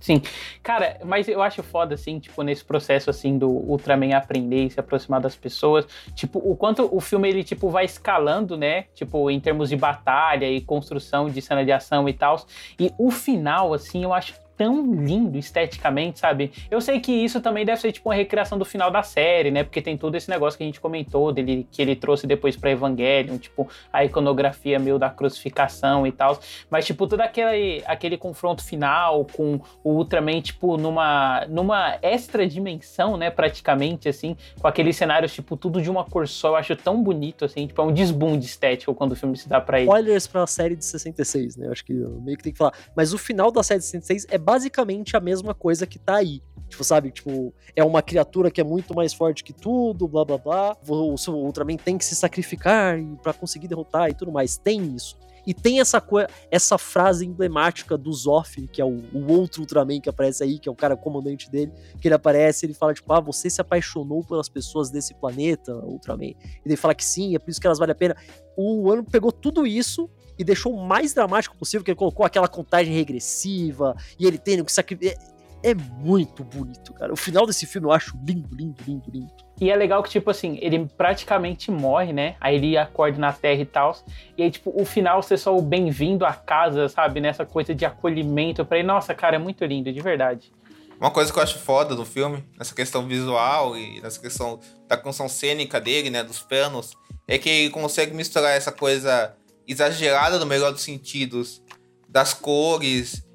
[0.01, 0.22] Sim.
[0.62, 4.78] Cara, mas eu acho foda, assim, tipo, nesse processo, assim, do Ultraman aprender e se
[4.78, 5.86] aproximar das pessoas.
[6.14, 8.84] Tipo, o quanto o filme, ele, tipo, vai escalando, né?
[8.94, 12.44] Tipo, em termos de batalha e construção de cena de ação e tal.
[12.78, 16.50] E o final, assim, eu acho tão lindo esteticamente, sabe?
[16.68, 19.62] Eu sei que isso também deve ser tipo uma recriação do final da série, né?
[19.62, 22.72] Porque tem todo esse negócio que a gente comentou dele que ele trouxe depois para
[22.72, 26.40] Evangelion, tipo a iconografia meio da crucificação e tal.
[26.68, 33.16] Mas tipo todo aquele aquele confronto final com o Ultraman tipo numa numa extra dimensão,
[33.16, 37.00] né, praticamente assim, com aqueles cenários tipo tudo de uma cor só, eu acho tão
[37.00, 39.88] bonito assim, tipo é um desbunde estético quando o filme se dá para ele.
[39.88, 41.66] Spoilers para a série de 66, né?
[41.68, 44.26] Eu acho que meio que tem que falar, mas o final da série de 66
[44.30, 46.42] é basicamente a mesma coisa que tá aí.
[46.70, 47.11] Tipo, sabe?
[47.11, 50.76] Tipo, é uma criatura que é muito mais forte que tudo, blá blá blá.
[50.88, 54.57] O, o Ultraman tem que se sacrificar para conseguir derrotar e tudo mais.
[54.57, 55.18] Tem isso.
[55.49, 56.07] E tem essa,
[56.51, 60.68] essa frase emblemática do Zoff, que é o, o, outro Ultraman que aparece aí, que
[60.68, 64.22] é o cara comandante dele, que ele aparece ele fala, tipo, ah, você se apaixonou
[64.22, 66.26] pelas pessoas desse planeta, Ultraman.
[66.26, 66.36] E
[66.66, 68.14] ele fala que sim, é por isso que elas valem a pena.
[68.59, 72.46] O ano pegou tudo isso e deixou o mais dramático possível, que ele colocou aquela
[72.46, 75.16] contagem regressiva, e ele tendo que sacrificar.
[75.62, 77.12] É, muito bonito, cara.
[77.12, 79.32] O final desse filme eu acho lindo, lindo, lindo, lindo.
[79.61, 82.36] E é legal que, tipo assim, ele praticamente morre, né?
[82.40, 83.96] Aí ele acorda na Terra e tal.
[84.36, 87.20] E aí, tipo, o final ser só o bem-vindo à casa, sabe?
[87.20, 88.86] Nessa coisa de acolhimento pra ele.
[88.86, 90.52] Nossa, cara, é muito lindo, de verdade.
[91.00, 94.96] Uma coisa que eu acho foda no filme, nessa questão visual e nessa questão da
[94.96, 96.22] construção cênica dele, né?
[96.22, 96.96] Dos planos,
[97.26, 99.34] é que ele consegue misturar essa coisa
[99.66, 101.62] exagerada no melhor dos sentidos,
[102.09, 103.28] das cores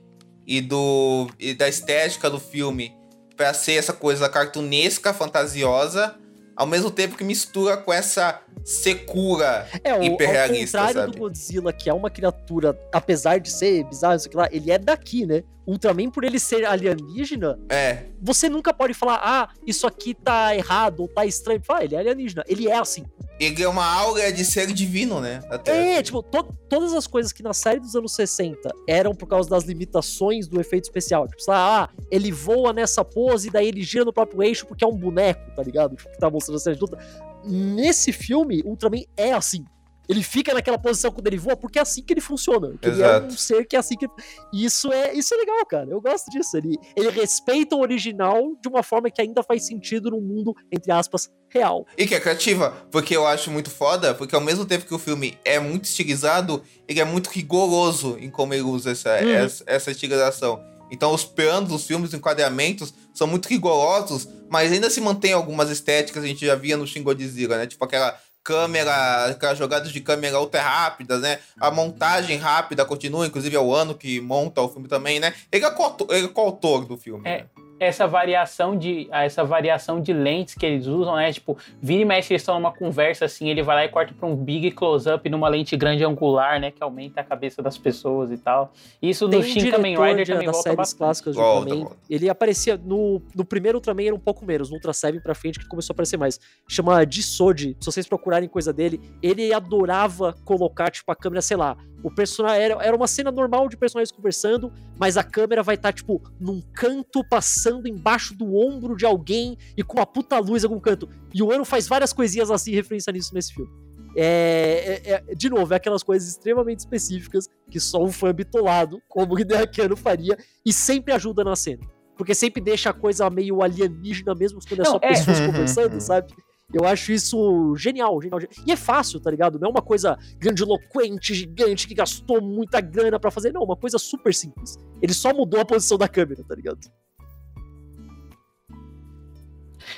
[0.45, 2.95] e, do, e da estética do filme
[3.35, 6.15] para ser essa coisa cartunesca, fantasiosa,
[6.55, 11.11] ao mesmo tempo que mistura com essa secura é, o, hiperrealista, ao contrário sabe?
[11.11, 14.77] do Godzilla, que é uma criatura, apesar de ser bizarro, isso aqui lá, ele é
[14.77, 15.43] daqui, né?
[15.65, 18.05] Ultraman, por ele ser alienígena, é.
[18.21, 21.61] você nunca pode falar, ah, isso aqui tá errado ou tá estranho.
[21.63, 22.43] Fala, ele é alienígena.
[22.47, 23.05] Ele é assim.
[23.39, 25.41] Ele é uma aura de ser divino, né?
[25.49, 25.97] Até.
[25.97, 29.49] É, tipo, to todas as coisas que na série dos anos 60 eram por causa
[29.49, 31.27] das limitações do efeito especial.
[31.27, 34.87] Tipo, ah, ele voa nessa pose e daí ele gira no próprio eixo porque é
[34.87, 35.95] um boneco, tá ligado?
[35.95, 36.97] Tipo, que tá mostrando a série de luta.
[37.45, 39.65] Nesse filme, Ultraman é assim.
[40.07, 42.73] Ele fica naquela posição quando ele voa, porque é assim que ele funciona.
[42.81, 44.05] Ele é um ser que é assim que.
[44.53, 45.89] Isso é, isso é legal, cara.
[45.89, 46.57] Eu gosto disso.
[46.57, 50.91] Ele, ele respeita o original de uma forma que ainda faz sentido num mundo, entre
[50.91, 51.85] aspas, real.
[51.97, 54.99] E que é criativa, porque eu acho muito foda, porque ao mesmo tempo que o
[54.99, 59.29] filme é muito estilizado, ele é muito rigoroso em como ele usa essa, uhum.
[59.29, 60.61] essa, essa estilização.
[60.93, 65.71] Então os planos dos filmes, os enquadramentos são muito rigorosos, mas ainda se mantém algumas
[65.71, 67.65] estéticas que a gente já via no Shin Godzilla, né?
[67.65, 71.39] Tipo aquela câmera, aquelas jogadas de câmera ultra rápidas, né?
[71.59, 75.33] A montagem rápida continua, inclusive é o ano que monta o filme também, né?
[75.51, 77.27] Ele é coautor, ele é coautor do filme.
[77.27, 77.45] É, né?
[77.83, 81.31] Essa variação de essa variação de lentes que eles usam, né?
[81.31, 84.27] Tipo, vira e mexe, eles estão numa conversa assim, ele vai lá e corta para
[84.27, 86.71] um big close-up numa lente grande angular, né?
[86.71, 88.73] Que aumenta a cabeça das pessoas e tal.
[89.01, 90.97] Isso no Shin Kamen Rider também volta séries bastante.
[90.97, 91.83] clássicas do volta, Ultraman.
[91.83, 91.97] Volta.
[92.09, 95.59] Ele aparecia no, no primeiro Ultraman era um pouco menos, no Ultra 7 pra frente
[95.59, 96.39] que começou a aparecer mais.
[96.67, 101.77] Chama Disode, se vocês procurarem coisa dele, ele adorava colocar tipo a câmera, sei lá,
[102.03, 105.89] o personagem era, era uma cena normal de personagens conversando, mas a câmera vai estar,
[105.89, 110.63] tá, tipo, num canto, passando embaixo do ombro de alguém e com uma puta luz
[110.63, 111.09] em algum canto.
[111.33, 113.71] E o Ano faz várias coisinhas assim, referência nisso nesse filme.
[114.15, 119.01] É, é, é, de novo, é aquelas coisas extremamente específicas que só um fã bitolado,
[119.07, 121.81] como o Hideaki faria, e sempre ajuda na cena.
[122.15, 125.07] Porque sempre deixa a coisa meio alienígena mesmo quando é Não, só é.
[125.09, 126.31] pessoas conversando, sabe?
[126.73, 129.59] Eu acho isso genial, genial, E é fácil, tá ligado?
[129.59, 133.51] Não é uma coisa grandiloquente, gigante, que gastou muita grana para fazer.
[133.51, 134.77] Não, uma coisa super simples.
[135.01, 136.79] Ele só mudou a posição da câmera, tá ligado?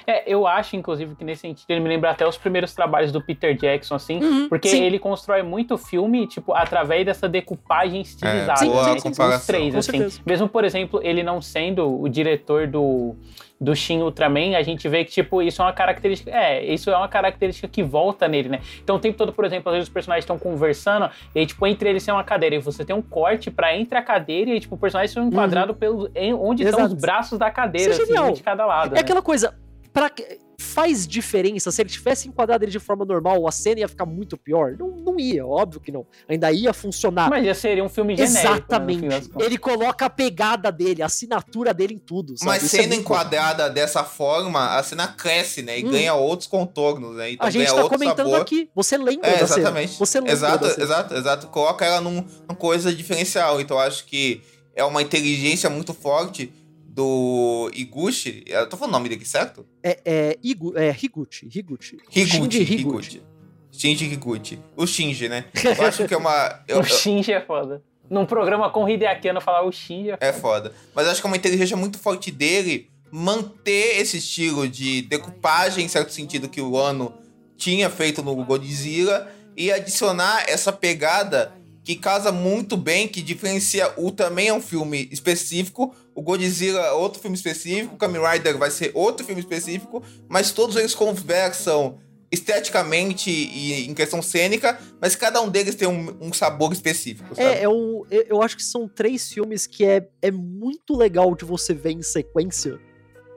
[0.07, 3.21] É, eu acho, inclusive, que nesse sentido ele me lembra até os primeiros trabalhos do
[3.21, 4.83] Peter Jackson, assim, uhum, porque sim.
[4.83, 8.65] ele constrói muito filme, tipo, através dessa decupagem estilizada.
[8.65, 9.01] É, boa né?
[9.01, 9.37] comparação.
[9.37, 10.07] Os três, assim.
[10.25, 13.15] Mesmo, por exemplo, ele não sendo o diretor do
[13.59, 16.31] do Shin Ultraman, a gente vê que, tipo, isso é uma característica.
[16.31, 18.61] É, isso é uma característica que volta nele, né?
[18.83, 21.89] Então, o tempo todo, por exemplo, às vezes os personagens estão conversando, e tipo, entre
[21.89, 24.75] eles tem uma cadeira, e você tem um corte para entre a cadeira e, tipo,
[24.75, 25.79] o personagem são enquadrados uhum.
[25.79, 26.83] pelo, em, onde Exato.
[26.83, 28.91] estão os braços da cadeira, é assim, de cada lado.
[28.91, 28.99] É né?
[28.99, 29.55] aquela coisa,
[29.93, 30.11] pra,
[30.57, 31.71] faz diferença.
[31.71, 34.75] Se ele tivesse enquadrado ele de forma normal, a cena ia ficar muito pior?
[34.77, 36.05] Não, não ia, óbvio que não.
[36.27, 37.29] Ainda ia funcionar.
[37.29, 38.43] Mas ia ser um filme genérico.
[38.43, 39.07] Né, Exatamente.
[39.07, 42.37] Né, ele coloca a pegada dele, a assinatura dele em tudo.
[42.37, 42.51] Sabe?
[42.51, 43.73] Mas Isso é sendo é enquadrada bom.
[43.73, 45.79] dessa forma, a cena cresce, né?
[45.79, 45.91] E hum.
[45.91, 47.31] ganha outros contornos, né?
[47.31, 48.41] Então a gente tá comentando sabor.
[48.41, 48.69] aqui.
[48.75, 49.93] Você lembra é, exatamente.
[49.93, 49.99] Cena.
[49.99, 51.47] Você lembra exato, exato, exato.
[51.47, 53.59] Coloca ela num, numa coisa diferencial.
[53.59, 54.41] Então acho que
[54.75, 56.51] é uma inteligência muito forte
[56.95, 58.43] do Iguchi.
[58.47, 59.65] Eu tô falando o nome dele, certo?
[59.83, 61.49] É, é, Igu, é Higuchi.
[61.53, 61.97] Higuchi.
[62.09, 62.63] Higuchi.
[62.63, 63.21] Higuchi.
[63.69, 64.59] Shinji Higuchi.
[64.77, 65.45] O Shinji, né?
[65.77, 66.63] Eu acho que é uma.
[66.65, 67.83] Eu, o Shinji é foda.
[68.09, 70.25] Num programa com o Hideaki falar o Shinji é foda.
[70.25, 70.73] é foda.
[70.95, 75.89] Mas acho que é uma inteligência muito forte dele manter esse estilo de decupagem, em
[75.89, 77.13] certo sentido, que o Ano
[77.57, 81.53] tinha feito no Godzilla e adicionar essa pegada
[81.85, 86.91] que casa muito bem, que diferencia o também é um filme específico, o Godzilla é
[86.91, 91.99] outro filme específico, o Kamen Rider vai ser outro filme específico, mas todos eles conversam
[92.31, 97.29] esteticamente e em questão cênica, mas cada um deles tem um, um sabor específico.
[97.33, 97.55] É, sabe?
[97.59, 101.45] É, é um, eu acho que são três filmes que é, é muito legal de
[101.45, 102.79] você ver em sequência.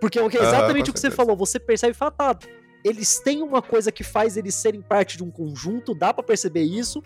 [0.01, 2.39] Porque é exatamente o que você falou, você percebe e fala, tá,
[2.83, 6.63] eles têm uma coisa que faz eles serem parte de um conjunto, dá para perceber
[6.63, 7.03] isso,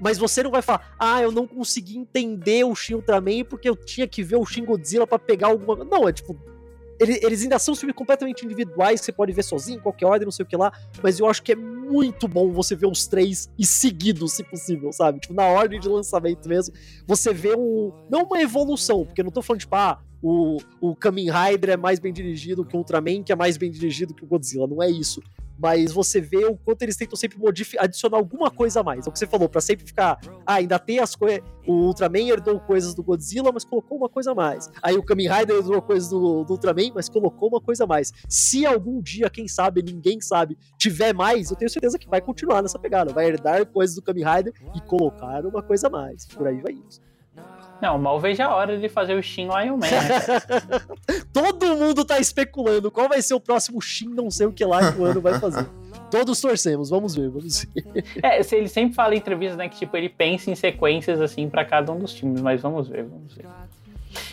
[0.00, 3.76] Mas você não vai falar, ah, eu não consegui entender o Shin Ultraman porque eu
[3.76, 5.84] tinha que ver o Shin Godzilla pra pegar alguma.
[5.84, 6.36] Não, é tipo.
[7.00, 10.24] ele- Eles ainda são filmes completamente individuais, que você pode ver sozinho, em qualquer ordem,
[10.26, 10.72] não sei o que lá.
[11.02, 14.92] Mas eu acho que é muito bom você ver os três e seguidos, se possível,
[14.92, 15.18] sabe?
[15.20, 16.74] Tipo, na ordem de lançamento mesmo.
[17.06, 17.92] Você vê um.
[18.10, 21.76] Não uma evolução, porque eu não tô falando, tipo, ah, o, o Kamen Rider é
[21.76, 24.66] mais bem dirigido que o Ultraman, que é mais bem dirigido que o Godzilla.
[24.66, 25.20] Não é isso.
[25.58, 27.38] Mas você vê o quanto eles tentam sempre
[27.78, 29.06] adicionar alguma coisa a mais.
[29.06, 30.18] É o que você falou, pra sempre ficar.
[30.46, 31.40] Ah, ainda tem as coisas.
[31.66, 34.70] O Ultraman herdou coisas do Godzilla, mas colocou uma coisa a mais.
[34.82, 38.12] Aí o Kamen Rider herdou coisas do, do Ultraman, mas colocou uma coisa a mais.
[38.28, 42.62] Se algum dia, quem sabe, ninguém sabe, tiver mais, eu tenho certeza que vai continuar
[42.62, 43.12] nessa pegada.
[43.12, 46.26] Vai herdar coisas do Kamen Rider e colocar uma coisa a mais.
[46.26, 47.00] Por aí vai isso.
[47.84, 49.90] Não, mal vejo a hora de fazer o Shin Lion Man.
[49.90, 51.20] né?
[51.34, 54.90] Todo mundo tá especulando qual vai ser o próximo Shin, não sei o que lá
[54.90, 55.68] que o ano vai fazer.
[56.10, 58.04] Todos torcemos, vamos ver, vamos ver.
[58.22, 61.46] É, se ele sempre fala em entrevistas, né, que tipo, ele pensa em sequências assim
[61.46, 63.44] pra cada um dos times, mas vamos ver, vamos ver.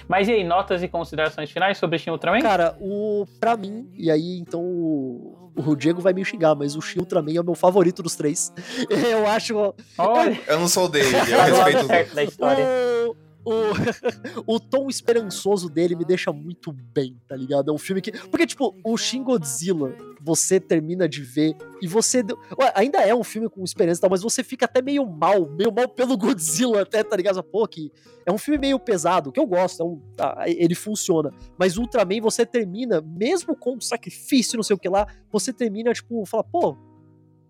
[0.07, 2.39] Mas e aí, notas e considerações finais sobre Shin Ultraman?
[2.41, 6.81] Cara, o pra mim, e aí então o, o Diego vai me xingar, mas o
[6.81, 8.53] Shin Ultraman é o meu favorito dos três.
[8.89, 9.73] Eu acho.
[9.97, 12.65] Olha, Eu não sou dele, eu respeito da história.
[13.07, 13.53] O, o,
[14.55, 17.71] o tom esperançoso dele me deixa muito bem, tá ligado?
[17.71, 18.11] É um filme que.
[18.11, 22.23] Porque, tipo, o Shin Godzilla, você termina de ver e você.
[22.59, 25.49] Ué, ainda é um filme com esperança e tal, mas você fica até meio mal,
[25.49, 27.43] meio mal pelo Godzilla, até, tá ligado?
[27.43, 27.91] Pô, que
[28.25, 31.31] é um filme meio pesado, que eu gosto, é um, tá, ele funciona.
[31.57, 36.23] Mas Ultraman, você termina, mesmo com sacrifício, não sei o que lá, você termina, tipo,
[36.25, 36.77] fala, pô,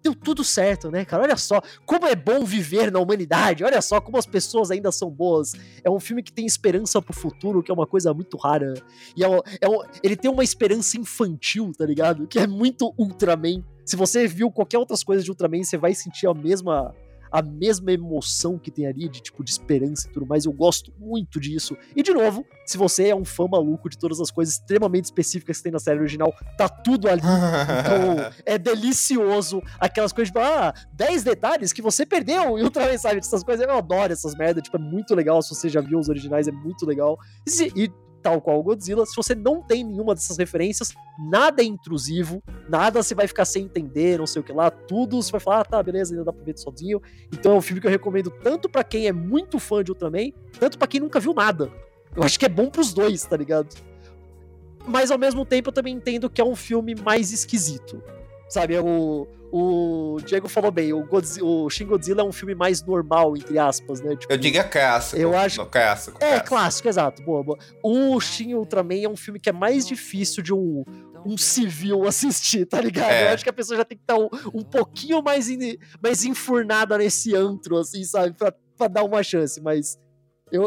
[0.03, 1.23] deu tudo certo, né, cara?
[1.23, 3.64] Olha só como é bom viver na humanidade.
[3.64, 5.53] Olha só como as pessoas ainda são boas.
[5.84, 8.73] É um filme que tem esperança pro futuro, que é uma coisa muito rara.
[9.15, 12.28] E é um- é um- ele tem uma esperança infantil, tá ligado?
[12.28, 13.64] Que é muito Ultraman.
[13.86, 16.94] Se você viu qualquer outras coisas de Ultraman, você vai sentir a mesma
[17.31, 20.45] a mesma emoção que tem ali de tipo de esperança e tudo mais.
[20.45, 21.77] Eu gosto muito disso.
[21.95, 25.57] E de novo, se você é um fã maluco de todas as coisas extremamente específicas
[25.57, 27.21] que tem na série original, tá tudo ali.
[27.21, 29.61] Então, é delicioso.
[29.79, 33.19] Aquelas coisas, tipo, ah, 10 detalhes que você perdeu e outra vez, sabe?
[33.19, 34.63] Essas coisas, eu adoro essas merdas.
[34.63, 35.41] Tipo, é muito legal.
[35.41, 37.17] Se você já viu os originais, é muito legal.
[37.47, 37.91] E, e
[38.22, 40.93] tal qual o Godzilla, se você não tem nenhuma dessas referências,
[41.30, 45.22] nada é intrusivo, nada você vai ficar sem entender, não sei o que lá, tudo
[45.22, 47.02] você vai falar, ah, tá, beleza, ainda dá pra ver sozinho.
[47.34, 50.31] Então é um filme que eu recomendo tanto pra quem é muito fã de Ultraman,
[50.60, 51.72] tanto pra quem nunca viu nada.
[52.15, 53.76] Eu acho que é bom pros dois, tá ligado?
[54.85, 58.02] Mas ao mesmo tempo eu também entendo que é um filme mais esquisito.
[58.49, 58.81] Sabe, é
[59.52, 63.60] o, Diego falou bem, o, Godzi- o Shin Godzilla é um filme mais normal, entre
[63.60, 64.15] aspas, né?
[64.15, 65.22] Tipo, Eu digo é clássico.
[65.22, 66.18] Eu acho- Não, clássico.
[66.22, 66.48] é, clássico.
[66.49, 67.22] clássico, exato.
[67.23, 67.57] Boa, boa.
[67.84, 70.84] O Shin Ultraman é um filme que é mais difícil de um,
[71.26, 73.11] um civil assistir, tá ligado?
[73.11, 73.30] É.
[73.30, 76.23] Eu acho que a pessoa já tem que estar um, um pouquinho mais, in- mais
[76.23, 78.34] enfurnada nesse antro, assim, sabe?
[78.38, 79.99] Pra, pra dar uma chance, mas.
[80.52, 80.64] Eu,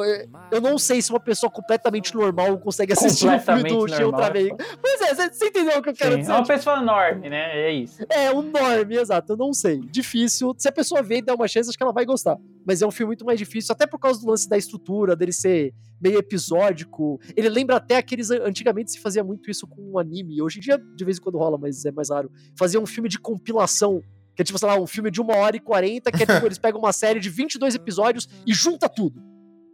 [0.51, 4.05] eu não sei se uma pessoa completamente normal consegue assistir o filme do Shin.
[4.05, 4.57] Ultraman.
[4.81, 6.33] Pois é, você- você entendeu o que eu quero Sim, dizer?
[6.33, 7.51] é uma pessoa enorme, né?
[7.69, 8.03] É isso.
[8.09, 9.33] É, um norme, exato.
[9.33, 9.81] Eu não sei.
[9.81, 10.55] Difícil.
[10.57, 12.37] Se a pessoa ver e der uma chance, acho que ela vai gostar.
[12.67, 15.33] Mas é um filme muito mais difícil, até por causa do lance da estrutura, dele
[15.33, 17.21] ser meio episódico.
[17.37, 18.31] Ele lembra até aqueles.
[18.31, 20.41] Antigamente se fazia muito isso com um anime.
[20.41, 22.31] Hoje em dia, de vez em quando rola, mas é mais raro.
[22.59, 24.03] Fazia um filme de compilação.
[24.35, 26.45] Que é tipo, sei lá, um filme de uma hora e quarenta, que é tipo,
[26.45, 29.23] eles pegam uma série de 22 episódios e junta tudo.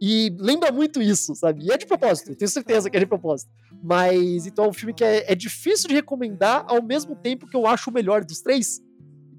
[0.01, 1.63] E lembra muito isso, sabe?
[1.63, 3.51] E é de propósito, tenho certeza que é de propósito.
[3.83, 7.55] Mas então é um filme que é, é difícil de recomendar ao mesmo tempo que
[7.55, 8.81] eu acho o melhor dos três.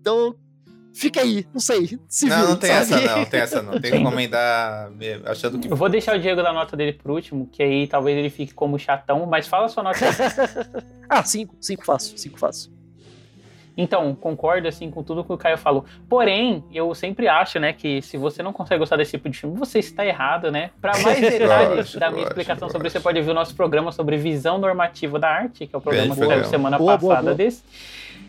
[0.01, 0.37] Então,
[0.95, 1.99] fica aí, não sei.
[2.09, 2.81] Se Não, viu, não tem sabe?
[2.81, 3.73] essa não, não tem essa não.
[3.73, 7.11] Tem que recomendar mesmo, achando que Eu vou deixar o Diego dar nota dele por
[7.11, 10.13] último, que aí talvez ele fique como chatão, mas fala a sua nota aí.
[11.11, 12.71] ah, cinco, cinco fácil, cinco fácil.
[13.77, 15.85] Então, concordo assim com tudo que o Caio falou.
[16.09, 19.57] Porém, eu sempre acho, né, que se você não consegue gostar desse tipo de filme,
[19.57, 20.71] você está errado, né?
[20.81, 24.17] Para mais detalhes da minha explicação sobre isso, você pode ver o nosso programa sobre
[24.17, 27.35] visão normativa da arte, que é o programa Bem que saiu semana Boa, boa, passada
[27.35, 27.37] boa.
[27.37, 27.63] desse.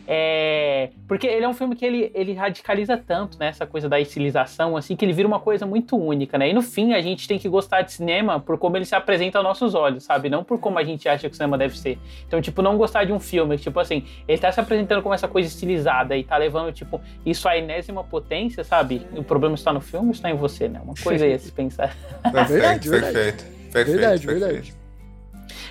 [0.06, 3.48] É, porque ele é um filme que ele, ele radicaliza tanto, né?
[3.48, 6.48] Essa coisa da estilização, assim, que ele vira uma coisa muito única, né?
[6.48, 9.38] E no fim, a gente tem que gostar de cinema por como ele se apresenta
[9.38, 10.28] aos nossos olhos, sabe?
[10.28, 11.98] Não por como a gente acha que o cinema deve ser.
[12.26, 15.28] Então, tipo, não gostar de um filme, tipo assim, ele tá se apresentando como essa
[15.28, 19.06] coisa estilizada e tá levando, tipo, isso à enésima potência, sabe?
[19.16, 20.80] O problema está no filme ou está em você, né?
[20.84, 21.96] Uma coisa aí a se pensar.
[22.22, 24.26] perfeito, Verdade, perfeito, perfeito, Verdade, perfeito.
[24.26, 24.83] verdade.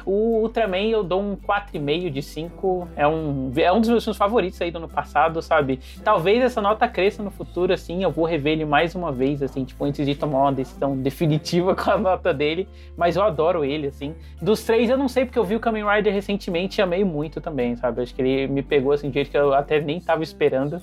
[0.06, 2.90] O Ultraman eu dou um 4,5 de 5.
[2.96, 5.80] É um, é um dos meus filmes favoritos aí do ano passado, sabe?
[6.04, 8.04] Talvez essa nota cresça no futuro, assim.
[8.04, 11.76] Eu vou rever ele mais uma vez, assim, tipo, antes de tomar uma decisão definitiva
[11.76, 12.68] com a nota dele.
[12.98, 14.16] Mas eu adoro ele, assim.
[14.42, 17.40] Dos três, eu não sei, porque eu vi o Kamen Rider recentemente e amei muito
[17.40, 18.02] também, sabe?
[18.02, 20.82] Acho que ele me pegou, assim, de jeito que eu até nem tava esperando.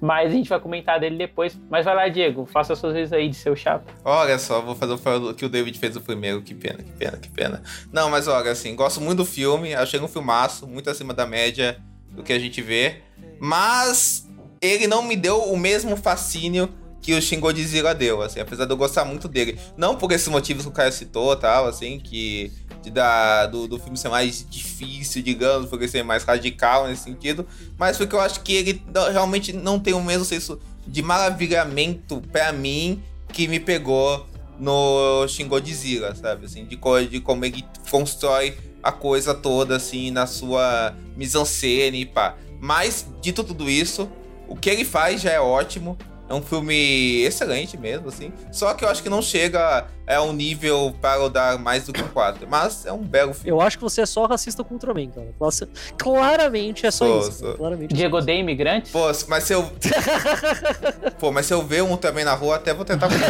[0.00, 1.58] Mas a gente vai comentar dele depois.
[1.70, 3.92] Mas vai lá, Diego, faça as suas vezes aí de seu chapa.
[4.04, 6.42] Olha só, vou fazer o que o David fez o primeiro.
[6.42, 7.62] Que pena, que pena, que pena.
[7.92, 9.74] Não, mas olha, assim, gosto muito do filme.
[9.74, 13.02] Achei um filmaço, muito acima da média do que a gente vê.
[13.38, 14.28] Mas
[14.60, 16.68] ele não me deu o mesmo fascínio
[17.00, 19.58] que o Shin Godzilla deu, assim, apesar de eu gostar muito dele.
[19.76, 22.50] Não por esses motivos que o cara citou, tal, assim, que
[22.82, 27.46] de da, do, do filme ser mais difícil, digamos, porque ser mais radical nesse sentido,
[27.76, 32.52] mas porque eu acho que ele realmente não tem o mesmo senso de maravilhamento para
[32.52, 33.02] mim
[33.32, 34.26] que me pegou
[34.58, 36.46] no Shin Godzilla, sabe?
[36.46, 36.78] Assim, de,
[37.08, 42.36] de como ele constrói a coisa toda, assim, na sua mise-en-scène e pá.
[42.60, 44.10] Mas, dito tudo isso,
[44.48, 45.98] o que ele faz já é ótimo.
[46.28, 48.32] É um filme excelente mesmo, assim.
[48.50, 51.92] Só que eu acho que não chega a um nível para eu dar mais do
[51.92, 52.46] que um 4.
[52.48, 53.50] Mas é um belo filme.
[53.50, 55.28] Eu acho que você é só racista com o Ultraman, cara.
[55.40, 57.32] Nossa, claramente é só Sou, isso.
[57.38, 57.54] sou.
[57.54, 57.94] Claramente.
[57.94, 58.90] Diego odeia imigrantes?
[58.92, 59.62] Pô, mas se eu.
[61.18, 63.26] Pô, mas se eu ver um também na rua, até vou tentar comer.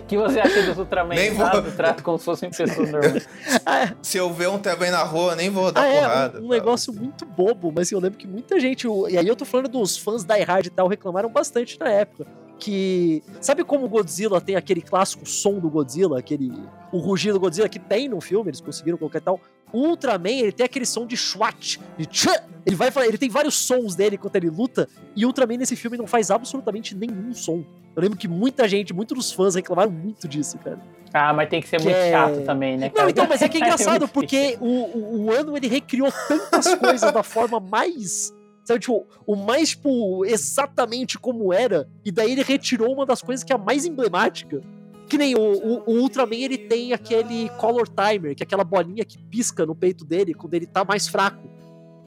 [0.00, 1.14] O que você acha dos Ultraman?
[1.14, 1.62] Nem vou-?
[1.76, 3.28] Trato como se fossem pessoas normais.
[4.02, 6.40] se eu ver um também na rua, nem vou dar Ah, é, porrada.
[6.40, 6.54] um, um tá?
[6.54, 9.96] negócio muito bobo, mas eu lembro que muita gente, e aí eu tô falando dos
[9.96, 12.26] fãs da Hard e tal, reclamaram bastante na época.
[12.58, 13.22] Que.
[13.40, 16.52] Sabe como o Godzilla tem aquele clássico som do Godzilla, aquele.
[16.92, 19.40] O rugido do Godzilla que tem no filme, eles conseguiram colocar e tal.
[19.72, 22.30] O Ultraman, ele tem aquele som de SWAT, de tchã,
[22.66, 24.86] ele vai falar, ele tem vários sons dele enquanto ele luta,
[25.16, 27.64] e o Ultraman nesse filme não faz absolutamente nenhum som.
[27.96, 30.78] Eu lembro que muita gente, muitos dos fãs reclamaram muito disso, cara.
[31.14, 33.02] Ah, mas tem que ser Que muito é- chato também, né, cara?
[33.04, 36.74] Não, então, mas é que é engraçado, porque o, o, o ano ele recriou tantas
[36.74, 38.32] coisas da forma mais.
[38.64, 43.42] Sabe, tipo, o mais, tipo, exatamente como era, e daí ele retirou uma das coisas
[43.42, 44.60] que é a mais emblemática.
[45.08, 49.04] Que nem o, o, o Ultraman, ele tem aquele color timer, que é aquela bolinha
[49.04, 51.42] que pisca no peito dele quando ele tá mais fraco.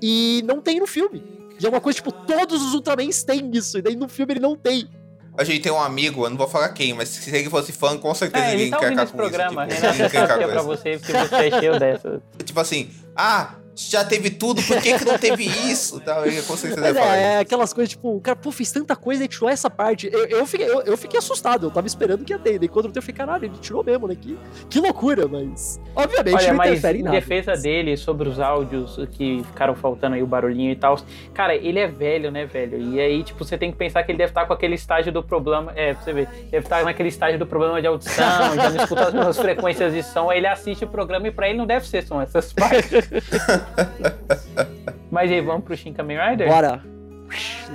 [0.02, 1.22] E não tem no filme.
[1.60, 4.40] E é uma coisa, tipo, todos os Ultramans têm isso, e daí no filme ele
[4.40, 4.90] não tem.
[5.38, 7.98] A gente tem um amigo, eu não vou falar quem, mas se ele fosse fã,
[7.98, 9.14] com certeza É, ele ele tá quer com isso.
[9.14, 9.68] programa.
[9.68, 10.68] Tipo, Renato, ele eu quer cá fazia com pra isso.
[10.68, 12.22] você, porque você é cheio dessa.
[12.45, 15.99] Tipo assim, ah, já teve tudo, por que, que não teve isso?
[15.99, 17.10] Tal, com certeza Mas é, isso.
[17.10, 20.10] é aquelas coisas, tipo, o cara, pô, fez tanta coisa e tirou essa parte.
[20.11, 22.57] Eu, eu, fiquei, eu, eu fiquei assustado, eu tava esperando que ia ter.
[22.57, 24.15] Daí quando eu fiquei, caralho, ele tirou mesmo, né?
[24.19, 24.38] Que,
[24.69, 25.80] que loucura, mas.
[25.95, 27.15] Obviamente, Olha, não mas interfere em nada.
[27.15, 30.97] defesa dele, sobre os áudios que ficaram faltando aí, o barulhinho e tal.
[31.34, 32.77] Cara, ele é velho, né, velho?
[32.93, 35.22] E aí, tipo, você tem que pensar que ele deve estar com aquele estágio do
[35.22, 35.73] problema.
[35.76, 36.27] É, pra você ver.
[36.49, 40.03] Deve estar naquele estágio do problema de audição, já não escuta as mesmas frequências de
[40.03, 40.30] som.
[40.30, 43.10] Aí ele assiste o programa e pra ele não deve ser som essas partes.
[45.11, 46.47] Mas aí, vamos pro Shin Kamen Rider?
[46.47, 46.83] Bora.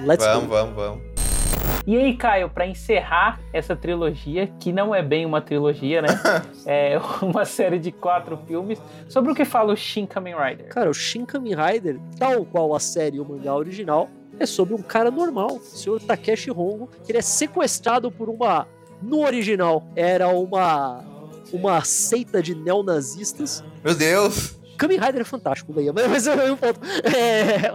[0.05, 0.49] Let's Vamos, go.
[0.49, 1.11] vamos, vamos.
[1.87, 6.09] E aí, Caio, pra encerrar essa trilogia, que não é bem uma trilogia, né?
[6.67, 10.69] é uma série de quatro filmes, sobre o que fala o Shin Kamen Rider.
[10.69, 14.09] Cara, o Shin Kamen Rider, tal qual a série e o mangá original,
[14.39, 18.67] é sobre um cara normal, o senhor Takeshi Hongo, que ele é sequestrado por uma.
[19.03, 21.05] No original, era uma.
[21.53, 24.60] Uma seita de neonazistas Meu Deus!
[24.81, 26.81] Kamen Rider é fantástico, Leia, mas, mas o ponto.
[27.15, 27.71] É,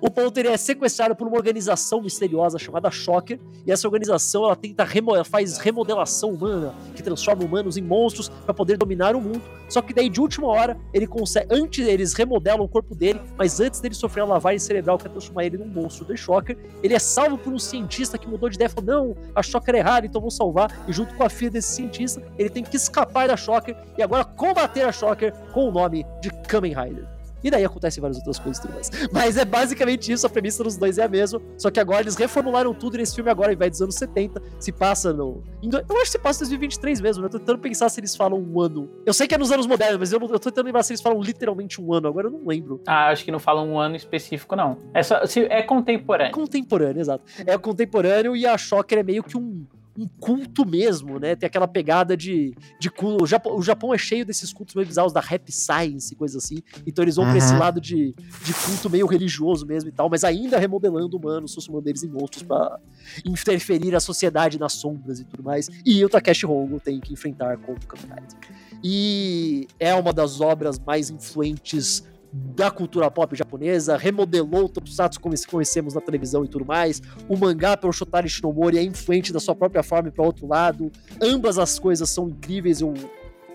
[0.00, 4.84] o ele é sequestrado por uma organização misteriosa chamada Shocker, e essa organização ela tenta
[4.84, 9.42] remo, ela faz remodelação humana, que transforma humanos em monstros para poder dominar o mundo.
[9.68, 13.60] Só que daí de última hora ele consegue, antes eles remodelam o corpo dele, mas
[13.60, 16.94] antes dele sofrer a lavagem cerebral que vai transformar ele num monstro de Shocker, ele
[16.94, 19.78] é salvo por um cientista que mudou de ideia, e falou: "Não, a Shocker é
[19.78, 20.84] errada, então vou salvar".
[20.86, 24.24] E junto com a filha desse cientista, ele tem que escapar da Shocker e agora
[24.24, 27.11] combater a Shocker com o nome de Kamen Rider.
[27.42, 28.90] E daí acontecem várias outras coisas e tudo mais.
[29.12, 31.40] Mas é basicamente isso, a premissa dos dois é a mesma.
[31.56, 34.42] Só que agora eles reformularam tudo nesse filme agora, ao invés dos anos 70.
[34.58, 35.42] Se passa no.
[35.62, 37.26] Eu acho que se passa em 2023 mesmo, né?
[37.26, 38.88] Eu tô tentando pensar se eles falam um ano.
[39.04, 40.92] Eu sei que é nos anos modernos, mas eu, não, eu tô tentando lembrar se
[40.92, 42.08] eles falam literalmente um ano.
[42.08, 42.80] Agora eu não lembro.
[42.86, 44.78] Ah, acho que não fala um ano específico, não.
[44.94, 46.32] É, só, se, é contemporâneo.
[46.32, 47.24] Contemporâneo, exato.
[47.46, 49.64] É contemporâneo e a Shocker é meio que um.
[49.98, 51.36] Um culto mesmo, né?
[51.36, 53.24] Tem aquela pegada de, de culto.
[53.24, 56.38] O Japão, o Japão é cheio desses cultos meio bizarros da rap science e coisa
[56.38, 56.62] assim.
[56.86, 57.58] Então eles vão pra esse Uhum.
[57.58, 62.02] lado de, de culto meio religioso mesmo e tal, mas ainda remodelando humanos, transformando eles
[62.02, 62.78] em monstros pra
[63.24, 65.68] interferir a sociedade nas sombras e tudo mais.
[65.84, 68.38] E o Takeshi Hongo tem que enfrentar contra o Rider.
[68.82, 72.02] E é uma das obras mais influentes
[72.32, 77.02] da cultura pop japonesa, remodelou o Tokusatsu como conhecemos na televisão e tudo mais.
[77.28, 80.90] O mangá pelo Shotari Shinomori é influente da sua própria forma e para outro lado.
[81.20, 82.80] Ambas as coisas são incríveis.
[82.80, 82.94] Eu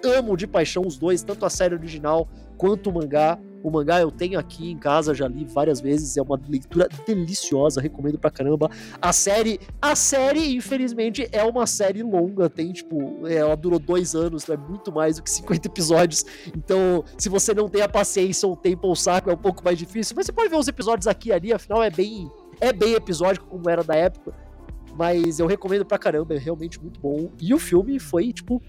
[0.04, 3.40] amo de paixão os dois, tanto a série original quanto o mangá.
[3.68, 7.82] O mangá eu tenho aqui em casa, já li várias vezes, é uma leitura deliciosa,
[7.82, 8.72] recomendo pra caramba.
[9.02, 14.44] A série, a série, infelizmente, é uma série longa, tem tipo, ela durou dois anos,
[14.44, 16.24] então é muito mais do que 50 episódios.
[16.56, 19.38] Então, se você não tem a paciência ou o tempo ou o saco, é um
[19.38, 20.16] pouco mais difícil.
[20.16, 22.32] Mas você pode ver os episódios aqui e ali, afinal é bem,
[22.62, 24.34] é bem episódico como era da época.
[24.98, 27.30] Mas eu recomendo pra caramba, é realmente muito bom.
[27.42, 28.62] E o filme foi, tipo,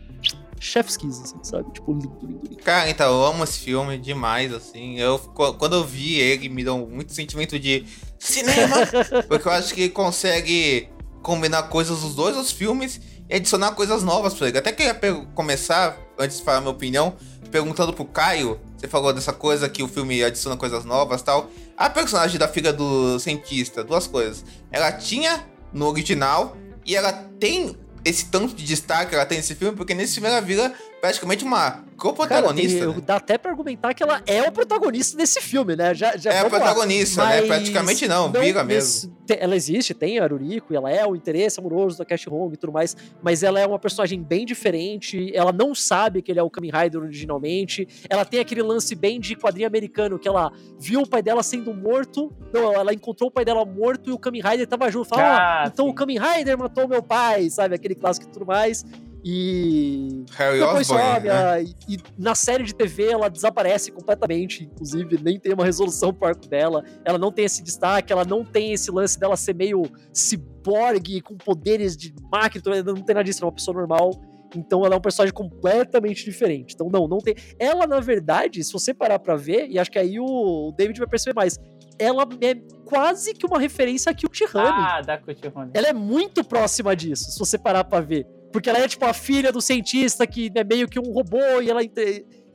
[0.60, 1.70] chef's kiss, assim, sabe?
[1.72, 2.62] Tipo, lindo, lindo, lindo.
[2.62, 4.98] Cara, então, eu amo esse filme demais, assim.
[4.98, 7.84] Eu, quando eu vi ele, me deu muito sentimento de
[8.18, 8.76] cinema,
[9.28, 10.88] porque eu acho que consegue
[11.22, 14.58] combinar coisas dos dois os filmes e adicionar coisas novas pra ele.
[14.58, 14.94] Até queria
[15.34, 17.14] começar, antes de falar minha opinião,
[17.50, 21.50] perguntando pro Caio, você falou dessa coisa que o filme adiciona coisas novas tal.
[21.76, 24.44] A personagem da filha do cientista, duas coisas.
[24.70, 29.54] Ela tinha no original e ela tem esse tanto de destaque que ela tem nesse
[29.54, 32.86] filme, porque nesse filme ela vira praticamente uma co-protagonista.
[32.86, 32.94] Né?
[33.04, 35.94] Dá até pra argumentar que ela é o protagonista desse filme, né?
[35.94, 37.30] Já, já é a protagonista, lá.
[37.30, 37.42] né?
[37.42, 39.12] Praticamente não, não vira mesmo.
[39.28, 42.56] ela existe, tem a Aruriko, e ela é o interesse amoroso da Cash Home e
[42.56, 46.42] tudo mais, mas ela é uma personagem bem diferente, ela não sabe que ele é
[46.42, 51.00] o Kamen Rider originalmente, ela tem aquele lance bem de quadrinho americano, que ela viu
[51.00, 54.42] o pai dela sendo morto, não, ela encontrou o pai dela morto e o Kamen
[54.42, 57.74] Rider tava junto, fala, ah, ah então o Kamen Rider matou meu pai, sabe?
[57.74, 58.84] Aquele clássico e tudo mais.
[59.24, 61.64] E Harry depois Osborn, sobe, né?
[61.64, 66.28] e, e, na série de TV ela desaparece completamente, inclusive nem tem uma resolução pro
[66.28, 66.84] arco dela.
[67.04, 69.82] Ela não tem esse destaque, ela não tem esse lance dela ser meio
[70.12, 74.12] ciborgue com poderes de máquina, não tem nada disso, é uma pessoa normal.
[74.56, 76.74] Então ela é um personagem completamente diferente.
[76.74, 77.34] Então não, não tem.
[77.58, 81.08] Ela na verdade, se você parar para ver, e acho que aí o David vai
[81.08, 81.58] perceber mais,
[81.98, 82.54] ela é
[82.84, 84.68] quase que uma referência a Kyuchihane.
[84.68, 85.72] Ah, da Kyuchihane.
[85.74, 88.26] Ela é muito próxima disso, se você parar para ver.
[88.52, 91.70] Porque ela é tipo a filha do cientista que é meio que um robô e
[91.70, 91.80] ela.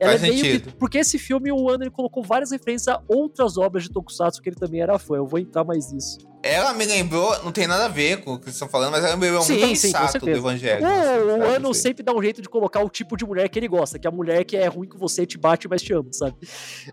[0.00, 0.72] Ela Faz é meio sentido.
[0.72, 0.76] que.
[0.76, 4.48] Porque esse filme, o Ano, ele colocou várias referências a outras obras de Tokusatsu que
[4.48, 5.16] ele também era fã.
[5.16, 6.18] Eu vou entrar mais nisso.
[6.42, 9.02] Ela me lembrou, não tem nada a ver com o que vocês estão falando, mas
[9.02, 10.84] ela me lembrou sim, muito sim, Sato do Evangelho.
[10.84, 13.66] O, o Ano sempre dá um jeito de colocar o tipo de mulher que ele
[13.66, 16.10] gosta, que é a mulher que é ruim com você, te bate, mas te ama,
[16.12, 16.34] sabe?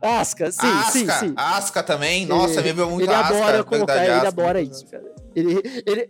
[0.02, 1.34] Asca, sim, Asca, sim, sim.
[1.36, 3.36] Asca também, nossa, ele, me lembrou muito ele Asca.
[3.36, 5.04] Adora colocar, ele adora isso, cara.
[5.36, 6.10] Ele, ele,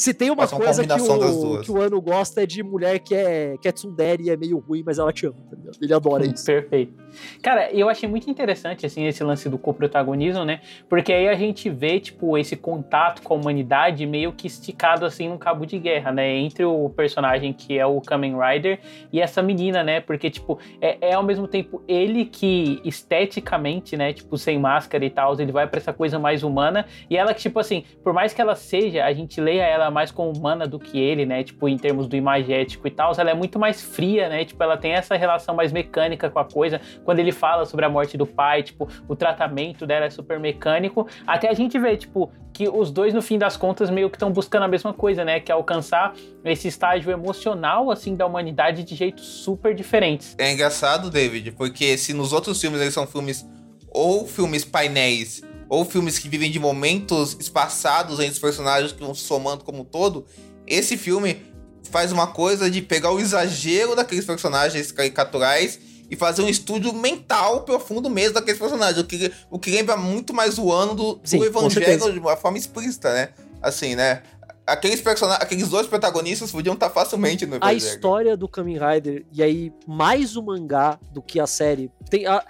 [0.00, 3.58] se tem uma coisa que o, que o Ano gosta é de mulher que é,
[3.58, 6.46] que é tsundere e é meio ruim, mas ela te ama, tá Ele adora isso.
[6.46, 6.94] Perfeito.
[7.42, 10.60] Cara, eu achei muito interessante, assim, esse lance do coprotagonismo, né?
[10.88, 15.28] Porque aí a gente vê, tipo, esse contato com a humanidade meio que esticado, assim,
[15.28, 16.36] num cabo de guerra, né?
[16.36, 18.80] Entre o personagem que é o Kamen Rider
[19.12, 20.00] e essa menina, né?
[20.00, 24.12] Porque, tipo, é, é ao mesmo tempo ele que esteticamente, né?
[24.12, 26.86] Tipo, sem máscara e tal, ele vai para essa coisa mais humana.
[27.08, 30.10] E ela que, tipo assim, por mais que ela seja, a gente leia ela mais
[30.10, 31.42] como humana do que ele, né?
[31.42, 34.44] Tipo, em termos do imagético e tal, ela é muito mais fria, né?
[34.44, 36.80] Tipo, ela tem essa relação mais mecânica com a coisa.
[37.04, 41.06] Quando ele fala sobre a morte do pai, tipo, o tratamento dela é super mecânico.
[41.26, 44.30] Até a gente vê, tipo, que os dois, no fim das contas, meio que estão
[44.30, 45.40] buscando a mesma coisa, né?
[45.40, 46.14] Que é alcançar
[46.44, 50.34] esse estágio emocional, assim, da humanidade de jeitos super diferentes.
[50.38, 53.46] É engraçado, David, porque se nos outros filmes eles são filmes
[53.92, 59.14] ou filmes painéis ou filmes que vivem de momentos espaçados entre os personagens que vão
[59.14, 60.26] se somando como um todo,
[60.66, 61.42] esse filme
[61.90, 65.78] faz uma coisa de pegar o exagero daqueles personagens caricaturais
[66.10, 70.34] e fazer um estudo mental profundo mesmo daqueles personagens, o que, o que lembra muito
[70.34, 73.28] mais o ano do, Sim, do Evangelho de uma forma explícita, né?
[73.62, 74.22] Assim, né?
[74.66, 77.74] Aqueles, personagens, aqueles dois protagonistas podiam estar facilmente no Evangelho.
[77.74, 82.26] A história do Kamen Rider, e aí mais o mangá do que a série, tem
[82.26, 82.44] a,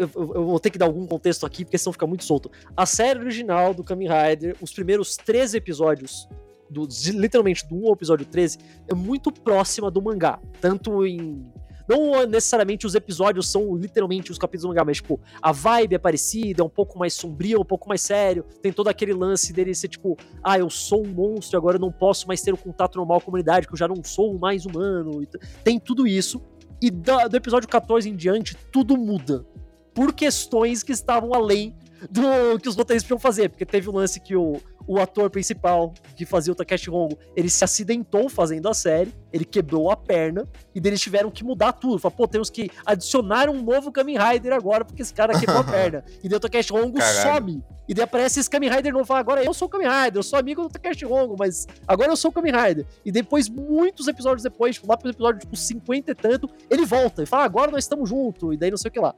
[0.00, 2.50] eu, eu, vou ter que dar algum contexto aqui, porque senão fica muito solto.
[2.76, 6.26] A série original do Kamen Rider, os primeiros 13 episódios,
[6.70, 8.58] do, literalmente do 1 ao episódio 13,
[8.88, 10.38] é muito próxima do mangá.
[10.60, 11.44] Tanto em.
[11.90, 15.98] Não necessariamente os episódios são literalmente os capítulos do mangá, mas, tipo, a vibe é
[15.98, 18.44] parecida, é um pouco mais sombria, um pouco mais sério.
[18.62, 21.90] Tem todo aquele lance dele ser, tipo, ah, eu sou um monstro, agora eu não
[21.90, 24.38] posso mais ter o um contato normal com a comunidade, que eu já não sou
[24.38, 25.26] mais humano.
[25.64, 26.40] Tem tudo isso.
[26.80, 29.44] E do, episódio 14 em diante, tudo muda
[29.92, 31.74] por questões que estavam além
[32.08, 35.92] do que os roteiristas podiam fazer, porque teve o lance que o, o ator principal
[36.16, 40.48] que fazia o Takeshi Hongo, ele se acidentou fazendo a série, ele quebrou a perna,
[40.74, 41.98] e eles tiveram que mudar tudo.
[41.98, 45.64] Falaram, pô, temos que adicionar um novo Kamen Rider agora, porque esse cara quebrou a
[45.70, 46.04] perna.
[46.22, 47.44] E daí o Takeshi Hongo Caralho.
[47.44, 47.64] some.
[47.88, 50.22] E daí aparece esse Kamen Rider novo, fala, agora eu sou o Kamen Rider, eu
[50.22, 52.86] sou amigo do Takeshi Hongo, mas agora eu sou o Kamen Rider.
[53.04, 57.22] E depois, muitos episódios depois, tipo, lá pro episódio tipo 50 e tanto, ele volta
[57.22, 59.14] e fala, agora nós estamos juntos, e daí não sei o que lá.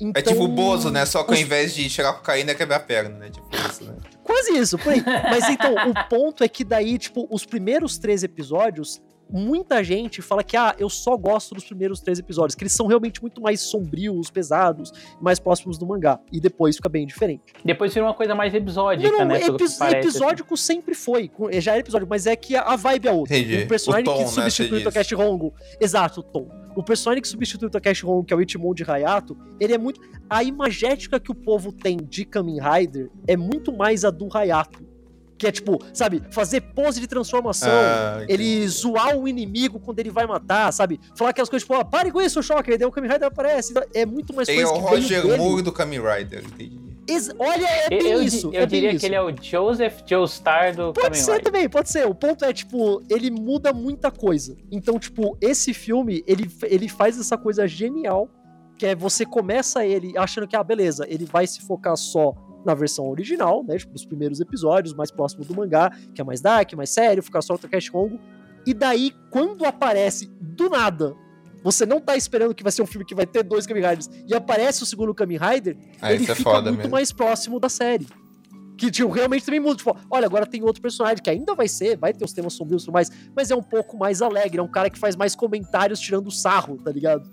[0.00, 1.04] Então, é tipo o Bozo, né?
[1.06, 3.30] Só que ao invés de chegar cocaína, é quebrar a perna, né?
[3.30, 3.94] Tipo isso, né?
[4.22, 5.02] Quase isso, por aí.
[5.30, 10.44] Mas então, o ponto é que daí, tipo, os primeiros três episódios muita gente fala
[10.44, 13.60] que, ah, eu só gosto dos primeiros três episódios, que eles são realmente muito mais
[13.60, 16.20] sombrios, pesados, mais próximos do mangá.
[16.30, 17.42] E depois fica bem diferente.
[17.64, 19.40] Depois vira uma coisa mais episódica, Não, não, né?
[19.40, 21.26] que epi- parece, episódico sempre foi.
[21.28, 23.36] com- Já era episódico, mas é que a, vibe é outra.
[23.36, 23.64] Entendi.
[23.64, 25.52] O personagem O tom, que né, substitui você o Takeshi Hongo.
[25.80, 26.48] Exato, o tom.
[26.76, 29.78] O personagem que substitui o Takeshi Hongo, que é o Ichimon de Hayato, ele é
[29.78, 29.98] muito.
[30.28, 34.95] A imagética que o povo tem de Kamen Rider é muito mais a do Hayato.
[35.38, 37.68] Que é tipo, sabe, fazer pose de transformação.
[37.70, 38.24] Ah.
[38.26, 40.98] Ele zoar o inimigo quando ele vai matar, sabe?
[41.14, 43.74] Falar aquelas coisas tipo, ó, pare com isso, choque, aí daí o Kamen Rider aparece.
[43.92, 45.36] É muito mais é coisa o que Roger.
[45.38, 46.80] Moore do Kamen Rider, entendi.
[47.08, 48.50] Ex- Olha, é Eu, bem eu, isso.
[48.52, 49.00] eu é diria isso.
[49.00, 51.44] que ele é o Joseph Joestar do Pode Kamen ser Rider.
[51.44, 52.06] também, pode ser.
[52.06, 54.56] O ponto é, tipo, ele muda muita coisa.
[54.72, 58.28] Então, tipo, esse filme, ele, ele faz essa coisa genial,
[58.78, 62.34] que é você começa ele achando que, ah, beleza, ele vai se focar só
[62.66, 66.40] na versão original, né, tipo, os primeiros episódios, mais próximo do mangá, que é mais
[66.40, 68.18] dark, mais sério, ficar só o Takeshi Hongo.
[68.66, 71.14] E daí, quando aparece, do nada,
[71.62, 74.10] você não tá esperando que vai ser um filme que vai ter dois Kamen Riders,
[74.26, 76.90] e aparece o segundo Kamen Rider, Ah, ele é fica muito mesmo.
[76.90, 78.06] mais próximo da série.
[78.76, 79.76] Que, tipo, realmente também muda.
[79.76, 82.82] Tipo, olha, agora tem outro personagem que ainda vai ser, vai ter os temas sombrios
[82.82, 84.58] e tudo mais, mas é um pouco mais alegre.
[84.58, 87.26] É um cara que faz mais comentários tirando sarro, tá ligado?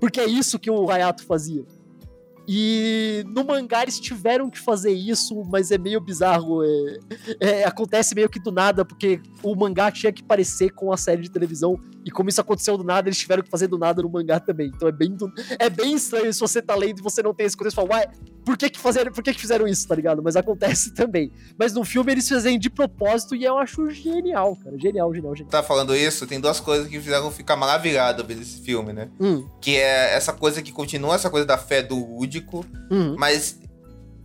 [0.00, 1.64] Porque é isso que o Hayato fazia.
[2.48, 6.62] E no mangá eles tiveram que fazer isso, mas é meio bizarro.
[6.64, 6.98] é-
[7.40, 11.22] é, acontece meio que do nada, porque o mangá tinha que parecer com a série
[11.22, 11.78] de televisão.
[12.04, 14.68] E como isso aconteceu do nada, eles tiveram que fazer do nada no mangá também.
[14.74, 17.46] Então é bem, do- é bem estranho se você tá lendo e você não tem
[17.46, 17.74] esse contexto.
[17.76, 18.06] Fala, uai,
[18.44, 20.22] por que que, fizeram, por que que fizeram isso, tá ligado?
[20.22, 21.32] Mas acontece também.
[21.58, 24.78] Mas no filme eles fazem de propósito e eu acho genial, cara.
[24.78, 25.50] Genial, genial, genial.
[25.50, 29.10] Tá falando isso, tem duas coisas que fizeram ficar maravilhado vendo esse filme, né?
[29.18, 31.96] Hum, Que é essa coisa que continua, essa coisa da fé do
[32.36, 33.14] lúdico, hum.
[33.18, 33.58] mas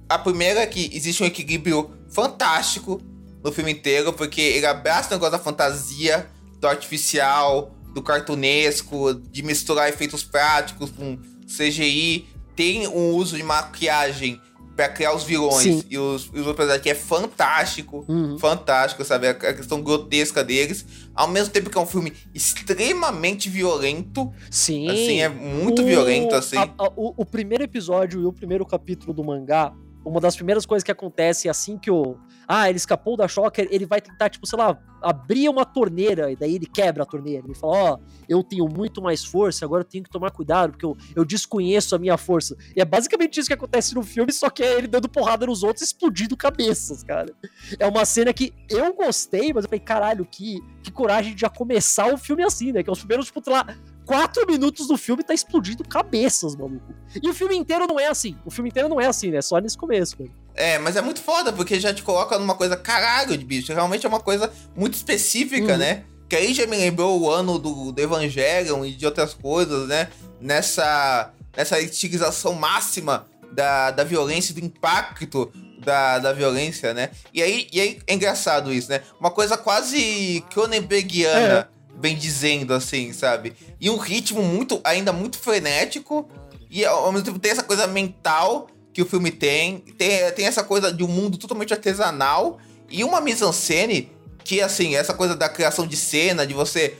[0.10, 3.02] a primeira é que existe um equilíbrio fantástico
[3.44, 6.30] no filme inteiro, porque ele abraça o negócio da fantasia,
[6.60, 14.40] do artificial, do cartunesco, de misturar efeitos práticos com CGI, tem um uso de maquiagem
[14.82, 15.84] pra criar os vilões Sim.
[15.92, 18.38] e os, e os outros personagens que é fantástico Uhum.
[18.40, 19.28] fantástico, sabe?
[19.28, 20.84] A a questão grotesca deles.
[21.14, 24.32] Ao mesmo tempo que é um filme extremamente violento.
[24.50, 24.90] Sim.
[24.90, 26.58] Assim, é muito O- violento, assim.
[26.58, 29.72] a- a- o, o primeiro episódio e o primeiro capítulo do mangá,
[30.04, 32.18] uma das primeiras coisas que acontece assim que o.
[32.48, 36.36] Ah, ele escapou da Shocker, ele vai tentar, tipo, sei lá, abrir uma torneira, e
[36.36, 37.44] daí ele quebra a torneira.
[37.46, 37.98] Ele fala: Ó,
[38.30, 41.96] eu tenho muito mais força, agora eu tenho que tomar cuidado, porque eu, eu desconheço
[41.96, 42.56] a minha força.
[42.76, 45.64] E é basicamente isso que acontece no filme, só que é ele dando porrada nos
[45.64, 47.34] outros explodindo cabeças, cara.
[47.80, 51.50] É uma cena que eu gostei, mas eu falei, caralho, que, que coragem de já
[51.50, 52.84] começar o filme assim, né?
[52.84, 53.66] Que é os primeiros, tipo, lá,
[54.06, 56.94] quatro minutos do filme tá explodindo cabeças, maluco.
[57.22, 58.38] E o filme inteiro não é assim.
[58.46, 59.42] O filme inteiro não é assim, né?
[59.42, 60.41] Só nesse começo, mano.
[60.56, 63.72] É, mas é muito foda, porque já te coloca numa coisa caralho de bicho.
[63.74, 65.78] Realmente é uma coisa muito específica, Uhum.
[65.78, 66.04] né?
[66.30, 70.10] Que aí já me lembrou o ano do, do Evangelion e de outras coisas, né?
[70.40, 75.52] Nessa, nessa estilização máxima da, da violência, do impacto
[75.84, 77.10] da, da violência, né?
[77.34, 79.02] E aí, e aí é engraçado isso, né?
[79.20, 83.54] Uma coisa quase Cronenbergiana, bem dizendo, assim, sabe?
[83.80, 86.28] E um ritmo muito, ainda muito frenético,
[86.70, 89.80] e ao mesmo tempo tem essa coisa mental que o filme tem.
[89.98, 92.58] Tem, tem essa coisa de um mundo totalmente artesanal
[92.90, 94.12] e uma mise-en-scène
[94.44, 96.98] que, assim, essa coisa da criação de cena, de você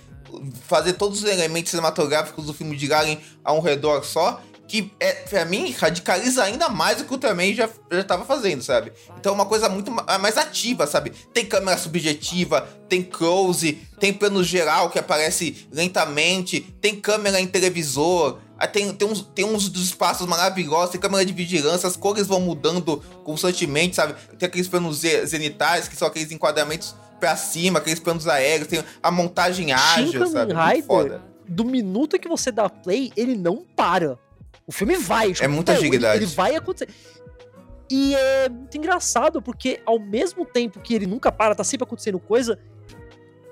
[0.68, 5.44] fazer todos os elementos cinematográficos do filme girarem a um redor só, que, é, pra
[5.44, 8.94] mim, radicaliza ainda mais do que o Ultraman já, já tava fazendo, sabe?
[9.20, 11.10] Então é uma coisa muito ma- mais ativa, sabe?
[11.34, 18.38] Tem câmera subjetiva, tem close, tem plano geral que aparece lentamente, tem câmera em televisor,
[18.64, 22.40] ah, tem, tem, uns, tem uns espaços maravilhosos, tem câmera de vigilância, as cores vão
[22.40, 24.14] mudando constantemente, sabe?
[24.38, 28.84] Tem aqueles planos ze- zenitais, que são aqueles enquadramentos pra cima, aqueles planos aéreos, tem
[29.02, 30.54] a montagem ágil, Kamen sabe?
[30.54, 31.22] Rider, foda.
[31.48, 34.18] Do minuto que você dá play, ele não para.
[34.66, 35.34] O filme vai.
[35.40, 36.18] É muita meu, ele- agilidade.
[36.24, 36.88] Ele vai acontecer.
[37.90, 42.20] E é muito engraçado, porque ao mesmo tempo que ele nunca para, tá sempre acontecendo
[42.20, 42.58] coisa.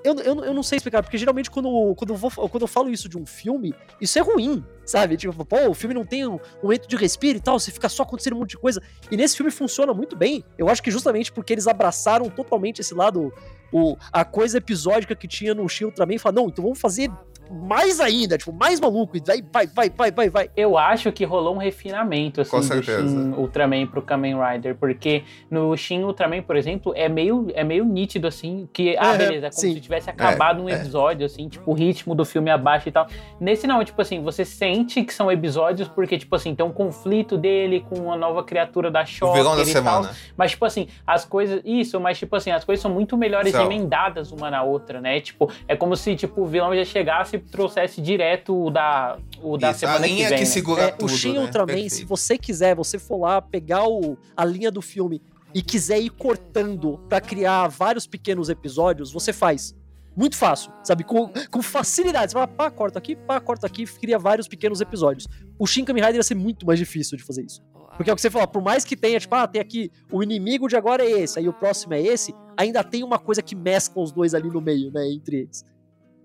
[0.02, 2.88] Eu, eu, eu não sei explicar, porque geralmente quando, quando, eu vou, quando eu falo
[2.88, 5.16] isso de um filme, isso é ruim, sabe?
[5.16, 8.02] Tipo, pô, o filme não tem um momento de respiro e tal, você fica só
[8.02, 8.82] acontecendo um monte de coisa.
[9.10, 10.42] E nesse filme funciona muito bem.
[10.56, 13.32] Eu acho que justamente porque eles abraçaram totalmente esse lado,
[13.70, 17.10] o, a coisa episódica que tinha no Ultraman, e falaram, não, então vamos fazer
[17.50, 20.50] mais ainda, tipo, mais maluco, e vai, vai, vai, vai, vai, vai.
[20.56, 23.08] Eu acho que rolou um refinamento, assim, Com do certeza.
[23.08, 27.84] Shin Ultraman pro Kamen Rider, porque no Shin Ultraman, por exemplo, é meio, é meio
[27.84, 29.74] nítido, assim, que, ah, É, beleza, é como sim.
[29.74, 30.74] se tivesse acabado um é.
[30.74, 33.06] episódio, assim, tipo, o ritmo do filme abaixo e tal.
[33.40, 37.36] Nesse não, tipo assim, você sente que são episódios porque, tipo assim, tem um conflito
[37.36, 40.02] dele com uma nova criatura da O vilão da Shocker e tal.
[40.02, 40.16] semana.
[40.36, 41.60] Mas, tipo assim, as coisas.
[41.64, 45.20] Isso, mas, tipo assim, as coisas são muito melhores emendadas uma na outra, né?
[45.20, 49.70] Tipo, é como se, tipo, o vilão já chegasse trouxesse direto o da, o da
[49.70, 50.38] Isso, a semana linha que vem.
[50.38, 50.50] que né?
[50.50, 51.40] segura É, tudo, o Shin né?
[51.40, 52.08] Ultraman, se Perfeito.
[52.08, 55.22] você quiser, você for lá pegar o, a linha do filme
[55.54, 59.74] e quiser ir cortando pra criar vários pequenos episódios, você faz.
[60.16, 61.04] Muito fácil, sabe?
[61.04, 62.32] Com, com facilidade.
[62.32, 65.26] Você fala, pá, corta aqui, pá, corta aqui, cria vários pequenos episódios.
[65.58, 67.62] O Shin Kamen Rider ia ser muito mais difícil de fazer isso.
[67.96, 70.22] Porque é o que você falou, por mais que tenha, tipo, ah, tem aqui, o
[70.22, 73.54] inimigo de agora é esse, aí o próximo é esse, ainda tem uma coisa que
[73.54, 75.64] mescla os dois ali no meio, né, entre eles.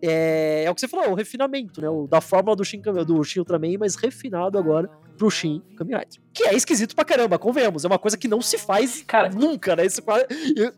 [0.07, 3.23] É, é o que você falou, o refinamento, né, o, da fórmula do Shin, do
[3.23, 6.19] Shin Ultraman, mas refinado agora pro Shin Kamen Rider.
[6.33, 9.75] Que é esquisito pra caramba, convenhamos, é uma coisa que não se faz Cara, nunca,
[9.75, 10.01] né, isso,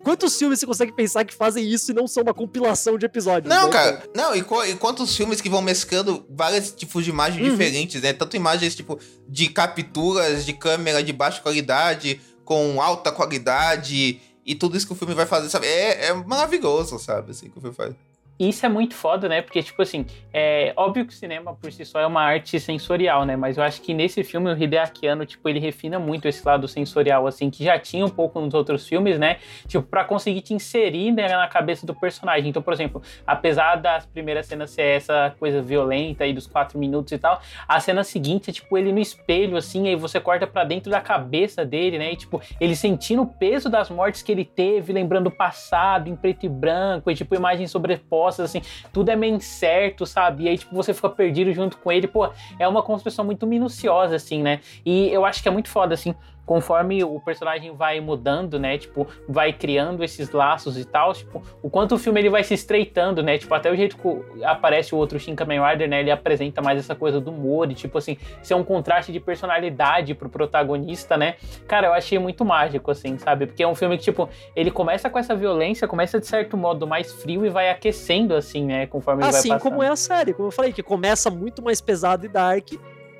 [0.03, 3.53] quantos filmes você consegue pensar que fazem isso e não são uma compilação de episódios?
[3.53, 3.71] Não, né?
[3.71, 7.51] cara, não, e, e quantos filmes que vão mesclando vários tipos de imagens Uhum.
[7.51, 8.13] diferentes, né?
[8.13, 14.77] Tanto imagens, tipo, de capturas de câmera de baixa qualidade, com alta qualidade, e tudo
[14.77, 15.67] isso que o filme vai fazer, sabe?
[15.67, 17.31] É, é maravilhoso, sabe?
[17.31, 17.93] Assim, que o filme faz.
[18.39, 19.41] Isso é muito foda, né?
[19.41, 23.25] Porque, tipo assim, é óbvio que o cinema por si só é uma arte sensorial,
[23.25, 23.35] né?
[23.35, 26.67] Mas eu acho que nesse filme o Hideaki Anno, tipo, ele refina muito esse lado
[26.67, 29.37] sensorial, assim, que já tinha um pouco nos outros filmes, né?
[29.67, 32.49] Tipo, pra conseguir te inserir né, na cabeça do personagem.
[32.49, 37.11] Então, por exemplo, apesar das primeiras cenas ser essa coisa violenta aí dos quatro minutos
[37.11, 40.63] e tal, a cena seguinte é, tipo, ele no espelho, assim, aí você corta pra
[40.63, 42.13] dentro da cabeça dele, né?
[42.13, 46.15] E, tipo, ele sentindo o peso das mortes que ele teve, lembrando o passado, em
[46.15, 50.43] preto e branco, e, tipo, imagens sobrepostas, assim, tudo é meio incerto, sabe?
[50.43, 52.29] E aí, tipo, você fica perdido junto com ele, pô,
[52.59, 54.59] é uma construção muito minuciosa, assim, né?
[54.85, 56.13] E eu acho que é muito foda, assim,
[56.47, 58.77] conforme o personagem vai mudando, né?
[58.77, 62.53] Tipo, vai criando esses laços e tal, tipo, o quanto o filme ele vai se
[62.53, 63.37] estreitando, né?
[63.37, 65.99] Tipo, até o jeito que aparece o outro Shin Kamen Rider, né?
[65.99, 70.15] Ele apresenta mais essa coisa do humor e, tipo assim, ser um contraste de personalidade
[70.15, 71.35] pro protagonista, né?
[71.67, 73.45] Cara, eu achei muito mágico, assim, sabe?
[73.45, 76.87] Porque é um filme que, tipo, ele começa com essa violência, começa de certo modo
[76.87, 78.87] mais frio e vai aquecendo, assim, né?
[78.87, 79.69] Conforme ele vai Assim passando.
[79.69, 82.71] como é a série, como eu falei, que começa muito mais pesado e dark,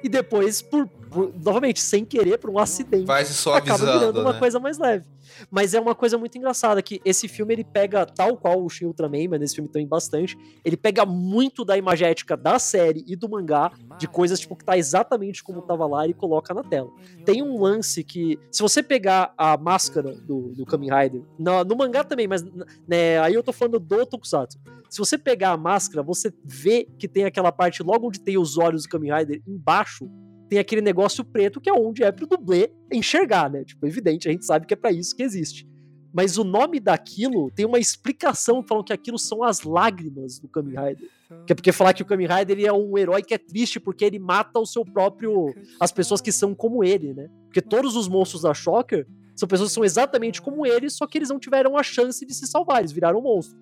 [0.02, 4.34] e depois, por, por- novamente, sem querer, por um acidente, Vai se acaba virando uma
[4.34, 4.40] né?
[4.40, 5.06] coisa mais leve.
[5.52, 8.86] Mas é uma coisa muito engraçada, que esse filme ele pega, tal qual o Shin
[8.86, 13.30] Ultraman, mas nesse filme também bastante, ele pega muito da imagética da série e do
[13.30, 16.90] mangá, de coisas tipo que tá exatamente como tava lá e coloca na tela.
[17.26, 21.76] Tem um lance que, se você pegar a máscara do, do Kamen Rider, no, no
[21.76, 22.44] mangá também, mas
[22.88, 24.58] né, aí eu tô falando do Tokusatsu.
[24.90, 28.58] Se você pegar a máscara, você vê que tem aquela parte logo onde tem os
[28.58, 30.10] olhos do Kamen Rider, embaixo
[30.50, 33.64] tem aquele negócio preto que é onde é pro dublê enxergar, né?
[33.64, 35.68] Tipo, evidente, a gente sabe que é pra isso que existe.
[36.14, 40.74] Mas o nome daquilo tem uma explicação falando que aquilo são as lágrimas do Kamen
[40.76, 41.10] Rider.
[41.46, 44.06] Que é porque falar que o Kamen Rider é um herói que é triste porque
[44.06, 45.54] ele mata o seu próprio.
[45.80, 47.30] as pessoas que são como ele, né?
[47.46, 49.06] Porque todos os monstros da Shocker
[49.36, 52.34] são pessoas que são exatamente como ele, só que eles não tiveram a chance de
[52.34, 53.60] se salvar, eles viraram um monstro.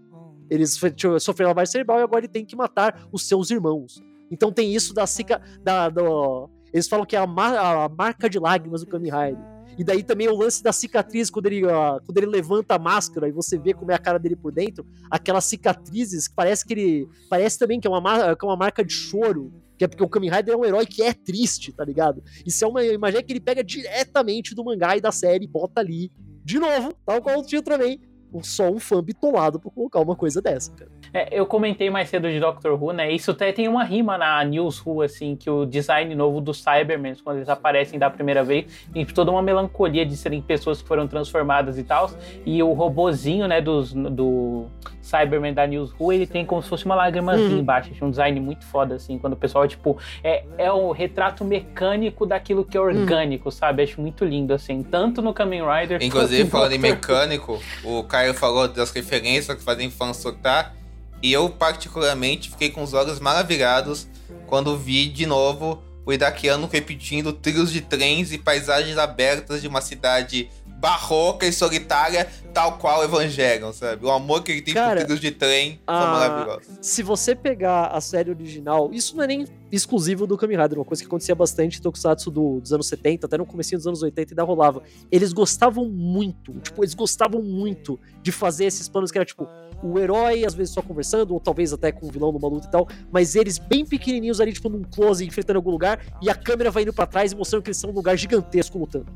[0.49, 0.79] Eles
[1.19, 4.01] sofreram lavagem cerebral e agora ele tem que matar os seus irmãos.
[4.31, 5.41] Então tem isso da cica.
[5.63, 9.55] Da, do- eles falam que é a, ma- a marca de lágrimas do Kamen Rider.
[9.77, 13.31] E daí também o lance da cicatriz, quando ele, quando ele levanta a máscara e
[13.31, 17.09] você vê como é a cara dele por dentro, aquelas cicatrizes que parece que ele.
[17.29, 19.51] Parece também que é uma, mar- que é uma marca de choro.
[19.77, 22.23] Que é porque o Kamen Rider é um herói que é triste, tá ligado?
[22.45, 25.81] Isso é uma imagem que ele pega diretamente do mangá e da série e bota
[25.81, 26.09] ali.
[26.45, 27.99] De novo, tal qual tinha também.
[28.43, 30.91] Só um fã bitolado pra colocar uma coisa dessa, cara.
[31.13, 33.11] É, eu comentei mais cedo de Doctor Who, né?
[33.11, 37.15] Isso até tem uma rima na News Who, assim, que o design novo dos Cybermen,
[37.23, 41.07] quando eles aparecem da primeira vez, tem toda uma melancolia de serem pessoas que foram
[41.07, 42.11] transformadas e tal.
[42.45, 44.65] E o robozinho, né, dos, do
[45.01, 47.59] Cyberman da News Who, ele tem como se fosse uma lágrimazinha Uhum.
[47.59, 47.91] embaixo.
[47.91, 52.25] Achei um design muito foda, assim, quando o pessoal, tipo, é, é o retrato mecânico
[52.25, 53.83] daquilo que é orgânico, sabe?
[53.83, 58.67] Acho muito lindo, assim, tanto no Kamen Rider Inclusive, falando em mecânico, o Caio falou
[58.67, 60.75] das referências que fazem fãs soltar.
[61.21, 64.07] E eu, particularmente, fiquei com os olhos maravilhados
[64.47, 69.81] quando vi de novo o Idakiano repetindo trilhos de trens e paisagens abertas de uma
[69.81, 74.05] cidade barroca e solitária, tal qual Evangelion, sabe?
[74.05, 76.67] O amor que ele tem Cara, por trilhos de trem são a- maravilhosos.
[76.81, 80.85] se você pegar a série original, isso não é nem exclusivo do Kamen Rider, uma
[80.85, 84.01] coisa que acontecia bastante em Tokusatsu do- dos anos 70, até no comecinho dos anos
[84.01, 84.81] 80 ainda rolava.
[85.11, 89.47] Eles gostavam muito, tipo, eles gostavam muito de fazer esses planos que era tipo,
[89.83, 92.71] o herói, às vezes só conversando, ou talvez até com o vilão numa luta e
[92.71, 96.71] tal, mas eles bem pequenininhos ali, tipo num close, enfrentando algum lugar, e a câmera
[96.71, 99.07] vai indo para trás e mostrando que eles são um lugar gigantesco lutando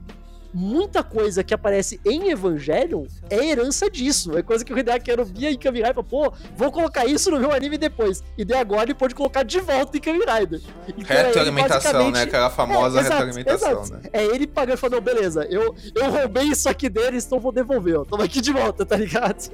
[0.54, 4.38] muita coisa que aparece em Evangelion é herança disso.
[4.38, 7.52] É coisa que o Hideaki via em Kamen Rider pô, vou colocar isso no meu
[7.52, 8.24] anime depois.
[8.38, 10.62] E de agora ele pode colocar de volta em Kamen Rider.
[10.88, 12.22] Então, retroalimentação, ele, né?
[12.24, 13.94] Aquela famosa é, exato, retroalimentação, exato.
[13.94, 14.02] né?
[14.14, 18.00] É ele pagando e falando, beleza, eu, eu roubei isso aqui deles, então vou devolver,
[18.00, 18.06] ó.
[18.06, 19.52] Toma aqui de volta, tá ligado?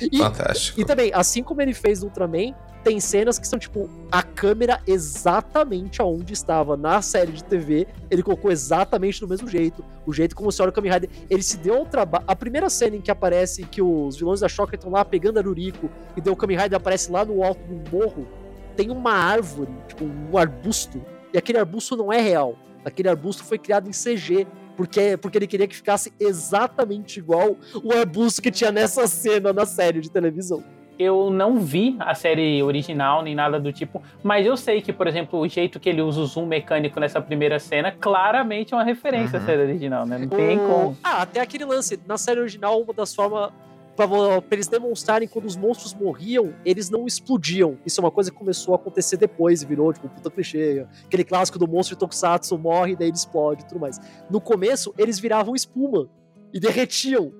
[0.00, 0.80] E, Fantástico.
[0.80, 4.80] E também, assim como ele fez no Ultraman, tem cenas que são, tipo, a câmera
[4.86, 7.86] exatamente aonde estava na série de TV.
[8.10, 9.82] Ele colocou exatamente do mesmo jeito.
[10.06, 11.10] O jeito como o Senhor Kamen Rider.
[11.30, 12.24] Ele se deu ao trabalho.
[12.28, 15.42] A primeira cena em que aparece que os vilões da Shocker estão lá pegando a
[15.42, 18.28] Ruriko e deu o Kamen Rider aparece lá no alto do morro.
[18.76, 21.02] Tem uma árvore, tipo, um arbusto.
[21.32, 22.54] E aquele arbusto não é real.
[22.84, 24.46] Aquele arbusto foi criado em CG
[24.76, 29.66] porque, porque ele queria que ficasse exatamente igual o arbusto que tinha nessa cena na
[29.66, 30.62] série de televisão.
[30.96, 35.08] Eu não vi a série original nem nada do tipo, mas eu sei que, por
[35.08, 38.84] exemplo, o jeito que ele usa o zoom mecânico nessa primeira cena claramente é uma
[38.84, 39.42] referência uhum.
[39.42, 40.18] à série original, né?
[40.18, 40.68] Não tem o...
[40.68, 40.96] como.
[41.02, 41.98] Ah, até aquele lance.
[42.06, 43.50] Na série original, uma das formas
[43.96, 47.78] para eles demonstrarem quando os monstros morriam, eles não explodiam.
[47.86, 50.86] Isso é uma coisa que começou a acontecer depois e virou, tipo, puta clichê.
[51.04, 54.00] Aquele clássico do monstro de Tokusatsu morre e daí ele explode e tudo mais.
[54.28, 56.08] No começo, eles viravam espuma
[56.52, 57.32] e derretiam.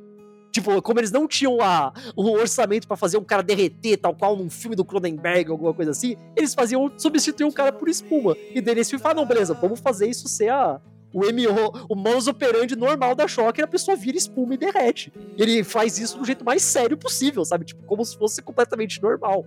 [0.52, 4.36] Tipo, como eles não tinham a, o orçamento para fazer um cara derreter, tal qual
[4.36, 8.36] num filme do Cronenberg, alguma coisa assim, eles faziam substituir um cara por espuma.
[8.54, 10.80] E daí eles falaram, não, beleza, vamos fazer isso ser a,
[11.14, 15.12] o MO, o modus operandi normal da Shocker, a pessoa vira espuma e derrete.
[15.38, 17.64] Ele faz isso do jeito mais sério possível, sabe?
[17.64, 19.46] Tipo, como se fosse completamente normal.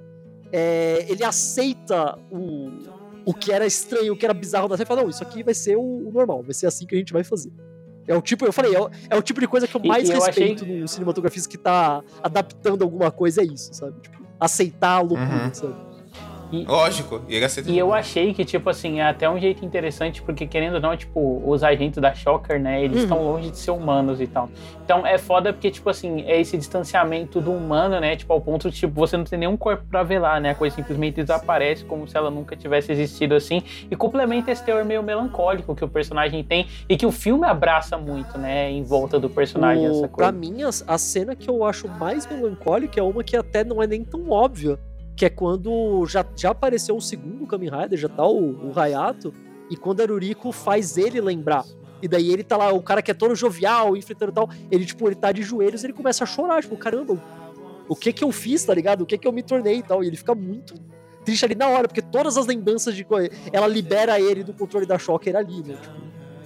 [0.49, 2.69] É, ele aceita o,
[3.25, 5.43] o que era estranho, o que era bizarro da série e fala, não, isso aqui
[5.43, 7.51] vai ser o, o normal, vai ser assim que a gente vai fazer.
[8.07, 10.09] É o tipo, eu falei, é o, é o tipo de coisa que eu mais
[10.09, 10.79] e, respeito achei...
[10.79, 13.99] no cinematografista que tá adaptando alguma coisa, é isso, sabe?
[13.99, 15.53] Tipo, aceitar a loucura, uhum.
[15.53, 15.86] sabe?
[16.51, 17.69] E, Lógico, e ele aceita.
[17.69, 20.95] E eu achei que, tipo assim, é até um jeito interessante, porque querendo ou não,
[20.95, 23.31] tipo, os agentes da Shocker, né, eles estão uhum.
[23.33, 24.49] longe de ser humanos e tal.
[24.83, 28.69] Então é foda porque, tipo assim, é esse distanciamento do humano, né, tipo, ao ponto
[28.69, 32.07] de, tipo, você não tem nenhum corpo pra velar, né, a coisa simplesmente desaparece como
[32.07, 33.61] se ela nunca tivesse existido assim.
[33.89, 37.97] E complementa esse teor meio melancólico que o personagem tem e que o filme abraça
[37.97, 40.31] muito, né, em volta do personagem, o, essa coisa.
[40.31, 43.83] Pra mim, a, a cena que eu acho mais melancólica é uma que até não
[43.83, 44.79] é nem tão óbvia
[45.17, 49.33] que é quando já, já apareceu o segundo Kamen Rider, já tá o, o Hayato,
[49.67, 51.65] e quando a Ruriko faz ele lembrar.
[51.99, 55.07] E daí ele tá lá, o cara que é todo jovial, enfrentando tal, ele, tipo,
[55.07, 57.19] ele tá de joelhos ele começa a chorar, tipo, caramba,
[57.89, 59.01] o que que eu fiz, tá ligado?
[59.01, 60.03] O que que eu me tornei e tal.
[60.03, 60.75] E ele fica muito
[61.25, 63.05] triste ali na hora, porque todas as lembranças de
[63.51, 65.77] ela libera ele do controle da Shocker ali, né?
[65.81, 65.95] Tipo,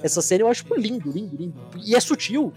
[0.01, 1.59] essa cena eu acho tipo, lindo, lindo, lindo.
[1.85, 2.53] E é sutil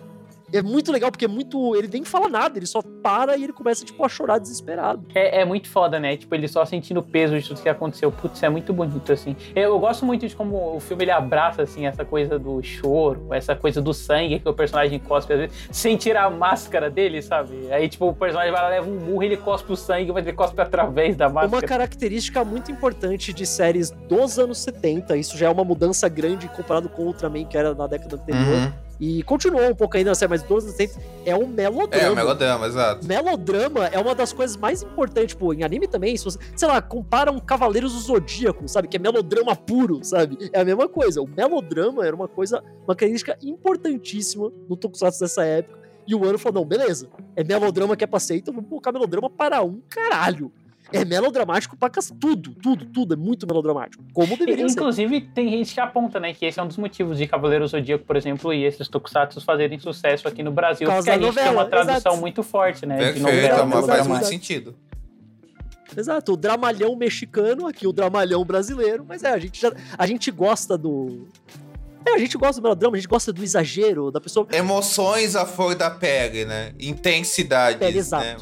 [0.55, 1.75] é muito legal, porque é muito.
[1.75, 5.05] Ele nem fala nada, ele só para e ele começa, tipo, a chorar desesperado.
[5.13, 6.17] É, é muito foda, né?
[6.17, 8.13] Tipo, ele só sentindo o peso de tudo que aconteceu.
[8.13, 9.35] Putz, é muito bonito, assim.
[9.55, 13.27] Eu, eu, gosto muito de como o filme ele abraça, assim, essa coisa do choro,
[13.33, 17.21] essa coisa do sangue que o personagem cospe, às vezes, sem tirar a máscara dele,
[17.21, 17.73] sabe?
[17.73, 20.37] Aí, tipo, o personagem vai lá, leva um burro, ele cospe o sangue, mas ele
[20.37, 21.49] cospe através da máscara.
[21.49, 26.47] Uma característica muito importante de séries dos anos 70, isso já é uma mudança grande
[26.49, 28.45] comparado com o Ultraman, que era na década anterior.
[28.45, 30.75] Uhum e continuou um pouco ainda na série, mas todos os
[31.27, 32.07] é um melodrama.
[32.07, 33.07] É, um melodrama, exato.
[33.07, 36.81] Melodrama é uma das coisas mais importantes, tipo, em anime também, se você, sei lá,
[36.81, 40.51] compara um Cavaleiros do Zodíaco, sabe, que é melodrama puro, sabe?
[40.55, 41.21] É a mesma coisa.
[41.21, 45.79] O melodrama era uma coisa, uma característica importantíssima no Tokusatsu dessa época.
[46.07, 48.91] E o ano falou, não, beleza, é melodrama que é pra ser, então vamos colocar
[48.91, 50.51] melodrama para um caralho
[50.93, 54.05] é melodramático pra tudo, tudo, tudo é muito melodramático.
[54.13, 55.27] Como deveria Inclusive, ser.
[55.35, 58.17] tem gente que aponta, né, que esse é um dos motivos de Cavaleiro Zodíaco, por
[58.17, 61.65] exemplo, e esses tokusatsu fazerem sucesso aqui no Brasil, porque a gente novela, tem uma
[61.67, 62.17] tradução exato.
[62.17, 63.67] muito forte, né, Perfeito, de novela.
[63.67, 64.75] Mas faz muito sentido.
[65.97, 70.31] Exato, o dramalhão mexicano, aqui o dramalhão brasileiro, mas é, a gente, já, a gente
[70.31, 71.29] gosta do,
[72.07, 74.47] é, a gente gosta do melodrama, a gente gosta do exagero, da pessoa.
[74.53, 76.73] Emoções à flor da pele, né?
[76.79, 77.79] Intensidades.
[77.79, 78.25] Pele, exato.
[78.25, 78.37] Né?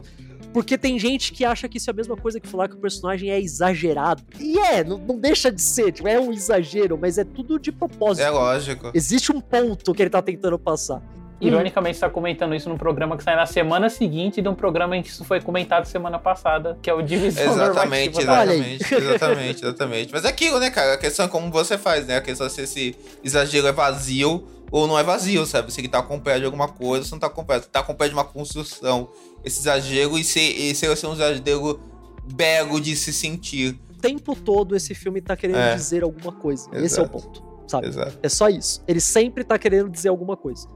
[0.53, 2.79] Porque tem gente que acha que isso é a mesma coisa que falar que o
[2.79, 4.23] personagem é exagerado.
[4.39, 7.73] E é, não, não deixa de ser, tipo, é um exagero, mas é tudo de
[7.73, 8.25] propósito.
[8.25, 8.91] É lógico.
[8.95, 11.03] Existe um ponto que ele tá tentando passar.
[11.49, 15.03] Ironicamente, está comentando isso num programa que sai na semana seguinte de um programa em
[15.03, 20.13] que isso foi comentado semana passada, que é o Divisão Exatamente, exatamente, exatamente, exatamente.
[20.13, 20.95] Mas é aquilo, né, cara?
[20.95, 22.17] A questão é como você faz, né?
[22.17, 25.73] A questão é se esse exagero é vazio ou não é vazio, sabe?
[25.73, 27.61] Se ele tá com pé de alguma coisa, você não tá com pé.
[27.61, 29.09] Você tá com pé de uma construção.
[29.45, 31.81] Esse exagero e ser, e ser um exagero
[32.25, 33.79] belo de se sentir.
[33.91, 35.75] O tempo todo esse filme tá querendo é.
[35.75, 36.69] dizer alguma coisa.
[36.71, 36.85] Exato.
[36.85, 37.89] Esse é o ponto, sabe?
[37.89, 38.19] Exato.
[38.23, 38.83] É só isso.
[38.87, 40.67] Ele sempre tá querendo dizer alguma coisa.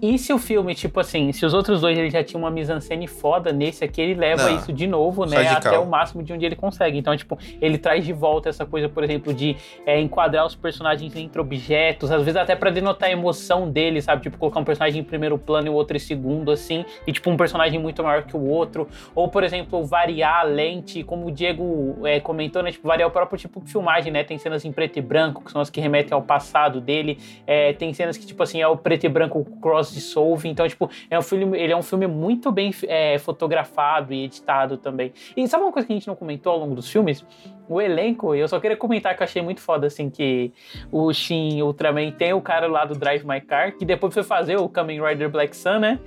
[0.00, 2.50] E, e se o filme, tipo assim, se os outros dois ele já tinham uma
[2.50, 5.42] mise-en-scène foda, nesse aqui ele leva Não, isso de novo, né?
[5.42, 6.98] de Até o máximo de onde ele consegue.
[6.98, 9.56] Então, tipo, ele traz de volta essa coisa, por exemplo, de
[9.86, 14.22] é, enquadrar os personagens entre objetos, às vezes até pra denotar a emoção dele, sabe?
[14.22, 17.30] Tipo, colocar um personagem em primeiro plano e o outro em segundo, assim, e tipo,
[17.30, 18.88] um personagem muito maior que o outro.
[19.14, 22.72] Ou, por exemplo, variar a lente, como o Diego é, comentou, né?
[22.72, 24.24] Tipo, variar o próprio tipo de filmagem, né?
[24.24, 27.18] Tem cenas em preto e branco, que são as que remetem ao passado dele.
[27.46, 30.48] É, tem cenas que, tipo assim, é o preto e branco cross dissolve.
[30.48, 34.76] Então, tipo, é um filme, ele é um filme muito bem é, fotografado e editado
[34.76, 35.12] também.
[35.36, 37.24] E sabe uma coisa que a gente não comentou ao longo dos filmes?
[37.68, 40.52] O elenco, eu só queria comentar que eu achei muito foda, assim, que
[40.90, 44.56] o Shin Ultraman tem o cara lá do Drive My Car, que depois foi fazer
[44.56, 45.98] o Kamen Rider Black Sun, né?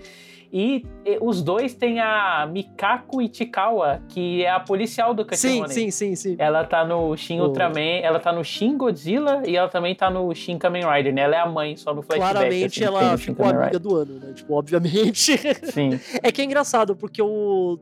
[0.53, 5.27] E, e os dois têm a Mikako Ichikawa, que é a policial do Sim,
[5.61, 5.73] Kachimone.
[5.73, 6.35] sim, sim, sim.
[6.37, 7.45] Ela tá no Shin Oh.
[7.45, 11.21] Ultraman, ela tá no Shin Godzilla e ela também tá no Shin Kamen Rider, né?
[11.21, 12.33] Ela é a mãe, só no flashback.
[12.33, 14.33] Claramente assim, ela ficou amiga do ano, né?
[14.33, 15.35] Tipo, obviamente.
[15.35, 15.71] Rider.
[15.71, 15.99] Sim.
[16.21, 17.79] É que é engraçado, porque o.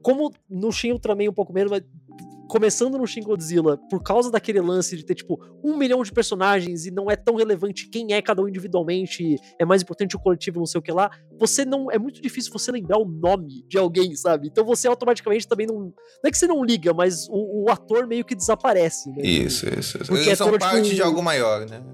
[0.00, 1.82] Como no Shin Ultraman um pouco menos, mas
[2.54, 6.86] começando no Shin Godzilla, por causa daquele lance de ter, tipo, um milhão de personagens
[6.86, 10.60] e não é tão relevante quem é cada um individualmente, é mais importante o coletivo,
[10.60, 11.90] não sei o que lá, você não.
[11.90, 14.46] É muito difícil você lembrar o nome de alguém, sabe?
[14.46, 15.80] Então você automaticamente também não.
[15.80, 15.92] Não
[16.24, 19.22] é que você não liga, mas o, o ator meio que desaparece, né?
[19.24, 19.98] Isso, isso.
[19.98, 19.98] isso.
[19.98, 21.84] Porque Eles é são todo, parte tipo, de algo maior, né?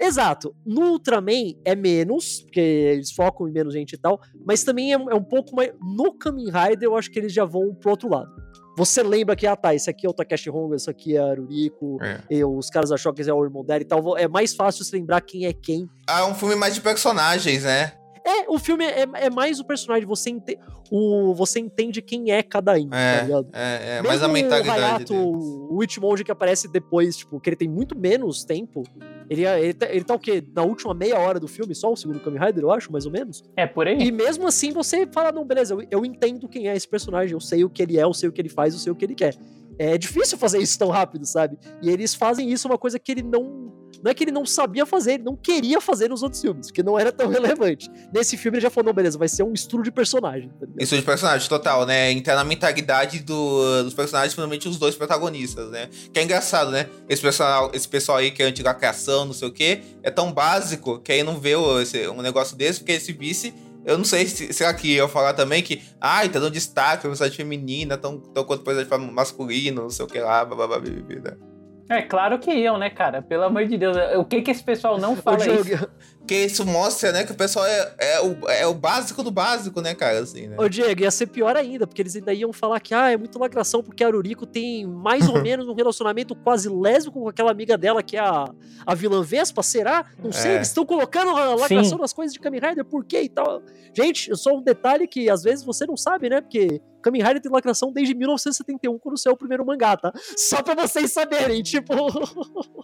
[0.00, 0.52] Exato.
[0.66, 4.96] No Ultraman é menos, porque eles focam em menos gente e tal, mas também é,
[4.96, 5.70] é um pouco mais.
[5.80, 8.48] No Kamen Rider, eu acho que eles já vão pro outro lado.
[8.78, 11.32] Você lembra que, ah tá, esse aqui é o Takeshi Honga, esse aqui é a
[11.32, 12.20] Aruriko, É.
[12.30, 14.16] e os caras da Shockers é o irmão dela e tal.
[14.16, 15.90] É mais fácil se lembrar quem é quem.
[16.06, 17.92] Ah, é um filme mais de personagens, né?
[18.28, 20.58] É, o filme é, é mais o personagem, você, ente,
[20.90, 23.48] o, você entende quem é cada um, tá É, ligado?
[23.52, 25.44] é, é mais a mentalidade O Hayato, deles.
[25.70, 28.82] o Ichimonji que aparece depois, tipo, que ele tem muito menos tempo.
[29.30, 30.42] Ele, ele, tá, ele tá o quê?
[30.54, 33.12] Na última meia hora do filme, só o segundo Kamen Rider, eu acho, mais ou
[33.12, 33.42] menos.
[33.56, 33.98] É por aí.
[33.98, 37.40] E mesmo assim você fala, não, beleza, eu, eu entendo quem é esse personagem, eu
[37.40, 39.04] sei o que ele é, eu sei o que ele faz, eu sei o que
[39.04, 39.34] ele quer.
[39.78, 41.56] É difícil fazer isso tão rápido, sabe?
[41.80, 43.68] E eles fazem isso uma coisa que ele não.
[44.02, 46.84] Não é que ele não sabia fazer, ele não queria fazer nos outros filmes, porque
[46.84, 47.90] não era tão relevante.
[48.14, 50.50] Nesse filme ele já falou, não, beleza, vai ser um estudo de personagem.
[50.50, 50.66] Tá?
[50.78, 52.12] Isso de personagem, total, né?
[52.12, 55.88] Entrar na mentalidade do- dos personagens, principalmente os dois protagonistas, né?
[56.12, 56.86] Que é engraçado, né?
[57.08, 60.32] Esse pessoal, esse pessoal aí que é antiga criação, não sei o quê, é tão
[60.32, 63.52] básico que aí não vê esse- um negócio desse, porque esse vice.
[63.88, 67.08] Eu não sei se será que eu falar também que, ai, tá dando destaque pra
[67.08, 70.78] personagem feminina, tão, tão quanto personagem masculino, não sei o que lá, blá blá blá,
[70.78, 71.47] blá, blá.
[71.88, 73.22] É claro que iam, né, cara?
[73.22, 73.96] Pelo amor de Deus.
[74.18, 75.64] O que que esse pessoal não fala isso?
[75.64, 75.88] Diego,
[76.18, 79.80] Porque isso mostra, né, que o pessoal é, é, o, é o básico do básico,
[79.80, 80.56] né, cara, assim, né?
[80.58, 83.38] Ô, Diego, ia ser pior ainda, porque eles ainda iam falar que ah, é muito
[83.38, 87.78] lacração porque a Aruriko tem mais ou menos um relacionamento quase lésbico com aquela amiga
[87.78, 88.44] dela que é a,
[88.84, 90.04] a vilã Vespa, será?
[90.22, 90.54] Não sei, É.
[90.56, 92.02] eles estão colocando a lacração Sim.
[92.02, 93.62] nas coisas de Kamen Rider, por quê e tal.
[93.96, 96.42] Gente, só um detalhe que às vezes você não sabe, né?
[96.42, 100.12] Porque Kamen Rider tem lacração desde 1971, quando saiu o primeiro mangá, tá?
[100.36, 101.94] Só pra vocês saberem, tipo...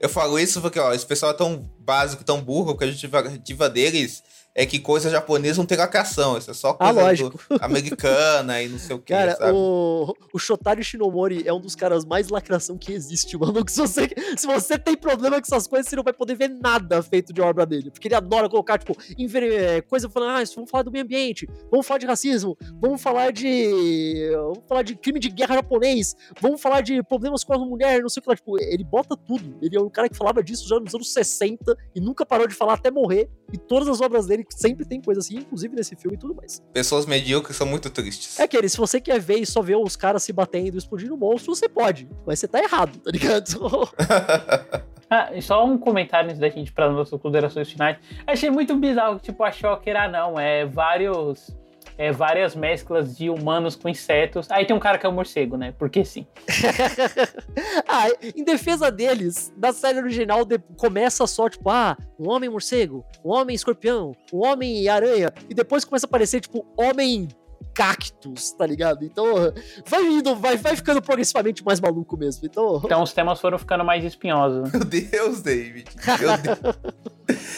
[0.00, 3.68] Eu falo isso porque, ó, esse pessoal é tão básico, tão burro, que a justificativa
[3.68, 4.22] deles
[4.54, 6.38] é que coisa japonesa não tem lacração.
[6.38, 7.38] Isso é só Ah, coisa do- lógico.
[7.60, 9.52] americana e não sei o que, Cara, sabe?
[9.52, 13.54] o, o Shotari Shinomori é um dos caras mais lacração que existe, mano.
[13.68, 17.02] Se, você, se você tem problema com essas coisas, você não vai poder ver nada
[17.02, 17.90] feito de obra dele.
[17.90, 21.86] Porque ele adora colocar, tipo, é, coisa falando, ah, vamos falar do meio ambiente, vamos
[21.86, 24.30] falar de racismo, vamos falar de.
[24.32, 28.08] Vamos falar de crime de guerra japonês, vamos falar de problemas com a mulher, não
[28.08, 28.36] sei o que lá.
[28.36, 29.56] Tipo, ele bota tudo.
[29.60, 32.54] Ele é um cara que falava disso já nos anos 60 e nunca parou de
[32.54, 33.28] falar até morrer.
[33.52, 36.62] E todas as obras dele sempre tem coisa assim, inclusive nesse filme e tudo mais.
[36.72, 38.38] Pessoas medíocres são muito tristes.
[38.38, 41.16] É aquele, se você quer ver e só ver os caras se batendo e explodindo
[41.16, 42.08] monstro, você pode.
[42.26, 43.54] Mas você tá errado, tá ligado?
[45.10, 47.98] Ah, e só um comentário antes da gente para nossas considerações finais.
[48.26, 51.54] Achei muito bizarro, tipo, a Shocker, ah não, é vários.
[51.96, 54.50] É várias mesclas de humanos com insetos.
[54.50, 55.72] Aí tem um cara que é um morcego, né?
[55.78, 56.26] Porque sim.
[57.88, 63.04] ah, em defesa deles, da série original de- começa só, tipo, ah, um homem morcego,
[63.24, 67.28] um homem escorpião, um homem aranha, e depois começa a aparecer, tipo, homem
[67.72, 69.04] cactus, tá ligado?
[69.04, 69.26] Então,
[69.86, 72.46] vai indo, vai, vai ficando progressivamente mais maluco mesmo.
[72.46, 74.70] Então, Então os temas foram ficando mais espinhosos.
[74.72, 75.86] Meu Deus, David.
[76.20, 76.74] Meu Deus.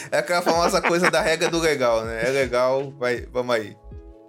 [0.09, 2.25] É aquela famosa coisa da regra do legal, né?
[2.25, 3.75] É legal, vai, vamos aí.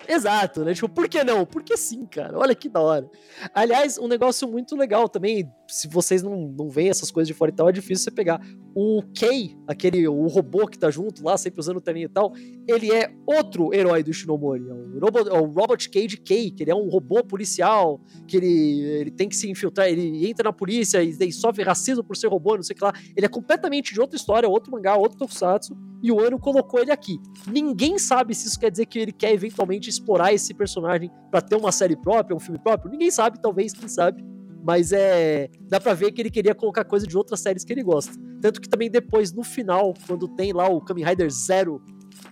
[0.09, 0.73] Exato, né?
[0.73, 1.45] Tipo, por que não?
[1.45, 2.39] Porque sim, cara.
[2.39, 3.11] Olha que da hora.
[3.53, 7.51] Aliás, um negócio muito legal também, se vocês não, não veem essas coisas de fora
[7.51, 8.41] e tal, é difícil você pegar.
[8.75, 12.33] o Kei, aquele o robô que tá junto lá, sempre usando o terninho e tal,
[12.67, 14.67] ele é outro herói do Shinomori.
[14.67, 18.39] É o, Robot, é o Robot Cage Kei, que ele é um robô policial, que
[18.39, 22.17] ele, ele tem que se infiltrar, ele entra na polícia e, e sofre racismo por
[22.17, 22.95] ser robô, não sei o que lá.
[23.15, 26.93] Ele é completamente de outra história, outro mangá, outro tokusatsu, e o Ano colocou ele
[26.93, 27.21] aqui.
[27.47, 31.57] Ninguém sabe se isso quer dizer que ele quer eventualmente explorar esse personagem para ter
[31.57, 32.91] uma série própria, um filme próprio.
[32.91, 34.25] Ninguém sabe, talvez, quem sabe
[34.69, 35.49] mas é.
[35.63, 38.13] Dá pra ver que ele queria colocar coisa de outras séries que ele gosta.
[38.41, 41.81] Tanto que também depois, no final, quando tem lá o Kamen Rider Zero,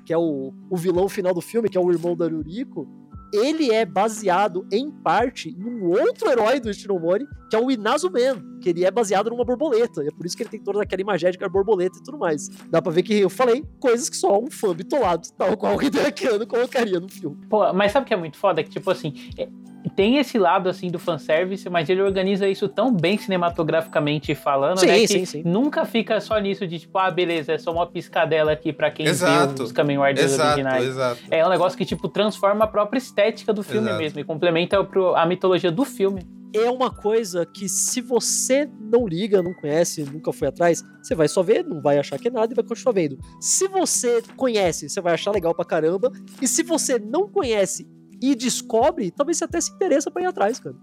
[0.05, 2.87] que é o, o vilão final do filme, que é o irmão da Ruriko,
[3.33, 8.71] ele é baseado, em parte, num outro herói do Shinomori, que é o Inazumen, que
[8.71, 10.03] ele é baseado numa borboleta.
[10.03, 12.49] É por isso que ele tem toda aquela de borboleta e tudo mais.
[12.71, 15.83] Dá pra ver que eu falei coisas que só um fã bitolado, tal qual o
[15.83, 17.37] Hideaki colocaria no filme.
[17.49, 18.63] Pô, mas sabe o que é muito foda?
[18.63, 19.49] Que, tipo assim, é,
[19.89, 24.87] tem esse lado assim do fanservice, mas ele organiza isso tão bem cinematograficamente falando, sim,
[24.87, 24.99] né?
[25.01, 25.43] Que sim, sim.
[25.45, 29.07] nunca fica só nisso de tipo, ah, beleza, é só uma piscadela aqui para quem
[29.07, 30.85] exato, viu os Kamen Riders exato, originais.
[30.85, 31.21] Exato.
[31.31, 34.03] É um negócio que, tipo, transforma a própria estética do filme Exato.
[34.03, 36.27] mesmo e complementa pro, a mitologia do filme.
[36.55, 41.29] É uma coisa que se você não liga, não conhece, nunca foi atrás, você vai
[41.29, 43.19] só ver, não vai achar que é nada e vai continuar vendo.
[43.41, 46.11] Se você conhece, você vai achar legal pra caramba.
[46.41, 47.87] E se você não conhece
[48.21, 50.77] e descobre, talvez você até se interessa pra ir atrás, cara.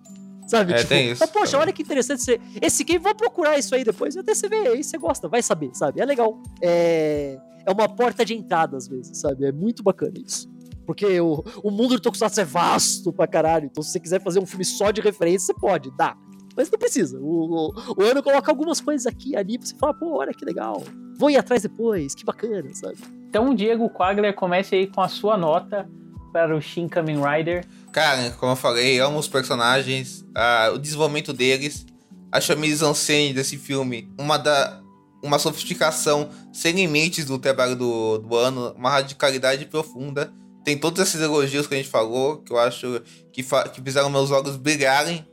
[0.48, 0.74] Sabe?
[0.74, 1.62] É, tipo, tem isso "Ah, poxa, também.
[1.62, 2.40] olha que interessante você.
[2.62, 4.14] Esse game, vou procurar isso aí depois.
[4.16, 6.02] E até você vê, aí você gosta, vai saber, sabe?
[6.02, 6.42] É legal.
[6.62, 9.46] É, é uma porta de entrada, às vezes, sabe?
[9.46, 10.52] É muito bacana isso.
[10.86, 13.68] Porque o, o mundo do Tokusatsu é vasto pra caralho.
[13.72, 16.18] Então, se você quiser fazer um filme só de referência, você pode, dá.
[16.58, 17.18] Mas não precisa.
[17.22, 20.44] O, o, o ano coloca algumas coisas aqui ali pra você falar, pô, olha que
[20.44, 20.84] legal.
[21.18, 22.98] Vou ir atrás depois, que bacana, sabe?
[23.30, 25.90] Então, Diego Quagler, comece aí com a sua nota
[26.34, 27.64] para o Shin Kamen Rider.
[27.92, 30.26] Cara, como eu falei, amo os personagens,
[30.74, 31.86] o desenvolvimento deles.
[32.32, 34.82] Acho a mise-en-scène desse filme uma da
[35.24, 40.34] uma sofisticação sem limites do trabalho do, do ano, uma radicalidade profunda.
[40.66, 43.02] Tem todos esses elogios que a gente falou, que eu acho
[43.32, 45.26] que, que fizeram meus olhos brilharem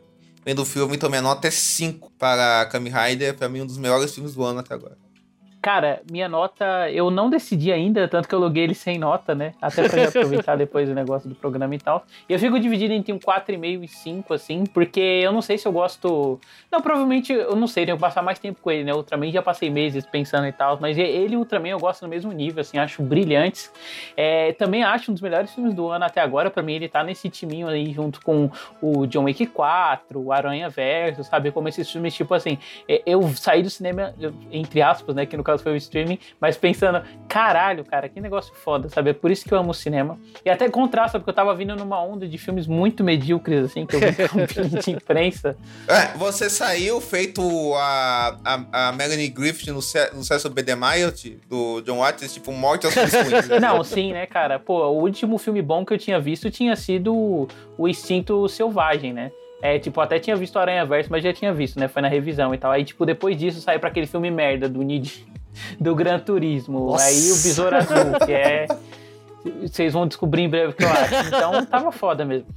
[0.44, 0.94] vendo o filme.
[0.94, 4.44] Então minha nota é 5 para Kamen Rider, pra mim um dos melhores filmes do
[4.44, 4.96] ano até agora.
[5.62, 9.52] Cara, minha nota, eu não decidi ainda, tanto que eu loguei ele sem nota, né?
[9.60, 12.04] Até pra aproveitar depois o negócio do programa e tal.
[12.26, 15.68] E eu fico dividido entre um 4,5 e 5, assim, porque eu não sei se
[15.68, 16.40] eu gosto.
[16.72, 18.94] Não, provavelmente eu não sei, tenho que passar mais tempo com ele, né?
[18.94, 22.32] Ultraman já passei meses pensando e tal, mas ele e Ultraman eu gosto no mesmo
[22.32, 23.70] nível, assim, acho brilhantes.
[24.16, 27.04] É, também acho um dos melhores filmes do ano até agora, pra mim ele tá
[27.04, 28.50] nesse timinho aí junto com
[28.80, 31.50] o John Wick 4, o Aranha Verso, sabe?
[31.50, 32.56] Como esses filmes, tipo assim,
[32.88, 34.14] é, eu saí do cinema,
[34.50, 35.26] entre aspas, né?
[35.26, 39.10] Que no caso foi o streaming, mas pensando, caralho, cara, que negócio foda, sabe?
[39.10, 40.18] É por isso que eu amo o cinema.
[40.44, 43.96] E até contrasta, porque eu tava vindo numa onda de filmes muito medíocres, assim, que
[43.96, 44.40] eu vi com
[44.80, 45.56] de imprensa.
[45.88, 47.42] É, você saiu feito
[47.74, 50.62] a, a, a Melanie Griffith no, Cecil B.
[50.62, 53.48] DeMille, do John Waters, tipo, morte aos testemunhos.
[53.48, 53.58] né?
[53.60, 54.58] Não, sim, né, cara?
[54.58, 59.30] Pô, o último filme bom que eu tinha visto tinha sido o Instinto Selvagem, né?
[59.62, 61.86] É, tipo, até tinha visto o Aranha Verso, mas já tinha visto, né?
[61.86, 62.70] Foi na revisão e tal.
[62.70, 65.26] Aí, tipo, depois disso saiu pra aquele filme merda do Nid
[65.78, 66.90] do Gran Turismo.
[66.90, 67.04] Nossa.
[67.04, 68.66] Aí o Besouro Azul, que é.
[69.62, 71.14] Vocês vão descobrir em breve o que eu acho.
[71.28, 72.48] Então tava foda mesmo.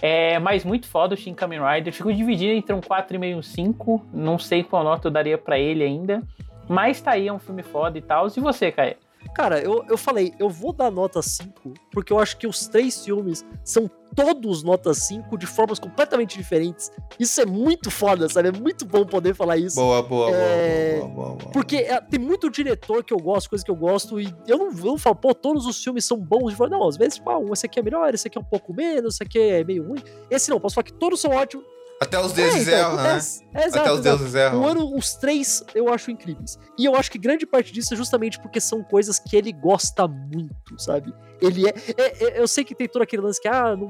[0.00, 1.92] É, mas muito foda o Shin Kamen Rider.
[1.92, 4.06] Fico dividido entre um 4,5 e um 5.
[4.12, 6.22] Não sei qual nota eu daria pra ele ainda.
[6.68, 8.26] Mas tá aí, é um filme foda e tal.
[8.26, 8.96] E você, Caio?
[9.34, 13.04] Cara, eu, eu falei, eu vou dar nota 5, porque eu acho que os três
[13.04, 16.90] filmes são todos nota 5 de formas completamente diferentes.
[17.18, 18.48] Isso é muito foda, sabe?
[18.48, 19.76] É muito bom poder falar isso.
[19.76, 21.52] Boa, boa, boa, É, boa, boa, boa.
[21.52, 24.68] Porque é, tem muito diretor que eu gosto, coisa que eu gosto, e eu não,
[24.70, 26.54] eu não falo, pô, todos os filmes são bons.
[26.54, 28.72] forma- Não, às vezes, tipo, ah, esse aqui é melhor, esse aqui é um pouco
[28.72, 30.00] menos, esse aqui é meio ruim.
[30.30, 31.66] Esse não, posso falar que todos são ótimos.
[32.00, 33.10] Até os É, deuses então, erram, né?
[33.12, 34.02] É, exato, Até os exato.
[34.18, 34.60] deuses erram.
[34.60, 36.58] O ano, os três eu acho incríveis.
[36.78, 40.06] E eu acho que grande parte disso é justamente porque são coisas que ele gosta
[40.06, 41.12] muito, sabe?
[41.40, 41.74] Ele é.
[41.96, 43.88] é- é- eu sei que tem todo aquele lance que, ah, não,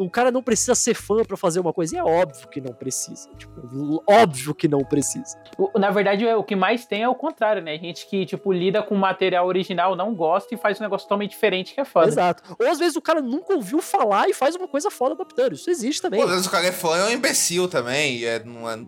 [0.00, 1.94] um cara não precisa ser fã pra fazer uma coisa.
[1.94, 3.28] E é óbvio que não precisa.
[3.36, 5.36] Tipo, óbvio que não precisa.
[5.58, 7.76] O- Na verdade, é- o que mais tem é o contrário, né?
[7.78, 11.30] Gente que, tipo, lida com o material original, não gosta e faz um negócio totalmente
[11.30, 12.08] diferente que é foda.
[12.08, 12.42] Exato.
[12.58, 15.54] Ou às vezes o cara nunca ouviu falar e faz uma coisa foda adaptando.
[15.54, 16.20] Isso existe também.
[16.20, 18.36] Pô, às vezes o cara é fã, é um imbecil também, é,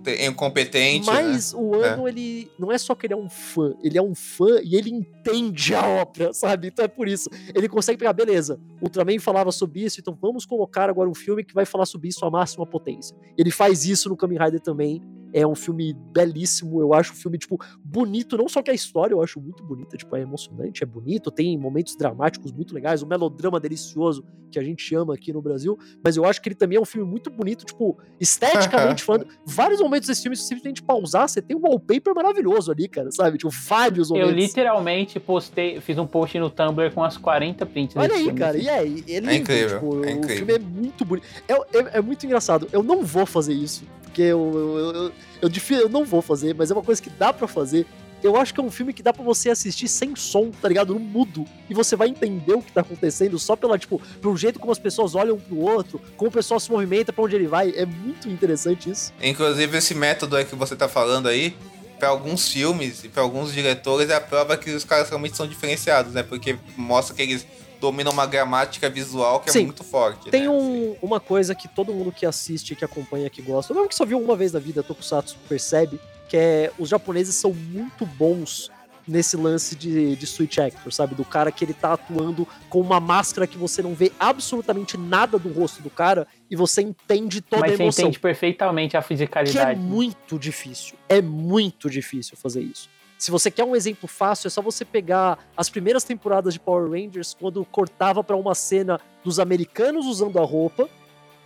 [0.06, 1.12] é, é incompetente, né?
[1.22, 4.14] Mas o ano, ele não é só que ele é um fã, ele é um
[4.14, 6.68] fã e ele entende a obra, sabe?
[6.68, 7.28] Então é por isso.
[7.54, 11.54] Ele consegue pegar, beleza, Ultraman falava sobre isso, então vamos colocar agora um filme que
[11.54, 13.16] vai falar sobre isso à máxima potência.
[13.36, 15.02] Ele faz isso no Kamen Rider também.
[15.32, 19.14] É um filme belíssimo, eu acho um filme, tipo, bonito, não só que a história
[19.14, 23.06] eu acho muito bonita, tipo, é emocionante, é bonito, tem momentos dramáticos muito legais, um
[23.06, 26.76] melodrama delicioso que a gente ama aqui no Brasil, mas eu acho que ele também
[26.76, 29.26] é um filme muito bonito, tipo, esteticamente falando.
[29.44, 33.10] Vários momentos desse filme, se você simplesmente pausar, você tem um wallpaper maravilhoso ali, cara,
[33.10, 33.38] sabe?
[33.38, 34.30] Tipo, vários momentos.
[34.30, 38.24] Eu literalmente postei, fiz um post no Tumblr com as 40 prints Olha desse aí,
[38.24, 41.26] filme, cara, e é, e é lindo, incrível, tipo, é o filme é muito bonito.
[41.48, 42.68] É, é, é muito engraçado.
[42.70, 46.70] Eu não vou fazer isso, porque eu, eu, eu, eu, eu, não vou fazer, mas
[46.70, 47.86] é uma coisa que dá pra fazer.
[48.22, 50.94] Eu acho que é um filme que dá pra você assistir sem som, tá ligado?
[50.94, 51.44] No mudo.
[51.68, 54.78] E você vai entender o que tá acontecendo só pela, tipo, pelo jeito como as
[54.78, 57.72] pessoas olham um pro outro, como o pessoal se movimenta, pra onde ele vai.
[57.74, 59.12] É muito interessante isso.
[59.20, 61.56] Inclusive, esse método aí que você tá falando aí,
[61.98, 65.46] pra alguns filmes e pra alguns diretores, é a prova que os caras realmente são
[65.46, 66.22] diferenciados, né?
[66.22, 67.44] Porque mostra que eles
[67.82, 69.64] dominam uma gramática visual que é Sim.
[69.66, 70.30] muito forte.
[70.30, 70.48] Tem né?
[70.48, 73.94] um- uma coisa que todo mundo que assiste, que acompanha, que gosta, ou mesmo que
[73.96, 78.70] só viu uma vez na vida, Tokusatsu, percebe, que é os japoneses são muito bons
[79.06, 81.16] nesse lance de, de switch actor, sabe?
[81.16, 85.36] Do cara que ele tá atuando com uma máscara que você não vê absolutamente nada
[85.40, 88.04] do rosto do cara e você entende toda Mas a você emoção.
[88.04, 89.80] entende perfeitamente a Que é fisicalidade.
[89.80, 90.94] muito difícil.
[91.08, 92.88] É muito difícil fazer isso.
[93.22, 96.90] Se você quer um exemplo fácil, é só você pegar as primeiras temporadas de Power
[96.90, 100.88] Rangers, quando cortava pra uma cena dos americanos usando a roupa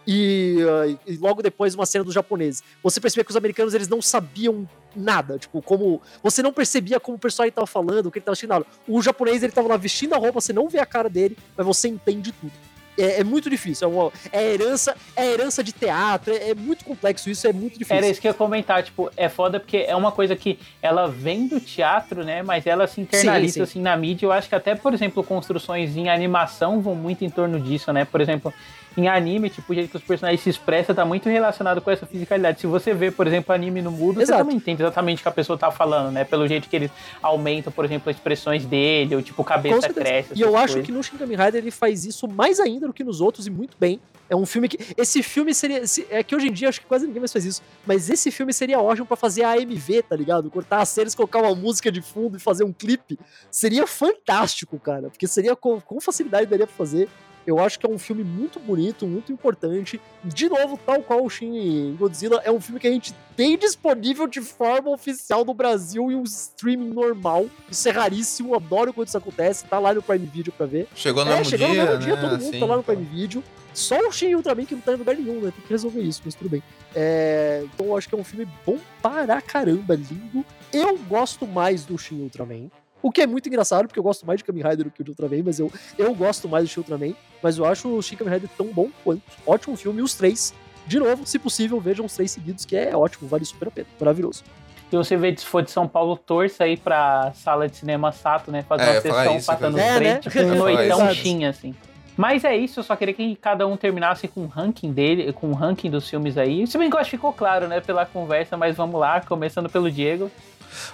[0.07, 2.63] e, uh, e logo depois uma cena dos japoneses.
[2.83, 4.67] Você percebia que os americanos eles não sabiam
[4.97, 8.33] nada, tipo, como você não percebia como o personagem tava falando, o que ele tava
[8.33, 8.67] assistindo.
[8.89, 11.67] O japonês ele tava lá vestindo a roupa, você não vê a cara dele, mas
[11.67, 12.55] você entende tudo.
[12.99, 16.85] É, é muito difícil, é, uma, é herança, é herança de teatro, é, é muito
[16.85, 17.97] complexo isso, é muito difícil.
[17.97, 21.07] Era isso que eu ia comentar, tipo, é foda porque é uma coisa que ela
[21.07, 22.43] vem do teatro, né?
[22.43, 23.63] Mas ela se internaliza Sim, sim.
[23.63, 24.27] assim na mídia.
[24.27, 28.05] Eu acho que até, por exemplo, construções em animação vão muito em torno disso, né?
[28.05, 28.53] Por exemplo,
[28.97, 32.07] em anime, tipo, o jeito que os personagens se expressam tá muito relacionado com essa
[32.07, 32.61] fisicalidade.
[32.61, 34.39] Se você vê, por exemplo, anime no mudo, Exato.
[34.39, 36.25] você também entende exatamente o que a pessoa tá falando, né?
[36.25, 36.91] Pelo jeito que eles
[37.23, 40.31] aumentam, por exemplo, as expressões dele, ou tipo, cabeça cresce.
[40.35, 40.87] E eu essas acho coisas.
[40.87, 43.51] que no Shin Kamen Rider ele faz isso mais ainda do que nos outros e
[43.51, 44.01] muito bem.
[44.29, 44.79] É um filme que.
[44.97, 45.87] Esse filme seria.
[45.87, 47.63] se- É que hoje em dia acho que quase ninguém mais faz isso.
[47.87, 50.51] Mas esse filme seria ótimo pra fazer a AMV, tá ligado?
[50.51, 53.17] Cortar as cenas, colocar uma música de fundo e fazer um clipe.
[53.53, 55.11] Seria fantástico, cara.
[55.11, 57.09] Porque seria com, com facilidade daria pra fazer.
[57.47, 60.01] Eu acho que é um filme muito bonito, muito importante.
[60.25, 64.27] De novo, tal qual o Shin Godzilla, é um filme que a gente tem disponível
[64.27, 67.47] de forma oficial no Brasil e um streaming normal.
[67.71, 69.65] Isso é raríssimo, adoro quando isso acontece.
[69.67, 70.89] Tá lá no Prime Video pra ver.
[70.95, 72.21] Chegou no é, mesmo chegou dia, no mesmo dia, né?
[72.21, 73.45] todo mundo Assim, tá lá no Prime Video.
[73.73, 75.53] Só o Shin Ultraman que não tá em lugar nenhum, né?
[75.53, 76.63] Tem que resolver isso, mas tudo bem.
[76.95, 80.45] É, então eu acho que é um filme bom para caramba, lindo.
[80.73, 82.71] Eu gosto mais do Shin Ultraman.
[83.03, 85.05] O que é muito engraçado, porque eu gosto mais de Kamen Rider do que o
[85.05, 87.15] de Ultraman, mas eu, eu gosto mais do Shin Ultraman.
[87.43, 89.23] Mas eu acho o Shin Kamen Rider tão bom quanto.
[89.47, 90.55] Ótimo filme, e os três.
[90.87, 93.87] De novo, se possível, vejam os três seguidos, que é ótimo, vale super a pena.
[94.01, 94.43] Maravilhoso.
[94.91, 98.53] Se você vê, se for de São Paulo, torça aí pra sala de cinema Sato,
[98.53, 98.63] né?
[98.63, 100.19] Fazer É, uma sessão isso, passando os três, né?
[100.21, 101.01] tipo noitão
[101.49, 101.75] assim.
[102.17, 105.51] Mas é isso, eu só queria que cada um terminasse com o ranking dele, com
[105.51, 106.67] o ranking dos filmes aí.
[106.67, 109.69] Se bem que eu acho que ficou claro, né, pela conversa, mas vamos lá, começando
[109.69, 110.31] pelo Diego.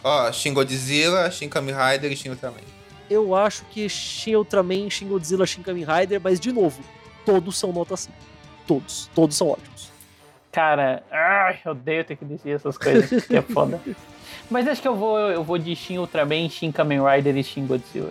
[0.02, 2.60] Ó, Shin Godzilla, Shin Kamen Rider e Shin Ultraman.
[3.10, 6.82] Eu acho que Shin Ultraman, Shin Godzilla, Shin Kamen Rider, mas de novo,
[7.24, 8.14] todos são nota 5.
[8.66, 9.10] Todos.
[9.14, 9.90] Todos são ótimos.
[10.50, 13.80] Cara, ai, eu odeio ter que decidir essas coisas, que é foda.
[14.50, 17.66] Mas acho que eu vou, eu vou de Shin Ultraman, Shin Kamen Rider e Shin
[17.66, 18.10] Godzilla.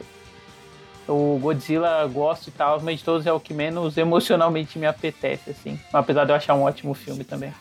[1.07, 5.49] O Godzilla gosto e tal, mas de todos é o que menos emocionalmente me apetece,
[5.49, 5.79] assim.
[5.91, 7.53] Apesar de eu achar um ótimo filme também.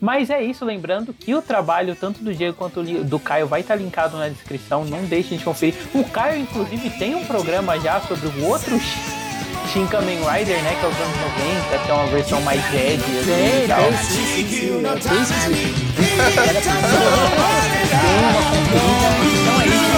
[0.00, 3.76] Mas é isso, lembrando que o trabalho tanto do Diego quanto do Caio vai estar
[3.76, 5.74] linkado na descrição, não deixem de conferir.
[5.94, 8.78] O Caio, inclusive, tem um programa já sobre o outro
[9.72, 11.16] Shin Kamen Rider, né, que é os anos
[11.68, 13.80] 90, que é uma versão mais jazz assim, e tal.
[14.96, 15.16] tem.
[17.92, 17.96] É.
[19.42, 19.96] Então é isso,